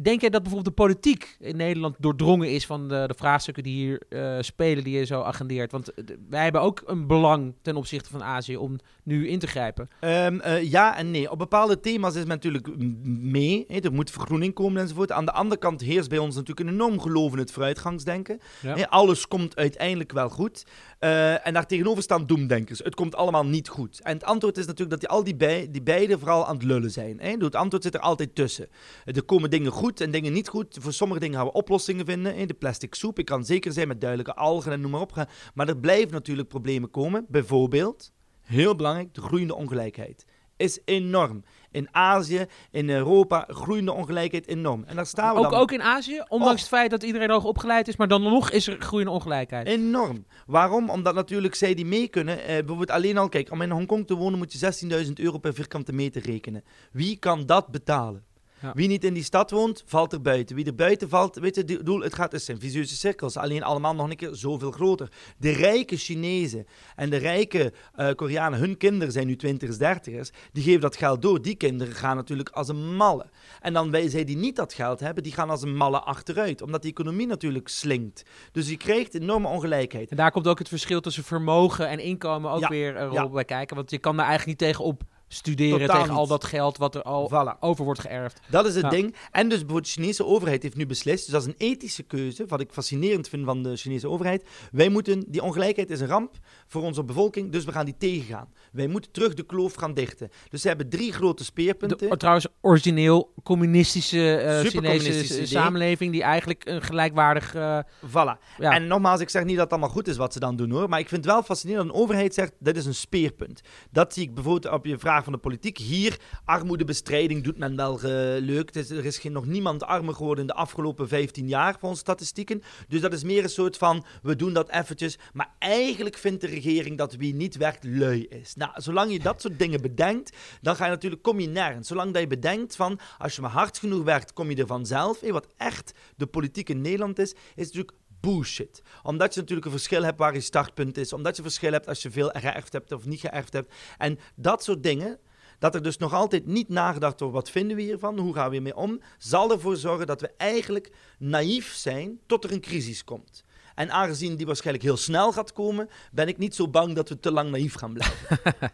Denk 0.00 0.20
jij 0.20 0.30
dat 0.30 0.42
bijvoorbeeld 0.42 0.76
de 0.76 0.82
politiek 0.82 1.36
in 1.38 1.56
Nederland 1.56 1.96
doordrongen 1.98 2.50
is 2.50 2.66
van 2.66 2.88
de, 2.88 3.04
de 3.06 3.14
vraagstukken 3.16 3.62
die 3.62 3.74
hier 3.74 4.02
uh, 4.08 4.36
spelen, 4.40 4.84
die 4.84 4.98
je 4.98 5.04
zo 5.04 5.22
agendeert? 5.22 5.72
Want 5.72 5.90
uh, 5.96 6.04
wij 6.28 6.42
hebben 6.42 6.60
ook 6.60 6.82
een 6.86 7.06
belang 7.06 7.54
ten 7.62 7.76
opzichte 7.76 8.10
van 8.10 8.22
Azië 8.22 8.56
om 8.56 8.76
nu 9.02 9.28
in 9.28 9.38
te 9.38 9.46
grijpen. 9.46 9.88
Um, 10.00 10.40
uh, 10.46 10.62
ja 10.62 10.96
en 10.96 11.10
nee. 11.10 11.30
Op 11.30 11.38
bepaalde 11.38 11.80
thema's 11.80 12.14
is 12.14 12.24
men 12.24 12.28
natuurlijk 12.28 12.68
mee. 13.04 13.66
Er 13.66 13.92
moet 13.92 14.10
vergroening 14.10 14.54
komen 14.54 14.82
enzovoort. 14.82 15.12
Aan 15.12 15.24
de 15.24 15.32
andere 15.32 15.60
kant 15.60 15.80
heerst 15.80 16.08
bij 16.08 16.18
ons 16.18 16.34
natuurlijk 16.34 16.68
een 16.68 16.74
enorm 16.74 17.00
geloof 17.00 17.32
in 17.32 17.38
het 17.38 17.52
vooruitgangsdenken. 17.52 18.40
Ja. 18.62 18.86
Alles 18.88 19.28
komt 19.28 19.56
uiteindelijk 19.56 20.12
wel 20.12 20.28
goed. 20.28 20.64
Uh, 21.00 21.46
en 21.46 21.52
daar 21.52 21.66
tegenover 21.66 22.02
staan 22.02 22.26
doemdenkers. 22.26 22.78
Het 22.78 22.94
komt 22.94 23.14
allemaal 23.14 23.46
niet 23.46 23.68
goed. 23.68 24.00
En 24.02 24.12
het 24.12 24.24
antwoord 24.24 24.58
is 24.58 24.66
natuurlijk 24.66 24.90
dat 24.90 25.00
die, 25.00 25.08
al 25.08 25.24
die, 25.24 25.36
bij, 25.36 25.68
die 25.70 25.82
beide 25.82 26.18
vooral 26.18 26.46
aan 26.46 26.54
het 26.54 26.64
lullen 26.64 26.90
zijn. 26.90 27.20
Het 27.20 27.54
antwoord 27.54 27.82
zit 27.82 27.94
er 27.94 28.00
altijd 28.00 28.34
tussen. 28.34 28.68
Er 29.04 29.22
komen 29.22 29.50
dingen 29.50 29.69
goed 29.70 30.00
en 30.00 30.10
dingen 30.10 30.32
niet 30.32 30.48
goed. 30.48 30.76
Voor 30.80 30.92
sommige 30.92 31.20
dingen 31.20 31.36
gaan 31.36 31.46
we 31.46 31.52
oplossingen 31.52 32.06
vinden. 32.06 32.36
Hè? 32.36 32.46
De 32.46 32.54
plastic 32.54 32.94
soep. 32.94 33.18
Ik 33.18 33.24
kan 33.24 33.44
zeker 33.44 33.72
zijn 33.72 33.88
met 33.88 34.00
duidelijke 34.00 34.34
algen 34.34 34.72
en 34.72 34.80
noem 34.80 34.90
maar 34.90 35.00
op. 35.00 35.26
Maar 35.54 35.68
er 35.68 35.76
blijven 35.76 36.12
natuurlijk 36.12 36.48
problemen 36.48 36.90
komen. 36.90 37.26
Bijvoorbeeld, 37.28 38.12
heel 38.40 38.76
belangrijk, 38.76 39.14
de 39.14 39.20
groeiende 39.20 39.54
ongelijkheid. 39.54 40.24
is 40.56 40.80
enorm. 40.84 41.44
In 41.70 41.88
Azië, 41.90 42.46
in 42.70 42.90
Europa, 42.90 43.44
groeiende 43.48 43.92
ongelijkheid 43.92 44.46
enorm. 44.46 44.84
En 44.84 44.96
daar 44.96 45.06
staan 45.06 45.34
we 45.34 45.40
Ook, 45.40 45.50
dan. 45.50 45.60
ook 45.60 45.72
in 45.72 45.82
Azië, 45.82 46.22
ondanks 46.28 46.60
het 46.60 46.68
feit 46.68 46.90
dat 46.90 47.02
iedereen 47.02 47.30
hoog 47.30 47.44
opgeleid 47.44 47.88
is, 47.88 47.96
maar 47.96 48.08
dan 48.08 48.22
nog 48.22 48.50
is 48.50 48.66
er 48.66 48.80
groeiende 48.80 49.12
ongelijkheid. 49.12 49.66
Enorm. 49.66 50.24
Waarom? 50.46 50.90
Omdat 50.90 51.14
natuurlijk 51.14 51.54
zij 51.54 51.74
die 51.74 51.86
mee 51.86 52.08
kunnen. 52.08 52.38
Eh, 52.38 52.46
bijvoorbeeld 52.46 52.90
alleen 52.90 53.18
al, 53.18 53.28
kijk, 53.28 53.50
om 53.50 53.62
in 53.62 53.70
Hongkong 53.70 54.06
te 54.06 54.14
wonen 54.14 54.38
moet 54.38 54.52
je 54.52 54.58
16.000 54.58 55.12
euro 55.20 55.38
per 55.38 55.54
vierkante 55.54 55.92
meter 55.92 56.22
rekenen. 56.22 56.64
Wie 56.92 57.16
kan 57.18 57.46
dat 57.46 57.68
betalen? 57.68 58.24
Ja. 58.60 58.72
Wie 58.74 58.88
niet 58.88 59.04
in 59.04 59.14
die 59.14 59.24
stad 59.24 59.50
woont, 59.50 59.82
valt 59.86 60.12
er 60.12 60.20
buiten. 60.20 60.56
Wie 60.56 60.64
er 60.64 60.74
buiten 60.74 61.08
valt, 61.08 61.36
weet 61.36 61.54
je, 61.54 61.62
het 61.66 61.86
doel, 61.86 62.00
het 62.00 62.14
gaat, 62.14 62.32
het 62.32 62.42
zijn 62.42 62.60
visieuze 62.60 62.96
cirkels. 62.96 63.36
Alleen 63.36 63.62
allemaal 63.62 63.94
nog 63.94 64.10
een 64.10 64.16
keer 64.16 64.34
zoveel 64.34 64.70
groter. 64.70 65.08
De 65.38 65.50
rijke 65.50 65.96
Chinezen 65.96 66.66
en 66.96 67.10
de 67.10 67.16
rijke 67.16 67.72
eh, 67.94 68.10
Koreanen, 68.14 68.58
hun 68.58 68.76
kinderen 68.76 69.12
zijn 69.12 69.26
nu 69.26 69.36
20ers, 69.46 69.78
30ers, 69.78 70.28
die 70.52 70.62
geven 70.62 70.80
dat 70.80 70.96
geld 70.96 71.22
door. 71.22 71.42
Die 71.42 71.54
kinderen 71.54 71.94
gaan 71.94 72.16
natuurlijk 72.16 72.48
als 72.48 72.68
een 72.68 72.96
malle. 72.96 73.26
En 73.60 73.72
dan 73.72 73.90
wij, 73.90 74.08
zij 74.08 74.24
die 74.24 74.36
niet 74.36 74.56
dat 74.56 74.72
geld 74.72 75.00
hebben, 75.00 75.22
die 75.22 75.32
gaan 75.32 75.50
als 75.50 75.62
een 75.62 75.76
malle 75.76 76.00
achteruit. 76.00 76.62
Omdat 76.62 76.82
die 76.82 76.90
economie 76.90 77.26
natuurlijk 77.26 77.68
slinkt. 77.68 78.22
Dus 78.52 78.68
je 78.68 78.76
krijgt 78.76 79.14
enorme 79.14 79.48
ongelijkheid. 79.48 80.10
En 80.10 80.16
daar 80.16 80.30
komt 80.30 80.46
ook 80.46 80.58
het 80.58 80.68
verschil 80.68 81.00
tussen 81.00 81.24
vermogen 81.24 81.88
en 81.88 81.98
inkomen 81.98 82.50
ook 82.50 82.60
Ja, 82.60 82.68
weer 82.68 82.96
een 82.96 83.08
rol 83.08 83.30
bij 83.30 83.44
kijken. 83.44 83.76
Want 83.76 83.90
je 83.90 83.98
kan 83.98 84.16
daar 84.16 84.26
eigenlijk 84.26 84.60
niet 84.60 84.68
tegenop 84.68 85.02
studeren 85.32 85.78
Totaal 85.80 86.00
tegen 86.00 86.14
al 86.16 86.26
dat 86.26 86.44
geld 86.44 86.76
wat 86.76 86.94
er 86.94 87.02
al 87.02 87.30
Voilà. 87.30 87.58
over 87.60 87.84
wordt 87.84 88.00
geërfd. 88.00 88.40
Dat 88.48 88.66
is 88.66 88.74
het 88.74 88.82
Ja. 88.84 88.90
ding. 88.90 89.14
En 89.30 89.42
dus 89.48 89.58
bijvoorbeeld 89.58 89.84
de 89.94 90.00
Chinese 90.00 90.24
overheid 90.26 90.62
heeft 90.62 90.76
nu 90.76 90.86
beslist, 90.86 91.24
dus 91.24 91.32
dat 91.32 91.42
is 91.42 91.46
een 91.48 91.54
ethische 91.68 92.02
keuze, 92.02 92.44
wat 92.48 92.60
ik 92.60 92.72
fascinerend 92.72 93.28
vind 93.28 93.44
van 93.44 93.62
de 93.62 93.76
Chinese 93.76 94.08
overheid. 94.08 94.44
Wij 94.72 94.88
moeten, 94.88 95.24
die 95.28 95.42
ongelijkheid 95.42 95.90
is 95.90 96.00
een 96.00 96.06
ramp 96.06 96.36
voor 96.66 96.82
onze 96.82 97.04
bevolking, 97.04 97.52
dus 97.52 97.64
we 97.64 97.72
gaan 97.72 97.84
die 97.84 97.96
tegengaan. 97.98 98.48
Wij 98.72 98.86
moeten 98.86 99.10
terug 99.12 99.34
de 99.34 99.42
kloof 99.42 99.74
gaan 99.74 99.94
dichten. 99.94 100.28
Dus 100.48 100.60
ze 100.62 100.68
hebben 100.68 100.88
drie 100.88 101.12
grote 101.12 101.44
speerpunten. 101.44 102.08
De, 102.10 102.16
trouwens, 102.16 102.46
origineel 102.60 103.32
communistische 103.42 104.36
eh 104.36 104.58
Chinese 104.60 105.46
samenleving 105.46 106.12
die 106.12 106.22
eigenlijk 106.22 106.64
een 106.64 106.82
gelijkwaardig... 106.82 107.54
eh, 107.54 107.78
Voilà. 108.06 108.38
ja. 108.58 108.72
En 108.72 108.86
nogmaals, 108.86 109.20
ik 109.20 109.28
zeg 109.28 109.44
niet 109.44 109.54
dat 109.54 109.62
het 109.64 109.72
allemaal 109.72 109.90
goed 109.90 110.08
is 110.08 110.16
wat 110.16 110.32
ze 110.32 110.40
dan 110.40 110.56
doen 110.56 110.70
hoor. 110.70 110.88
Maar 110.88 110.98
ik 110.98 111.08
vind 111.08 111.24
het 111.24 111.32
wel 111.32 111.42
fascinerend 111.42 111.86
dat 111.86 111.96
een 111.96 112.02
overheid 112.02 112.34
zegt: 112.34 112.52
dit 112.58 112.76
is 112.76 112.86
een 112.86 112.94
speerpunt. 112.94 113.60
Dat 113.90 114.14
zie 114.14 114.22
ik 114.22 114.34
bijvoorbeeld 114.34 114.74
op 114.74 114.86
je 114.86 114.98
vraag 114.98 115.19
van 115.24 115.32
de 115.32 115.38
politiek. 115.38 115.78
Hier, 115.78 116.18
armoedebestrijding 116.44 117.44
doet 117.44 117.58
men 117.58 117.76
wel 117.76 117.94
eh, 117.96 118.02
leuk. 118.40 118.74
Er 118.74 119.04
is 119.04 119.18
geen, 119.18 119.32
nog 119.32 119.46
niemand 119.46 119.84
armer 119.84 120.14
geworden 120.14 120.40
in 120.40 120.46
de 120.46 120.54
afgelopen 120.54 121.08
15 121.08 121.48
jaar, 121.48 121.76
volgens 121.78 122.00
statistieken. 122.00 122.62
Dus 122.88 123.00
dat 123.00 123.12
is 123.12 123.22
meer 123.22 123.42
een 123.42 123.48
soort 123.48 123.76
van: 123.76 124.04
we 124.22 124.36
doen 124.36 124.52
dat 124.52 124.70
eventjes. 124.70 125.18
Maar 125.32 125.54
eigenlijk 125.58 126.16
vindt 126.16 126.40
de 126.40 126.46
regering 126.46 126.98
dat 126.98 127.14
wie 127.14 127.34
niet 127.34 127.56
werkt 127.56 127.84
lui 127.84 128.26
is. 128.26 128.54
Nou, 128.54 128.70
zolang 128.74 129.12
je 129.12 129.18
dat 129.18 129.40
soort 129.40 129.58
dingen 129.58 129.80
bedenkt, 129.80 130.36
dan 130.60 130.76
ga 130.76 130.84
je 130.84 130.90
natuurlijk, 130.90 131.22
kom 131.22 131.40
je 131.40 131.48
nergens. 131.48 131.88
Zolang 131.88 132.12
dat 132.12 132.22
je 132.22 132.28
bedenkt 132.28 132.76
van: 132.76 132.98
als 133.18 133.34
je 133.34 133.40
maar 133.40 133.50
hard 133.50 133.78
genoeg 133.78 134.04
werkt, 134.04 134.32
kom 134.32 134.50
je 134.50 134.56
er 134.56 134.66
vanzelf. 134.66 135.20
Hé, 135.20 135.32
wat 135.32 135.46
echt 135.56 135.92
de 136.16 136.26
politiek 136.26 136.68
in 136.68 136.80
Nederland 136.80 137.18
is, 137.18 137.34
is 137.54 137.66
natuurlijk 137.66 137.92
bullshit. 138.20 138.82
Omdat 139.02 139.34
je 139.34 139.40
natuurlijk 139.40 139.66
een 139.66 139.72
verschil 139.72 140.02
hebt 140.02 140.18
waar 140.18 140.34
je 140.34 140.40
startpunt 140.40 140.96
is. 140.96 141.12
Omdat 141.12 141.36
je 141.36 141.42
verschil 141.42 141.72
hebt 141.72 141.88
als 141.88 142.02
je 142.02 142.10
veel 142.10 142.28
geërfd 142.28 142.72
hebt 142.72 142.92
of 142.92 143.06
niet 143.06 143.20
geërfd 143.20 143.52
hebt. 143.52 143.74
En 143.98 144.18
dat 144.34 144.64
soort 144.64 144.82
dingen, 144.82 145.18
dat 145.58 145.74
er 145.74 145.82
dus 145.82 145.96
nog 145.96 146.14
altijd 146.14 146.46
niet 146.46 146.68
nagedacht 146.68 147.20
wordt, 147.20 147.34
wat 147.34 147.50
vinden 147.50 147.76
we 147.76 147.82
hiervan, 147.82 148.18
hoe 148.18 148.34
gaan 148.34 148.46
we 148.46 148.52
hiermee 148.52 148.76
om, 148.76 149.00
zal 149.18 149.50
ervoor 149.50 149.76
zorgen 149.76 150.06
dat 150.06 150.20
we 150.20 150.30
eigenlijk 150.36 150.92
naïef 151.18 151.74
zijn 151.74 152.20
tot 152.26 152.44
er 152.44 152.52
een 152.52 152.60
crisis 152.60 153.04
komt. 153.04 153.44
En 153.74 153.90
aangezien 153.90 154.36
die 154.36 154.46
waarschijnlijk 154.46 154.84
heel 154.84 154.96
snel 154.96 155.32
gaat 155.32 155.52
komen, 155.52 155.88
ben 156.12 156.28
ik 156.28 156.38
niet 156.38 156.54
zo 156.54 156.68
bang 156.68 156.94
dat 156.94 157.08
we 157.08 157.20
te 157.20 157.32
lang 157.32 157.50
naïef 157.50 157.74
gaan 157.74 157.92
blijven. 157.92 158.38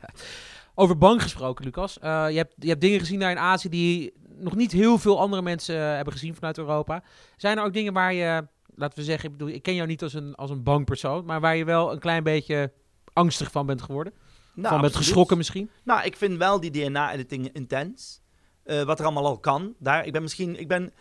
Over 0.79 0.99
bank 0.99 1.23
gesproken, 1.23 1.65
Lucas. 1.65 1.99
Eh, 1.99 2.27
je, 2.31 2.37
hebt, 2.37 2.55
je 2.59 2.69
hebt 2.69 2.81
dingen 2.81 2.99
gezien 2.99 3.19
daar 3.21 3.31
in 3.31 3.39
Azië 3.39 3.69
die 3.69 4.13
nog 4.39 4.57
niet 4.57 4.73
heel 4.73 4.99
veel 4.99 5.21
andere 5.21 5.43
mensen 5.43 5.77
eh, 5.77 5.95
hebben 5.95 6.13
gezien 6.13 6.35
vanuit 6.35 6.59
Europa. 6.59 7.03
Zijn 7.37 7.59
er 7.59 7.65
ook 7.65 7.73
dingen 7.73 7.93
waar 7.93 8.13
je, 8.13 8.47
laten 8.77 8.99
we 8.99 9.05
zeggen, 9.05 9.31
ik, 9.31 9.37
bedoel, 9.37 9.55
ik 9.55 9.63
ken 9.63 9.75
jou 9.75 9.89
niet 9.89 10.03
als 10.03 10.15
een, 10.15 10.35
als 10.35 10.51
een 10.51 10.63
bankpersoon, 10.63 11.25
maar 11.25 11.41
waar 11.41 11.57
je 11.57 11.65
wel 11.65 11.93
een 11.93 11.99
klein 11.99 12.23
beetje 12.23 12.73
angstig 13.13 13.51
van 13.51 13.67
bent 13.67 13.83
geworden? 13.83 14.13
Nou, 14.13 14.29
van 14.55 14.71
bent 14.71 14.83
absoluut. 14.83 14.97
geschrokken 14.97 15.37
misschien? 15.37 15.71
Nou, 15.83 16.05
ik 16.05 16.17
vind 16.17 16.39
wel 16.39 16.61
die 16.61 16.71
DNA-editing 16.71 17.49
intens. 17.53 18.25
Eh, 18.63 18.83
wat 18.83 18.99
er 18.99 19.05
allemaal 19.05 19.27
al 19.27 19.39
kan. 19.39 19.75
Daar, 19.79 20.07
ik 20.07 20.13
ben 20.13 20.23
misschien, 20.23 20.61
ik 20.61 20.69
ben, 20.69 20.93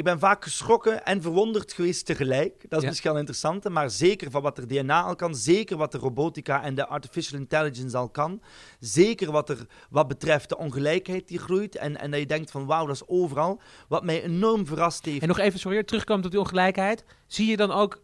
ik 0.00 0.06
ben 0.06 0.18
vaak 0.18 0.44
geschrokken 0.44 1.04
en 1.04 1.22
verwonderd 1.22 1.72
geweest 1.72 2.06
tegelijk. 2.06 2.54
Dat 2.68 2.78
is 2.78 2.82
Ja. 2.82 2.88
misschien 2.88 3.10
wel 3.10 3.18
interessant, 3.18 3.68
maar 3.68 3.90
zeker 3.90 4.30
van 4.30 4.42
wat 4.42 4.58
er 4.58 4.66
DNA 4.68 5.02
al 5.02 5.14
kan. 5.16 5.34
Zeker 5.34 5.76
wat 5.76 5.92
de 5.92 5.98
robotica 5.98 6.62
en 6.62 6.74
de 6.74 6.86
artificial 6.86 7.40
intelligence 7.40 7.96
al 7.96 8.08
kan. 8.08 8.42
Zeker 8.78 9.30
wat, 9.30 9.48
er, 9.48 9.66
wat 9.90 10.08
betreft 10.08 10.48
de 10.48 10.56
ongelijkheid 10.58 11.28
die 11.28 11.38
groeit. 11.38 11.76
En, 11.76 11.96
en 12.00 12.10
dat 12.10 12.20
je 12.20 12.26
denkt 12.26 12.50
van 12.50 12.66
wauw, 12.66 12.86
dat 12.86 12.94
is 12.94 13.08
overal. 13.08 13.60
Wat 13.88 14.04
mij 14.04 14.22
enorm 14.22 14.66
verrast 14.66 15.04
heeft. 15.04 15.22
En 15.22 15.28
nog 15.28 15.38
even, 15.38 15.58
sorry, 15.58 15.84
terugkomen 15.84 16.22
tot 16.22 16.30
die 16.30 16.40
ongelijkheid. 16.40 17.04
Zie 17.26 17.46
je 17.46 17.56
dan 17.56 17.70
ook, 17.70 18.02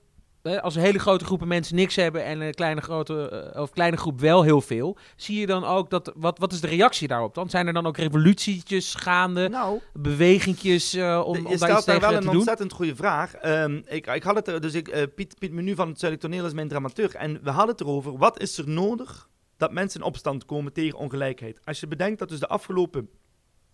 als 0.63 0.75
een 0.75 0.83
hele 0.83 0.99
grote 0.99 1.25
groepen 1.25 1.49
mensen 1.49 1.77
niks 1.77 1.97
hebben 1.97 2.25
en 2.25 2.41
een 2.41 2.55
kleine, 2.55 2.81
grote, 2.81 3.29
eh, 3.55 3.63
of 3.63 3.71
kleine 3.71 3.97
groep 3.97 4.21
wel 4.21 4.43
heel 4.43 4.61
veel, 4.61 4.97
zie 5.17 5.41
je 5.41 5.47
dan 5.47 5.65
ook 5.65 5.91
dat, 5.91 6.13
wat, 6.17 6.39
wat 6.39 6.53
is 6.53 6.61
de 6.61 6.67
reactie 6.67 7.09
daarop 7.09 7.35
dan? 7.35 7.51
Zijn 7.51 7.67
er 7.67 7.73
dan 7.73 7.87
ook 7.87 7.97
revolutietjes 7.97 8.95
gaande, 8.95 9.49
nou, 9.49 9.81
bewegingjes 9.93 10.95
eh, 10.95 11.23
om, 11.25 11.33
De- 11.33 11.39
om 11.45 11.51
je 11.51 11.59
daar 11.59 11.69
stelt 11.69 11.85
daar 11.87 12.01
wel 12.11 12.15
een 12.19 12.25
doen? 12.25 12.37
ontzettend 12.37 12.73
goede 12.73 12.97
vraag. 12.97 13.35
Ehm, 13.35 13.81
ik, 13.87 14.07
ik 14.07 14.23
had 14.23 14.35
het 14.35 14.49
er, 14.49 14.61
dus 14.61 14.75
ik, 14.75 14.89
eh, 14.89 15.03
Piet, 15.15 15.39
Piet 15.39 15.53
Menu 15.53 15.75
van 15.75 15.89
het 15.89 15.99
Zuidelijk 16.01 16.31
Toneel 16.31 16.49
is 16.49 16.55
mijn 16.55 16.69
dramaturg. 16.69 17.13
En 17.15 17.41
we 17.43 17.51
hadden 17.51 17.71
het 17.77 17.81
erover, 17.81 18.19
wat 18.19 18.41
is 18.41 18.59
er 18.59 18.69
nodig 18.69 19.29
dat 19.57 19.73
mensen 19.73 20.01
in 20.01 20.07
opstand 20.07 20.45
komen 20.45 20.73
tegen 20.73 20.99
ongelijkheid? 20.99 21.61
Als 21.65 21.81
je 21.81 21.87
bedenkt 21.87 22.19
dat 22.19 22.29
dus 22.29 22.41
de 22.41 22.49
afgelopen 22.49 23.09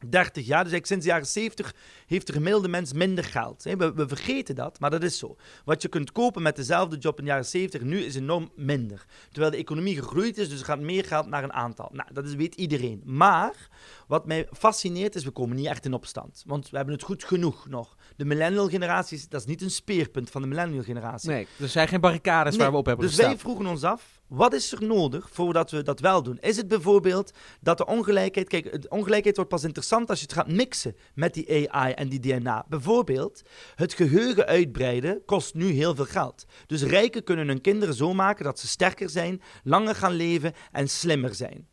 30 0.09 0.47
jaar, 0.47 0.65
dus 0.65 0.73
eigenlijk 0.73 0.87
sinds 0.87 1.05
de 1.05 1.11
jaren 1.11 1.27
70, 1.27 1.75
heeft 2.07 2.27
de 2.27 2.33
gemiddelde 2.33 2.69
mens 2.69 2.93
minder 2.93 3.25
geld. 3.25 3.63
We, 3.63 3.93
we 3.95 4.09
vergeten 4.09 4.55
dat, 4.55 4.81
maar 4.81 4.91
dat 4.91 5.03
is 5.03 5.19
zo. 5.19 5.37
Wat 5.65 5.83
je 5.83 5.89
kunt 5.89 6.13
kopen 6.13 6.43
met 6.43 6.57
dezelfde 6.57 6.97
job 6.97 7.19
in 7.19 7.25
de 7.25 7.31
jaren 7.31 7.47
70, 7.47 7.81
nu 7.83 7.99
is 8.01 8.15
enorm 8.15 8.51
minder. 8.57 9.05
Terwijl 9.31 9.51
de 9.53 9.59
economie 9.59 9.97
gegroeid 9.97 10.39
is, 10.39 10.49
dus 10.49 10.59
er 10.59 10.65
gaat 10.65 10.81
meer 10.81 11.05
geld 11.05 11.27
naar 11.27 11.43
een 11.45 11.53
aantal. 11.53 11.89
Nou, 11.93 12.09
dat 12.13 12.25
is, 12.27 12.35
weet 12.35 12.55
iedereen. 12.55 13.03
Maar 13.05 13.69
wat 14.07 14.27
mij 14.27 14.49
fascineert 14.53 15.15
is, 15.15 15.25
we 15.25 15.31
komen 15.31 15.57
niet 15.57 15.67
echt 15.67 15.85
in 15.85 15.93
opstand. 15.95 16.43
Want 16.47 16.71
we 16.71 16.77
hebben 16.77 16.95
het 16.95 17.05
goed 17.05 17.25
genoeg 17.25 17.69
nog. 17.69 17.97
De 18.17 18.25
millennial 18.25 18.69
generatie, 18.69 19.17
is- 19.17 19.29
dat 19.29 19.41
is 19.41 19.47
niet 19.47 19.63
een 19.63 19.71
speerpunt 19.71 20.31
van 20.31 20.43
de 20.43 20.49
millennial 20.49 20.83
generatie. 20.83 21.31
Nee, 21.31 21.47
er 21.61 21.69
zijn 21.69 21.89
geen 21.89 22.01
barricades 22.01 22.57
waar 22.57 22.71
we 22.71 22.77
op 22.77 22.87
hebben 22.87 23.05
dus 23.07 23.15
gestaan. 23.15 23.33
wij 23.35 23.41
vroegen 23.41 23.67
ons 23.67 23.83
af, 23.85 24.21
wat 24.33 24.53
is 24.53 24.73
er 24.73 24.85
nodig 24.85 25.29
voordat 25.31 25.71
we 25.71 25.83
dat 25.83 26.01
wel 26.01 26.23
doen? 26.23 26.39
Is 26.41 26.57
het 26.57 26.69
bijvoorbeeld 26.69 27.33
dat 27.61 27.79
de 27.79 27.87
ongelijkheid... 27.87 28.49
Kijk, 28.49 28.83
de 28.83 28.89
ongelijkheid 28.89 29.37
wordt 29.37 29.51
pas 29.51 29.65
interessant 29.65 30.11
als 30.11 30.19
je 30.19 30.25
het 30.25 30.35
gaat 30.35 30.49
mixen 30.49 30.97
met 31.15 31.35
die 31.35 31.73
AI 31.73 31.93
en 31.93 32.09
die 32.09 32.21
DNA. 32.21 32.65
Bijvoorbeeld, 32.69 33.43
het 33.75 33.95
geheugen 33.95 34.47
uitbreiden 34.47 35.23
kost 35.27 35.55
nu 35.55 35.71
heel 35.71 35.95
veel 35.95 36.05
geld. 36.05 36.45
Dus 36.67 36.83
rijken 36.83 37.25
kunnen 37.25 37.49
hun 37.49 37.61
kinderen 37.61 37.95
zo 37.95 38.15
maken 38.15 38.45
dat 38.45 38.59
ze 38.59 38.67
sterker 38.67 39.11
zijn, 39.11 39.43
langer 39.65 39.95
gaan 39.95 40.13
leven 40.13 40.53
en 40.73 40.89
slimmer 40.89 41.35
zijn. 41.35 41.69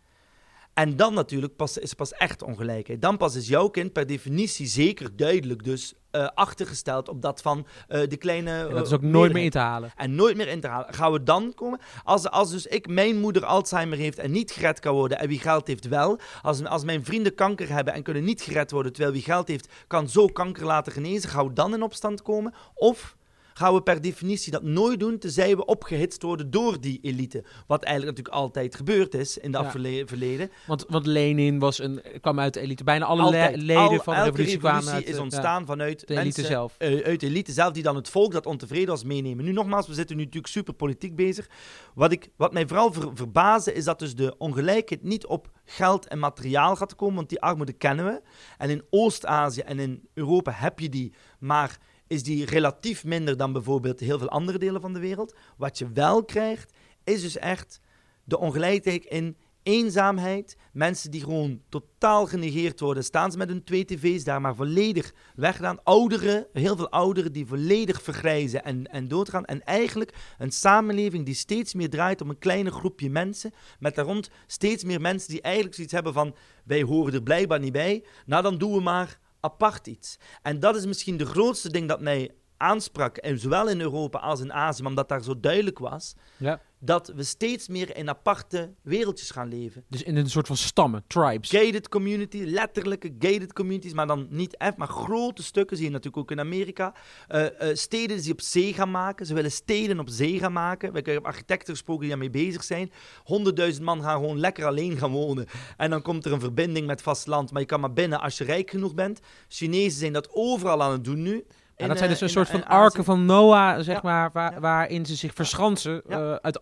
En 0.80 0.96
dan 0.96 1.14
natuurlijk 1.14 1.56
pas, 1.56 1.78
is 1.78 1.94
pas 1.94 2.14
echt 2.14 2.44
ongelijkheid. 2.44 3.02
Dan 3.02 3.18
pas 3.18 3.36
is 3.36 3.48
jouw 3.48 3.68
kind 3.68 3.94
per 3.94 4.08
definitie 4.08 4.68
zeker 4.68 5.16
duidelijk 5.16 5.64
dus 5.64 5.94
eh, 6.12 6.28
achtergesteld 6.34 7.10
op 7.10 7.22
dat 7.22 7.42
van 7.42 7.68
eh, 7.88 8.02
de 8.08 8.18
kleine... 8.18 8.52
En 8.68 8.74
dat 8.74 8.86
is 8.86 8.92
eh, 8.92 8.98
ook 8.98 9.02
nooit 9.02 9.34
meer 9.34 9.44
in 9.44 9.50
te 9.50 9.58
halen. 9.58 9.92
en 9.96 10.16
nooit 10.16 10.38
meer 10.38 10.48
in 10.48 10.60
te 10.60 10.68
halen. 10.68 10.94
Gaan 10.94 11.12
we 11.12 11.24
dan 11.24 11.54
komen? 11.56 11.80
Als, 12.04 12.30
als 12.30 12.52
dus 12.52 12.66
ik, 12.66 12.88
mijn 12.88 13.20
moeder 13.20 13.46
Alzheimer 13.46 13.98
heeft 13.98 14.20
en 14.20 14.32
niet 14.32 14.52
gered 14.52 14.80
kan 14.80 14.94
worden 14.94 15.20
en 15.20 15.28
wie 15.28 15.40
geld 15.40 15.68
heeft 15.68 15.88
wel. 15.88 16.20
Als, 16.42 16.66
als 16.66 16.84
mijn 16.84 17.06
vrienden 17.06 17.36
kanker 17.36 17.70
hebben 17.70 17.94
en 17.94 18.04
kunnen 18.04 18.24
niet 18.24 18.42
gered 18.42 18.72
worden 18.72 18.94
terwijl 18.94 19.14
wie 19.14 19.24
geld 19.24 19.48
heeft 19.48 19.70
kan 19.88 20.10
zo 20.10 20.28
kanker 20.28 20.66
laten 20.66 20.92
genezen. 20.92 21.30
Gaan 21.30 21.48
we 21.48 21.54
dan 21.54 21.74
in 21.74 21.84
opstand 21.84 22.22
komen? 22.22 22.54
Of 22.74 23.18
gaan 23.60 23.74
we 23.74 23.82
per 23.82 24.02
definitie 24.02 24.52
dat 24.52 24.64
nooit 24.64 25.00
doen 25.00 25.18
tenzij 25.18 25.56
we 25.56 25.66
opgehitst 25.66 26.22
worden 26.24 26.52
door 26.52 26.82
die 26.82 27.00
elite? 27.02 27.44
Wat 27.68 27.84
eigenlijk 27.84 28.18
natuurlijk 28.18 28.44
altijd 28.44 28.76
gebeurd 28.76 29.14
is 29.14 29.38
in 29.38 29.54
het 29.56 29.64
Ja. 29.74 30.06
verleden. 30.06 30.50
Want, 30.68 30.86
want 30.90 31.06
Lenin 31.06 31.60
was 31.60 31.80
een, 31.80 32.02
kwam 32.22 32.40
uit 32.40 32.54
de 32.54 32.60
elite. 32.60 32.84
Bijna 32.84 33.06
alle 33.06 33.30
le- 33.30 33.52
leden 33.56 33.76
Al- 33.88 34.00
van 34.04 34.16
de 34.16 34.22
revolutie 34.24 34.58
kwamen 34.58 34.94
uit 34.94 35.08
is 35.08 35.18
ontstaan 35.18 35.66
vanuit 35.66 36.00
de 36.00 36.06
elite 36.14 36.24
mensen, 36.24 36.46
zelf. 36.46 36.76
eh, 36.78 37.06
uit 37.06 37.20
de 37.20 37.26
elite 37.28 37.52
zelf, 37.52 37.72
die 37.74 37.84
dan 37.84 37.96
het 37.96 38.10
volk 38.10 38.32
dat 38.32 38.46
ontevreden 38.46 38.88
was 38.88 39.04
meenemen. 39.04 39.46
Nu 39.46 39.52
nogmaals, 39.52 39.88
we 39.88 39.94
zitten 39.94 40.16
nu 40.16 40.24
natuurlijk 40.24 40.54
super 40.54 40.74
politiek 40.74 41.16
bezig. 41.16 41.48
Wat, 41.94 42.12
ik, 42.12 42.30
wat 42.36 42.54
mij 42.54 42.68
vooral 42.68 42.94
ver, 42.94 43.76
is 43.76 43.84
dat 43.84 44.00
dus 44.00 44.16
de 44.16 44.38
ongelijkheid 44.38 45.04
niet 45.04 45.26
op 45.26 45.50
geld 45.66 46.08
en 46.08 46.20
materiaal 46.20 46.76
gaat 46.76 46.96
komen, 46.96 47.16
want 47.16 47.30
die 47.30 47.42
armoede 47.42 47.74
kennen 47.74 48.06
we. 48.06 48.22
En 48.58 48.70
in 48.70 48.84
Oost-Azië 48.90 49.62
en 49.62 49.80
in 49.80 50.08
Europa 50.14 50.52
heb 50.52 50.80
je 50.80 50.90
die, 50.90 51.14
maar 51.40 51.78
is 52.10 52.24
die 52.24 52.46
relatief 52.46 53.04
minder 53.04 53.38
dan 53.38 53.54
bijvoorbeeld 53.54 54.00
heel 54.00 54.18
veel 54.18 54.30
andere 54.30 54.58
delen 54.58 54.82
van 54.82 54.94
de 54.94 55.00
wereld. 55.00 55.36
Wat 55.58 55.78
je 55.78 55.92
wel 55.92 56.24
krijgt, 56.24 56.74
is 57.04 57.22
dus 57.22 57.38
echt 57.38 57.80
de 58.24 58.40
ongelijkheid 58.40 59.06
in 59.06 59.38
eenzaamheid, 59.64 60.58
mensen 60.74 61.12
die 61.12 61.24
gewoon 61.24 61.62
totaal 61.70 62.26
genegeerd 62.26 62.80
worden. 62.80 63.04
Staan 63.04 63.32
ze 63.32 63.38
met 63.38 63.50
hun 63.50 63.64
twee 63.64 63.86
tv's 63.86 64.24
daar 64.24 64.42
maar 64.42 64.56
volledig 64.56 65.14
weggedaan. 65.36 65.84
Ouderen, 65.84 66.48
heel 66.54 66.76
veel 66.76 66.90
ouderen 66.90 67.32
die 67.32 67.46
volledig 67.46 68.02
vergrijzen 68.02 68.64
en, 68.64 68.86
en 68.86 69.08
doodgaan. 69.08 69.46
En 69.46 69.64
eigenlijk 69.64 70.14
een 70.38 70.52
samenleving 70.52 71.26
die 71.26 71.36
steeds 71.36 71.74
meer 71.74 71.90
draait 71.90 72.22
om 72.22 72.30
een 72.30 72.38
kleine 72.38 72.72
groepje 72.72 73.10
mensen. 73.10 73.54
Met 73.80 73.96
daar 73.96 74.06
rond 74.06 74.30
steeds 74.48 74.84
meer 74.84 75.02
mensen 75.02 75.30
die 75.30 75.42
eigenlijk 75.42 75.76
zoiets 75.76 75.94
hebben 75.94 76.14
van... 76.14 76.36
wij 76.64 76.82
horen 76.82 77.14
er 77.14 77.24
blijkbaar 77.24 77.60
niet 77.60 77.72
bij. 77.72 78.04
Nou, 78.26 78.44
dan 78.44 78.58
doen 78.58 78.74
we 78.74 78.82
maar 78.82 79.20
apart 79.40 79.88
iets. 79.88 80.18
En 80.42 80.60
dat 80.60 80.76
is 80.76 80.86
misschien 80.86 81.18
de 81.18 81.26
grootste 81.26 81.72
ding 81.72 81.88
dat 81.88 82.02
mij 82.02 82.32
aansprak, 82.60 83.18
en 83.18 83.40
zowel 83.40 83.70
in 83.70 83.82
Europa 83.82 84.20
als 84.20 84.40
in 84.40 84.54
Azië, 84.54 84.84
omdat 84.86 85.10
daar 85.10 85.24
zo 85.24 85.40
duidelijk 85.40 85.80
was, 85.80 86.16
Ja. 86.38 86.62
dat 86.80 87.12
we 87.16 87.24
steeds 87.24 87.68
meer 87.68 87.96
in 87.98 88.10
aparte 88.10 88.74
wereldjes 88.82 89.32
gaan 89.32 89.48
leven. 89.48 89.84
Dus 89.88 90.04
in 90.04 90.16
een 90.16 90.30
soort 90.30 90.48
van 90.48 90.58
stammen, 90.58 91.04
tribes. 91.08 91.50
Gated 91.50 91.90
community, 91.90 92.38
letterlijke 92.46 93.14
gated 93.20 93.54
communities, 93.54 93.94
maar 93.94 94.08
dan 94.08 94.28
niet 94.30 94.58
echt, 94.58 94.78
maar 94.78 94.88
grote 94.88 95.44
stukken, 95.44 95.78
zie 95.78 95.86
je 95.86 95.92
natuurlijk 95.92 96.24
ook 96.24 96.32
in 96.32 96.40
Amerika. 96.40 96.94
Eh, 97.28 97.70
eh, 97.70 97.76
steden 97.76 98.22
die 98.22 98.32
op 98.32 98.42
zee 98.42 98.74
gaan 98.74 98.92
maken, 98.92 99.26
ze 99.26 99.34
willen 99.34 99.52
steden 99.52 100.00
op 100.00 100.10
zee 100.10 100.40
gaan 100.40 100.54
maken. 100.54 100.94
We 100.94 101.02
hebben 101.04 101.24
architecten 101.24 101.74
gesproken 101.74 102.02
die 102.02 102.10
daarmee 102.10 102.30
bezig 102.30 102.64
zijn. 102.64 102.92
Honderdduizend 103.24 103.86
man 103.86 104.02
gaan 104.02 104.20
gewoon 104.20 104.40
lekker 104.40 104.66
alleen 104.66 104.98
gaan 104.98 105.12
wonen. 105.12 105.46
En 105.78 105.90
dan 105.90 106.02
komt 106.02 106.26
er 106.26 106.32
een 106.34 106.40
verbinding 106.40 106.88
met 106.88 107.02
vasteland, 107.02 107.52
maar 107.52 107.62
je 107.62 107.68
kan 107.68 107.80
maar 107.80 107.94
binnen 107.94 108.22
als 108.22 108.38
je 108.38 108.44
rijk 108.44 108.70
genoeg 108.70 108.94
bent. 108.94 109.20
Chinezen 109.48 110.00
zijn 110.00 110.14
dat 110.14 110.30
overal 110.32 110.84
aan 110.84 110.92
het 110.92 111.04
doen 111.04 111.22
nu. 111.22 111.46
Ja, 111.80 111.86
In, 111.86 111.92
dat 111.92 111.98
zijn 111.98 112.10
eh, 112.10 112.20
dus 112.20 112.22
een 112.22 112.44
soort 112.44 112.50
in 112.50 112.60
van 112.60 112.70
arken 112.70 113.04
van 113.04 113.26
Noah, 113.26 113.80
zeg 113.80 114.02
maar, 114.02 114.30
waar, 114.34 114.60
waarin 114.60 115.06
ze 115.06 115.16
zich 115.16 115.34
verschansen. 115.34 116.02
Eh, 116.08 116.34
uit, 116.34 116.62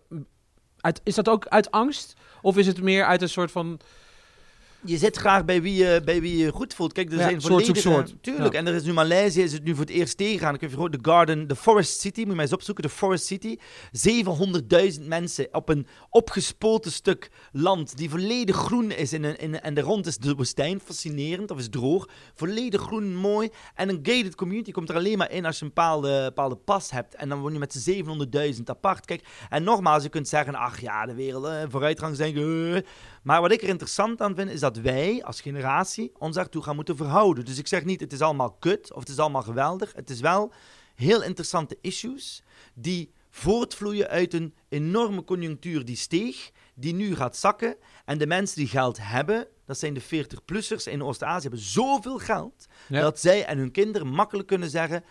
uit, 0.78 1.02
is 1.04 1.16
dat 1.16 1.30
ook 1.30 1.48
uit 1.48 1.72
angst? 1.72 2.14
Of 2.42 2.58
is 2.58 2.68
het 2.68 2.82
meer 2.82 3.06
uit 3.06 3.22
een 3.22 3.30
soort 3.30 3.52
van... 3.52 3.80
Je 4.88 4.98
zit 4.98 5.18
graag 5.18 5.46
bij 5.46 5.62
wie 5.62 5.76
je, 5.76 6.02
bij 6.06 6.22
wie 6.22 6.38
je 6.38 6.52
goed 6.52 6.74
voelt. 6.74 6.94
Kijk, 6.94 7.12
er 7.12 7.18
Ja, 7.18 7.22
zijn 7.24 7.42
soort 7.42 7.54
volledige... 7.54 7.80
soort. 7.80 8.16
Tuurlijk. 8.22 8.54
Ja. 8.54 8.60
En 8.60 8.68
er 8.68 8.74
is 8.74 8.84
nu 8.84 8.94
Maleisië, 8.94 9.42
is 9.42 9.54
het 9.54 9.64
nu 9.64 9.72
voor 9.72 9.86
het 9.86 9.94
eerst 9.94 10.18
tegengaan. 10.18 10.54
Ik 10.54 10.62
heb 10.62 10.70
gehoord, 10.70 10.92
de 10.92 11.00
Garden, 11.02 11.48
de 11.48 11.56
Forest 11.56 12.00
City, 12.00 12.20
moet 12.20 12.30
je 12.30 12.36
maar 12.36 12.44
eens 12.44 12.54
opzoeken. 12.54 12.84
De 12.84 12.90
Forest 12.90 13.26
City. 13.26 13.58
700.000 15.00 15.08
mensen 15.08 15.48
op 15.52 15.70
een 15.70 15.88
opgespoten 16.10 16.92
stuk 16.92 17.30
land 17.52 17.98
die 17.98 18.10
volledig 18.10 18.56
groen 18.56 18.92
is. 18.92 19.14
In 19.14 19.24
een, 19.24 19.38
in, 19.38 19.62
en 19.62 19.74
de 19.74 19.82
rond 19.82 20.06
is 20.06 20.18
de 20.18 20.36
woestijn, 20.36 20.80
fascinerend, 20.80 21.52
of 21.52 21.58
is 21.58 21.70
droog. 21.70 22.08
Volledig 22.34 22.82
groen, 22.82 23.16
mooi. 23.16 23.50
En 23.76 23.90
een 23.90 24.00
gated 24.04 24.36
community 24.36 24.72
komt 24.72 24.90
er 24.90 24.96
alleen 24.96 25.18
maar 25.18 25.32
in 25.32 25.46
als 25.46 25.60
je 25.60 25.66
een 25.66 25.72
bepaalde, 25.76 26.24
bepaalde 26.24 26.56
pas 26.56 26.92
hebt. 26.92 27.16
En 27.16 27.30
dan 27.30 27.40
woon 27.40 27.54
je 27.54 27.60
met 27.60 27.74
z'n 27.74 28.04
700.000 28.56 28.64
apart. 28.64 29.06
Kijk, 29.06 29.24
en 29.50 29.64
nogmaals, 29.64 30.04
je 30.04 30.10
kunt 30.10 30.28
zeggen, 30.28 30.56
ach 30.56 30.82
ja, 30.82 31.06
de 31.06 31.14
wereld, 31.14 31.46
eh, 31.46 31.64
vooruitgangsdenken... 31.70 32.76
eh. 32.76 32.82
Maar 33.28 33.42
wat 33.42 33.52
ik 33.52 33.62
er 33.62 33.68
interessant 33.68 34.22
aan 34.22 34.36
vind, 34.36 34.50
is 34.50 34.60
dat 34.60 34.78
wij 34.78 35.24
als 35.24 35.42
generatie 35.42 36.12
ons 36.18 36.36
daartoe 36.36 36.64
gaan 36.64 36.76
moeten 36.76 36.98
verhouden. 36.98 37.46
Dus 37.46 37.58
ik 37.58 37.68
zeg 37.68 37.86
niet, 37.86 38.00
het 38.00 38.14
is 38.14 38.22
allemaal 38.22 38.52
kut 38.52 38.94
of 38.94 39.00
het 39.00 39.10
is 39.10 39.20
allemaal 39.20 39.42
geweldig. 39.42 39.94
Het 39.96 40.10
is 40.10 40.20
wel 40.20 40.54
heel 40.96 41.24
interessante 41.24 41.78
issues 41.82 42.44
die 42.74 43.12
voortvloeien 43.30 44.08
uit 44.08 44.34
een 44.34 44.54
enorme 44.70 45.24
conjunctuur 45.24 45.86
die 45.86 45.96
steeg, 45.96 46.52
die 46.76 46.94
nu 46.94 47.16
gaat 47.16 47.38
zakken. 47.38 47.76
En 48.06 48.18
de 48.18 48.28
mensen 48.28 48.58
die 48.58 48.68
geld 48.68 48.98
hebben, 49.02 49.48
dat 49.66 49.78
zijn 49.78 49.94
de 49.94 50.04
40-plussers 50.04 50.92
in 50.92 51.04
Oost-Azië, 51.04 51.42
hebben 51.42 51.60
zoveel 51.60 52.18
geld 52.18 52.66
Ja. 52.88 53.02
dat 53.02 53.20
zij 53.20 53.46
en 53.46 53.58
hun 53.58 53.72
kinderen 53.72 54.08
makkelijk 54.08 54.48
kunnen 54.48 54.70
zeggen: 54.70 55.04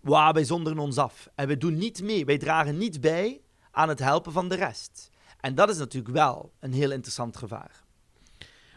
Wauw, 0.00 0.32
wij 0.32 0.44
zonderen 0.44 0.78
ons 0.78 0.98
af. 0.98 1.28
En 1.34 1.48
we 1.48 1.56
doen 1.56 1.78
niet 1.78 2.02
mee, 2.02 2.24
wij 2.24 2.38
dragen 2.38 2.78
niet 2.78 3.00
bij 3.00 3.40
aan 3.70 3.88
het 3.88 3.98
helpen 3.98 4.32
van 4.32 4.48
de 4.48 4.54
rest. 4.54 5.10
En 5.42 5.54
dat 5.54 5.68
is 5.68 5.78
natuurlijk 5.78 6.14
wel 6.14 6.52
een 6.60 6.72
heel 6.72 6.90
interessant 6.90 7.36
gevaar. 7.36 7.82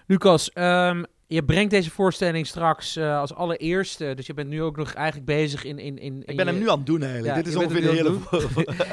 Lucas, 0.05 0.51
ehm, 0.51 1.03
je 1.27 1.43
brengt 1.43 1.71
deze 1.71 1.91
voorstelling 1.91 2.47
straks 2.47 2.95
eh, 2.95 3.19
als 3.19 3.33
allereerste. 3.33 4.13
Dus 4.15 4.25
je 4.25 4.33
bent 4.33 4.49
nu 4.49 4.61
ook 4.61 4.77
nog 4.77 4.93
eigenlijk 4.93 5.25
bezig 5.25 5.63
in... 5.63 5.79
in, 5.79 5.97
in 5.97 6.23
Ik 6.25 6.35
ben 6.37 6.47
hem 6.47 6.57
nu 6.57 6.69
aan 6.69 6.77
het 6.77 6.85
doen 6.85 7.01
eigenlijk. 7.03 7.35
Ja, 7.35 7.41
Dit 7.41 7.47
is 7.47 7.55
ongeveer 7.55 7.81
de 7.81 7.87
hele... 7.87 8.11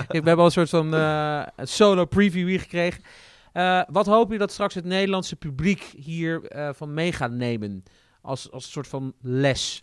We 0.08 0.12
hebben 0.12 0.36
al 0.36 0.44
een 0.44 0.50
soort 0.50 0.68
van 0.68 0.94
eh, 0.94 1.46
solo 1.56 2.04
preview 2.04 2.48
hier 2.48 2.60
gekregen. 2.60 3.02
Eh, 3.52 3.82
wat 3.88 4.06
hoop 4.06 4.32
je 4.32 4.38
dat 4.38 4.52
straks 4.52 4.74
het 4.74 4.84
Nederlandse 4.84 5.36
publiek 5.36 5.92
hier 5.96 6.44
eh, 6.44 6.68
van 6.72 6.94
mee 6.94 7.12
gaat 7.12 7.30
nemen? 7.30 7.84
Als, 8.20 8.50
als 8.50 8.64
een 8.64 8.70
soort 8.70 8.88
van 8.88 9.14
les. 9.20 9.82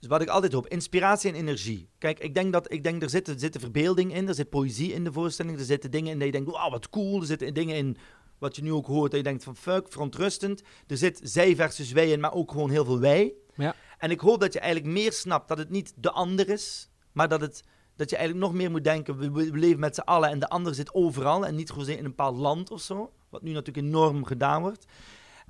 Dus 0.00 0.08
wat 0.08 0.20
ik 0.20 0.28
altijd 0.28 0.52
hoop, 0.52 0.68
inspiratie 0.68 1.30
en 1.30 1.36
energie. 1.36 1.88
Kijk, 1.98 2.18
ik 2.18 2.34
denk 2.34 2.52
dat 2.52 2.72
ik 2.72 2.82
denk, 2.82 3.02
er, 3.02 3.10
zit, 3.10 3.28
er 3.28 3.38
zit 3.38 3.56
verbeelding 3.60 4.14
in, 4.14 4.28
er 4.28 4.34
zit 4.34 4.50
poëzie 4.50 4.92
in 4.92 5.04
de 5.04 5.12
voorstelling, 5.12 5.58
er 5.58 5.64
zitten 5.64 5.90
dingen 5.90 6.12
in 6.12 6.18
dat 6.18 6.26
je 6.26 6.32
denkt, 6.32 6.50
wauw, 6.50 6.70
wat 6.70 6.88
cool. 6.88 7.20
Er 7.20 7.26
zitten 7.26 7.54
dingen 7.54 7.76
in, 7.76 7.96
wat 8.38 8.56
je 8.56 8.62
nu 8.62 8.72
ook 8.72 8.86
hoort, 8.86 9.10
dat 9.10 9.20
je 9.20 9.26
denkt 9.26 9.44
van 9.44 9.56
fuck, 9.56 9.86
verontrustend. 9.88 10.62
Er 10.86 10.96
zit 10.96 11.20
zij 11.22 11.56
versus 11.56 11.92
wij 11.92 12.10
in, 12.10 12.20
maar 12.20 12.32
ook 12.32 12.50
gewoon 12.50 12.70
heel 12.70 12.84
veel 12.84 13.00
wij. 13.00 13.34
Ja. 13.54 13.74
En 13.98 14.10
ik 14.10 14.20
hoop 14.20 14.40
dat 14.40 14.52
je 14.52 14.60
eigenlijk 14.60 14.92
meer 14.94 15.12
snapt 15.12 15.48
dat 15.48 15.58
het 15.58 15.70
niet 15.70 15.92
de 15.96 16.10
ander 16.10 16.48
is, 16.48 16.90
maar 17.12 17.28
dat, 17.28 17.40
het, 17.40 17.62
dat 17.96 18.10
je 18.10 18.16
eigenlijk 18.16 18.46
nog 18.46 18.56
meer 18.56 18.70
moet 18.70 18.84
denken, 18.84 19.18
we, 19.18 19.30
we 19.30 19.58
leven 19.58 19.80
met 19.80 19.94
z'n 19.94 20.00
allen 20.00 20.30
en 20.30 20.38
de 20.38 20.48
ander 20.48 20.74
zit 20.74 20.94
overal 20.94 21.46
en 21.46 21.54
niet 21.54 21.70
gewoon 21.70 21.88
in 21.88 21.98
een 21.98 22.04
bepaald 22.04 22.36
land 22.36 22.70
of 22.70 22.80
zo. 22.80 23.12
Wat 23.28 23.42
nu 23.42 23.52
natuurlijk 23.52 23.86
enorm 23.86 24.24
gedaan 24.24 24.62
wordt. 24.62 24.86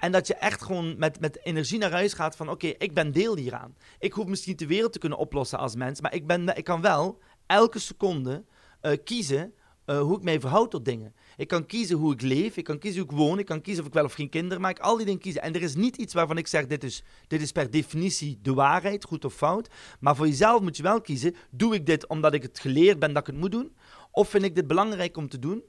En 0.00 0.12
dat 0.12 0.26
je 0.26 0.34
echt 0.34 0.62
gewoon 0.62 0.98
met, 0.98 1.20
met 1.20 1.44
energie 1.44 1.78
naar 1.78 1.90
huis 1.90 2.12
gaat 2.12 2.36
van... 2.36 2.50
oké, 2.50 2.66
ik 2.66 2.94
ben 2.94 3.12
deel 3.12 3.36
hieraan. 3.36 3.76
Ik 3.98 4.12
hoef 4.12 4.26
misschien 4.26 4.56
de 4.56 4.66
wereld 4.66 4.92
te 4.92 4.98
kunnen 4.98 5.18
oplossen 5.18 5.58
als 5.58 5.74
mens... 5.74 6.00
maar 6.00 6.14
ik, 6.14 6.26
ben, 6.26 6.56
ik 6.56 6.64
kan 6.64 6.80
wel 6.80 7.18
elke 7.46 7.78
seconde 7.78 8.44
eh, 8.80 8.92
kiezen 9.04 9.54
eh, 9.84 10.00
hoe 10.00 10.16
ik 10.16 10.22
mij 10.22 10.40
verhoud 10.40 10.70
tot 10.70 10.84
dingen. 10.84 11.14
Ik 11.36 11.48
kan 11.48 11.66
kiezen 11.66 11.96
hoe 11.96 12.12
ik 12.12 12.20
leef, 12.20 12.56
ik 12.56 12.64
kan 12.64 12.78
kiezen 12.78 13.02
hoe 13.02 13.10
ik 13.10 13.16
woon... 13.16 13.38
ik 13.38 13.46
kan 13.46 13.60
kiezen 13.60 13.82
of 13.82 13.88
ik 13.88 13.94
wel 13.94 14.04
of 14.04 14.12
geen 14.12 14.28
kinderen 14.28 14.60
maak. 14.60 14.78
Al 14.78 14.96
die 14.96 15.06
dingen 15.06 15.20
kiezen. 15.20 15.42
En 15.42 15.54
er 15.54 15.62
is 15.62 15.74
niet 15.74 15.96
iets 15.96 16.14
waarvan 16.14 16.38
ik 16.38 16.46
zeg... 16.46 16.66
dit 16.66 16.84
is, 16.84 17.02
dit 17.26 17.42
is 17.42 17.52
per 17.52 17.70
definitie 17.70 18.38
de 18.42 18.54
waarheid, 18.54 19.04
goed 19.04 19.24
of 19.24 19.34
fout. 19.34 19.68
Maar 20.00 20.16
voor 20.16 20.26
jezelf 20.26 20.60
moet 20.60 20.76
je 20.76 20.82
wel 20.82 21.00
kiezen... 21.00 21.34
doe 21.50 21.74
ik 21.74 21.86
dit 21.86 22.06
omdat 22.06 22.34
ik 22.34 22.42
het 22.42 22.58
geleerd 22.58 22.98
ben 22.98 23.12
dat 23.12 23.22
ik 23.22 23.32
het 23.32 23.40
moet 23.40 23.52
doen... 23.52 23.76
of 24.10 24.28
vind 24.28 24.44
ik 24.44 24.54
dit 24.54 24.66
belangrijk 24.66 25.16
om 25.16 25.28
te 25.28 25.38
doen... 25.38 25.62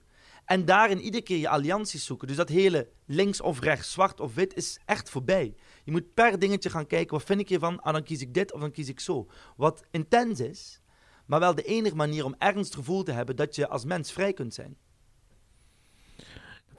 En 0.51 0.65
daarin 0.65 0.99
iedere 0.99 1.23
keer 1.23 1.37
je 1.37 1.49
allianties 1.49 2.05
zoeken. 2.05 2.27
Dus 2.27 2.35
dat 2.35 2.49
hele 2.49 2.89
links 3.05 3.41
of 3.41 3.59
rechts, 3.59 3.91
zwart 3.91 4.19
of 4.19 4.33
wit 4.33 4.55
is 4.55 4.79
echt 4.85 5.09
voorbij. 5.09 5.55
Je 5.83 5.91
moet 5.91 6.13
per 6.13 6.39
dingetje 6.39 6.69
gaan 6.69 6.87
kijken, 6.87 7.17
wat 7.17 7.25
vind 7.25 7.39
ik 7.39 7.49
hiervan? 7.49 7.81
Ah, 7.81 7.93
dan 7.93 8.03
kies 8.03 8.21
ik 8.21 8.33
dit 8.33 8.53
of 8.53 8.59
dan 8.59 8.71
kies 8.71 8.89
ik 8.89 8.99
zo. 8.99 9.27
Wat 9.57 9.83
intens 9.91 10.39
is, 10.39 10.81
maar 11.25 11.39
wel 11.39 11.55
de 11.55 11.63
enige 11.63 11.95
manier 11.95 12.25
om 12.25 12.35
het 12.37 12.75
gevoel 12.75 13.03
te 13.03 13.11
hebben 13.11 13.35
dat 13.35 13.55
je 13.55 13.67
als 13.67 13.85
mens 13.85 14.11
vrij 14.11 14.33
kunt 14.33 14.53
zijn. 14.53 14.77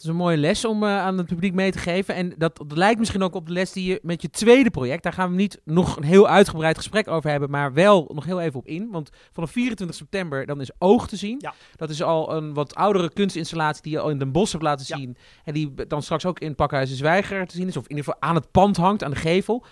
Is 0.02 0.08
een 0.08 0.16
mooie 0.16 0.36
les 0.36 0.64
om 0.64 0.82
eh, 0.82 0.98
aan 0.98 1.18
het 1.18 1.26
publiek 1.26 1.54
mee 1.54 1.70
te 1.72 1.78
geven. 1.78 2.14
En 2.14 2.34
dat, 2.38 2.56
dat 2.56 2.76
lijkt 2.76 2.98
misschien 2.98 3.22
ook 3.22 3.34
op 3.34 3.46
de 3.46 3.52
les 3.52 3.72
die 3.72 3.84
je 3.90 4.00
met 4.02 4.22
je 4.22 4.30
tweede 4.30 4.70
project... 4.70 5.02
daar 5.02 5.12
gaan 5.12 5.30
we 5.30 5.36
niet 5.36 5.60
nog 5.64 5.96
een 5.96 6.02
heel 6.02 6.28
uitgebreid 6.28 6.76
gesprek 6.76 7.08
over 7.08 7.30
hebben... 7.30 7.50
maar 7.50 7.72
wel 7.72 8.10
nog 8.14 8.24
heel 8.24 8.40
even 8.40 8.58
op 8.58 8.66
in. 8.66 8.88
Want 8.90 9.10
vanaf 9.32 9.50
24 9.50 9.96
september 9.96 10.46
dan 10.46 10.60
is 10.60 10.70
Oog 10.78 11.08
te 11.08 11.16
zien. 11.16 11.36
Ja. 11.40 11.54
Dat 11.76 11.90
is 11.90 12.02
al 12.02 12.34
een 12.36 12.54
wat 12.54 12.74
oudere 12.74 13.12
kunstinstallatie 13.12 13.82
die 13.82 13.92
je 13.92 14.00
al 14.00 14.10
in 14.10 14.18
Den 14.18 14.32
Bosch 14.32 14.52
hebt 14.52 14.64
laten 14.64 14.86
Ja. 14.88 14.96
zien. 14.96 15.16
En 15.44 15.54
die 15.54 15.74
dan 15.86 16.02
straks 16.02 16.26
ook 16.26 16.38
in 16.38 16.54
Pakhuis 16.54 16.88
de 16.88 16.94
Zwijger 16.96 17.46
te 17.46 17.56
zien 17.56 17.68
is. 17.68 17.76
Of 17.76 17.84
in 17.86 17.96
ieder 17.96 18.04
geval 18.04 18.28
aan 18.28 18.34
het 18.34 18.50
pand 18.50 18.76
hangt, 18.76 19.04
aan 19.04 19.10
de 19.10 19.16
gevel. 19.16 19.64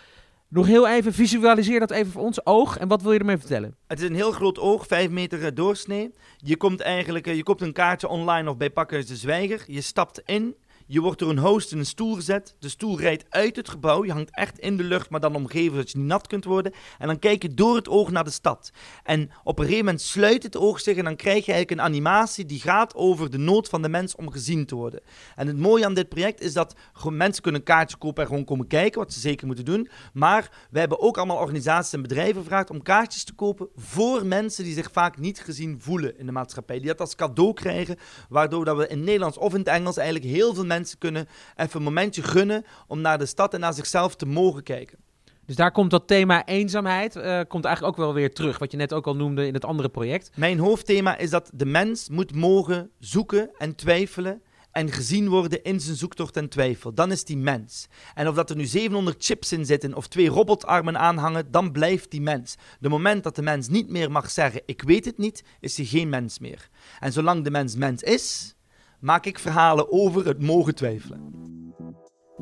Nog 0.52 0.66
heel 0.66 0.88
even, 0.88 1.12
visualiseer 1.12 1.80
dat 1.80 1.90
even 1.90 2.12
voor 2.12 2.22
ons 2.22 2.46
oog. 2.46 2.78
En 2.78 2.88
wat 2.88 3.02
wil 3.02 3.12
je 3.12 3.18
ermee 3.18 3.38
vertellen? 3.38 3.76
Het 3.86 4.00
is 4.00 4.08
een 4.08 4.14
heel 4.14 4.32
groot 4.32 4.58
oog, 4.58 4.86
5 4.86 5.10
meter 5.10 5.54
doorsnee. 5.54 6.14
Je 6.36 6.56
komt 6.56 6.80
eigenlijk, 6.80 7.26
eh, 7.26 7.36
je 7.36 7.42
koopt 7.42 7.60
een 7.60 7.72
kaartje 7.72 8.08
online 8.08 8.50
of 8.50 8.56
bij 8.56 8.70
Pakhuis 8.70 9.06
de 9.06 9.16
Zwijger. 9.16 9.64
Je 9.66 9.80
stapt 9.80 10.22
in, 10.24 10.56
je 10.92 11.00
wordt 11.00 11.18
door 11.18 11.30
een 11.30 11.38
host 11.38 11.72
in 11.72 11.78
een 11.78 11.86
stoel 11.86 12.14
gezet. 12.14 12.54
De 12.58 12.68
stoel 12.68 13.00
rijdt 13.00 13.24
uit 13.28 13.56
het 13.56 13.68
gebouw, 13.68 14.04
je 14.04 14.12
hangt 14.12 14.30
echt 14.34 14.58
in 14.58 14.76
de 14.76 14.82
lucht, 14.82 15.10
maar 15.10 15.20
dan 15.20 15.34
omgeven 15.34 15.70
zodat 15.70 15.90
je 15.90 15.98
niet 15.98 16.06
nat 16.06 16.26
kunt 16.26 16.44
worden. 16.44 16.72
En 16.98 17.06
dan 17.06 17.18
kijk 17.18 17.42
je 17.42 17.54
door 17.54 17.76
het 17.76 17.88
oog 17.88 18.10
naar 18.10 18.24
de 18.24 18.30
stad. 18.30 18.70
En 19.02 19.30
op 19.44 19.58
een 19.58 19.64
gegeven 19.64 19.84
moment 19.84 20.02
sluit 20.02 20.42
het 20.42 20.56
oog 20.56 20.80
zich 20.80 20.96
en 20.96 21.04
dan 21.04 21.16
krijg 21.16 21.46
je 21.46 21.52
eigenlijk 21.52 21.80
een 21.80 21.86
animatie 21.86 22.44
die 22.46 22.60
gaat 22.60 22.94
over 22.94 23.30
de 23.30 23.38
nood 23.38 23.68
van 23.68 23.82
de 23.82 23.88
mens 23.88 24.16
om 24.16 24.30
gezien 24.30 24.66
te 24.66 24.74
worden. 24.74 25.00
En 25.36 25.46
het 25.46 25.58
mooie 25.58 25.84
aan 25.84 25.94
dit 25.94 26.08
project 26.08 26.40
is 26.40 26.52
dat 26.52 26.74
mensen 27.10 27.42
kunnen 27.42 27.60
een 27.60 27.66
kaartje 27.66 27.96
kopen 27.96 28.22
en 28.22 28.28
gewoon 28.28 28.44
komen 28.44 28.66
kijken, 28.66 29.00
wat 29.00 29.12
ze 29.12 29.20
zeker 29.20 29.46
moeten 29.46 29.64
doen. 29.64 29.88
Maar 30.12 30.50
we 30.70 30.78
hebben 30.78 31.00
ook 31.00 31.16
allemaal 31.16 31.36
organisaties 31.36 31.92
en 31.92 32.02
bedrijven 32.02 32.42
gevraagd 32.42 32.70
om 32.70 32.82
kaartjes 32.82 33.24
te 33.24 33.34
kopen 33.34 33.68
voor 33.76 34.26
mensen 34.26 34.64
die 34.64 34.74
zich 34.74 34.90
vaak 34.92 35.18
niet 35.18 35.40
gezien 35.40 35.80
voelen 35.80 36.18
in 36.18 36.26
de 36.26 36.32
maatschappij. 36.32 36.78
Die 36.78 36.86
dat 36.86 37.00
als 37.00 37.14
cadeau 37.14 37.52
krijgen, 37.52 37.96
waardoor 38.28 38.64
dat 38.64 38.76
we 38.76 38.88
in 38.88 39.04
Nederlands 39.04 39.38
of 39.38 39.52
in 39.52 39.58
het 39.58 39.68
Engels 39.68 39.96
eigenlijk 39.96 40.34
heel 40.34 40.54
veel 40.54 40.64
mensen 40.64 40.78
kunnen 40.98 41.28
even 41.56 41.76
een 41.76 41.82
momentje 41.82 42.22
gunnen 42.22 42.64
om 42.86 43.00
naar 43.00 43.18
de 43.18 43.26
stad 43.26 43.54
en 43.54 43.60
naar 43.60 43.74
zichzelf 43.74 44.16
te 44.16 44.26
mogen 44.26 44.62
kijken. 44.62 44.98
Dus 45.46 45.56
daar 45.58 45.72
komt 45.72 45.90
dat 45.90 46.06
thema 46.06 46.46
eenzaamheid, 46.46 47.16
eh, 47.16 47.40
komt 47.48 47.64
eigenlijk 47.64 47.98
ook 47.98 48.04
wel 48.04 48.14
weer 48.14 48.34
terug. 48.34 48.58
Wat 48.58 48.70
je 48.70 48.76
net 48.76 48.92
ook 48.92 49.06
al 49.06 49.16
noemde 49.16 49.46
in 49.46 49.54
het 49.54 49.64
andere 49.64 49.88
project. 49.88 50.30
Mijn 50.36 50.58
hoofdthema 50.58 51.18
is 51.18 51.30
dat 51.30 51.50
de 51.54 51.66
mens 51.66 52.08
moet 52.08 52.34
mogen 52.34 52.90
zoeken 52.98 53.50
en 53.58 53.74
twijfelen 53.74 54.42
en 54.72 54.92
gezien 54.92 55.28
worden 55.28 55.62
in 55.62 55.80
zijn 55.80 55.96
zoektocht 55.96 56.36
en 56.36 56.48
twijfel. 56.48 56.94
Dan 56.94 57.12
is 57.12 57.24
die 57.24 57.36
mens. 57.36 57.86
En 58.14 58.28
of 58.28 58.34
dat 58.34 58.50
er 58.50 58.56
nu 58.56 58.64
700 58.64 59.24
chips 59.24 59.52
in 59.52 59.66
zitten 59.66 59.94
of 59.94 60.06
twee 60.06 60.28
robotarmen 60.28 60.98
aanhangen, 60.98 61.50
dan 61.50 61.72
blijft 61.72 62.10
die 62.10 62.20
mens. 62.20 62.54
De 62.80 62.88
moment 62.88 63.22
dat 63.22 63.36
de 63.36 63.42
mens 63.42 63.68
niet 63.68 63.90
meer 63.90 64.10
mag 64.10 64.30
zeggen, 64.30 64.62
ik 64.66 64.82
weet 64.82 65.04
het 65.04 65.18
niet, 65.18 65.44
is 65.60 65.76
hij 65.76 65.86
geen 65.86 66.08
mens 66.08 66.38
meer. 66.38 66.68
En 67.00 67.12
zolang 67.12 67.44
de 67.44 67.50
mens 67.50 67.76
mens 67.76 68.02
is, 68.02 68.54
maak 69.00 69.26
ik 69.26 69.38
verhalen 69.38 69.92
over 69.92 70.26
het 70.26 70.42
mogen 70.42 70.74
twijfelen. 70.74 71.38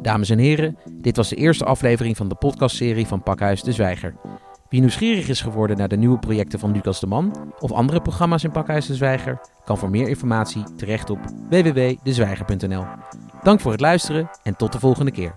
Dames 0.03 0.31
en 0.31 0.39
heren, 0.39 0.78
dit 1.01 1.16
was 1.16 1.28
de 1.28 1.37
eerste 1.37 1.64
aflevering 1.64 2.16
van 2.16 2.28
de 2.28 2.35
podcastserie 2.35 3.07
van 3.07 3.22
Pakhuis 3.22 3.62
de 3.62 3.72
Zwijger. 3.72 4.14
Wie 4.68 4.80
nieuwsgierig 4.80 5.28
is 5.28 5.41
geworden 5.41 5.76
naar 5.76 5.89
de 5.89 5.97
nieuwe 5.97 6.18
projecten 6.18 6.59
van 6.59 6.72
Lucas 6.72 7.01
de 7.01 7.07
Man 7.07 7.53
of 7.59 7.72
andere 7.72 8.01
programma's 8.01 8.45
in 8.45 8.51
Pakhuis 8.51 8.87
de 8.87 8.95
Zwijger, 8.95 9.41
kan 9.64 9.78
voor 9.78 9.91
meer 9.91 10.09
informatie 10.09 10.74
terecht 10.76 11.11
op 11.11 11.18
www.dezwijger.nl. 11.49 12.85
Dank 13.43 13.61
voor 13.61 13.72
het 13.72 13.80
luisteren 13.80 14.30
en 14.43 14.57
tot 14.57 14.72
de 14.72 14.78
volgende 14.78 15.11
keer. 15.11 15.37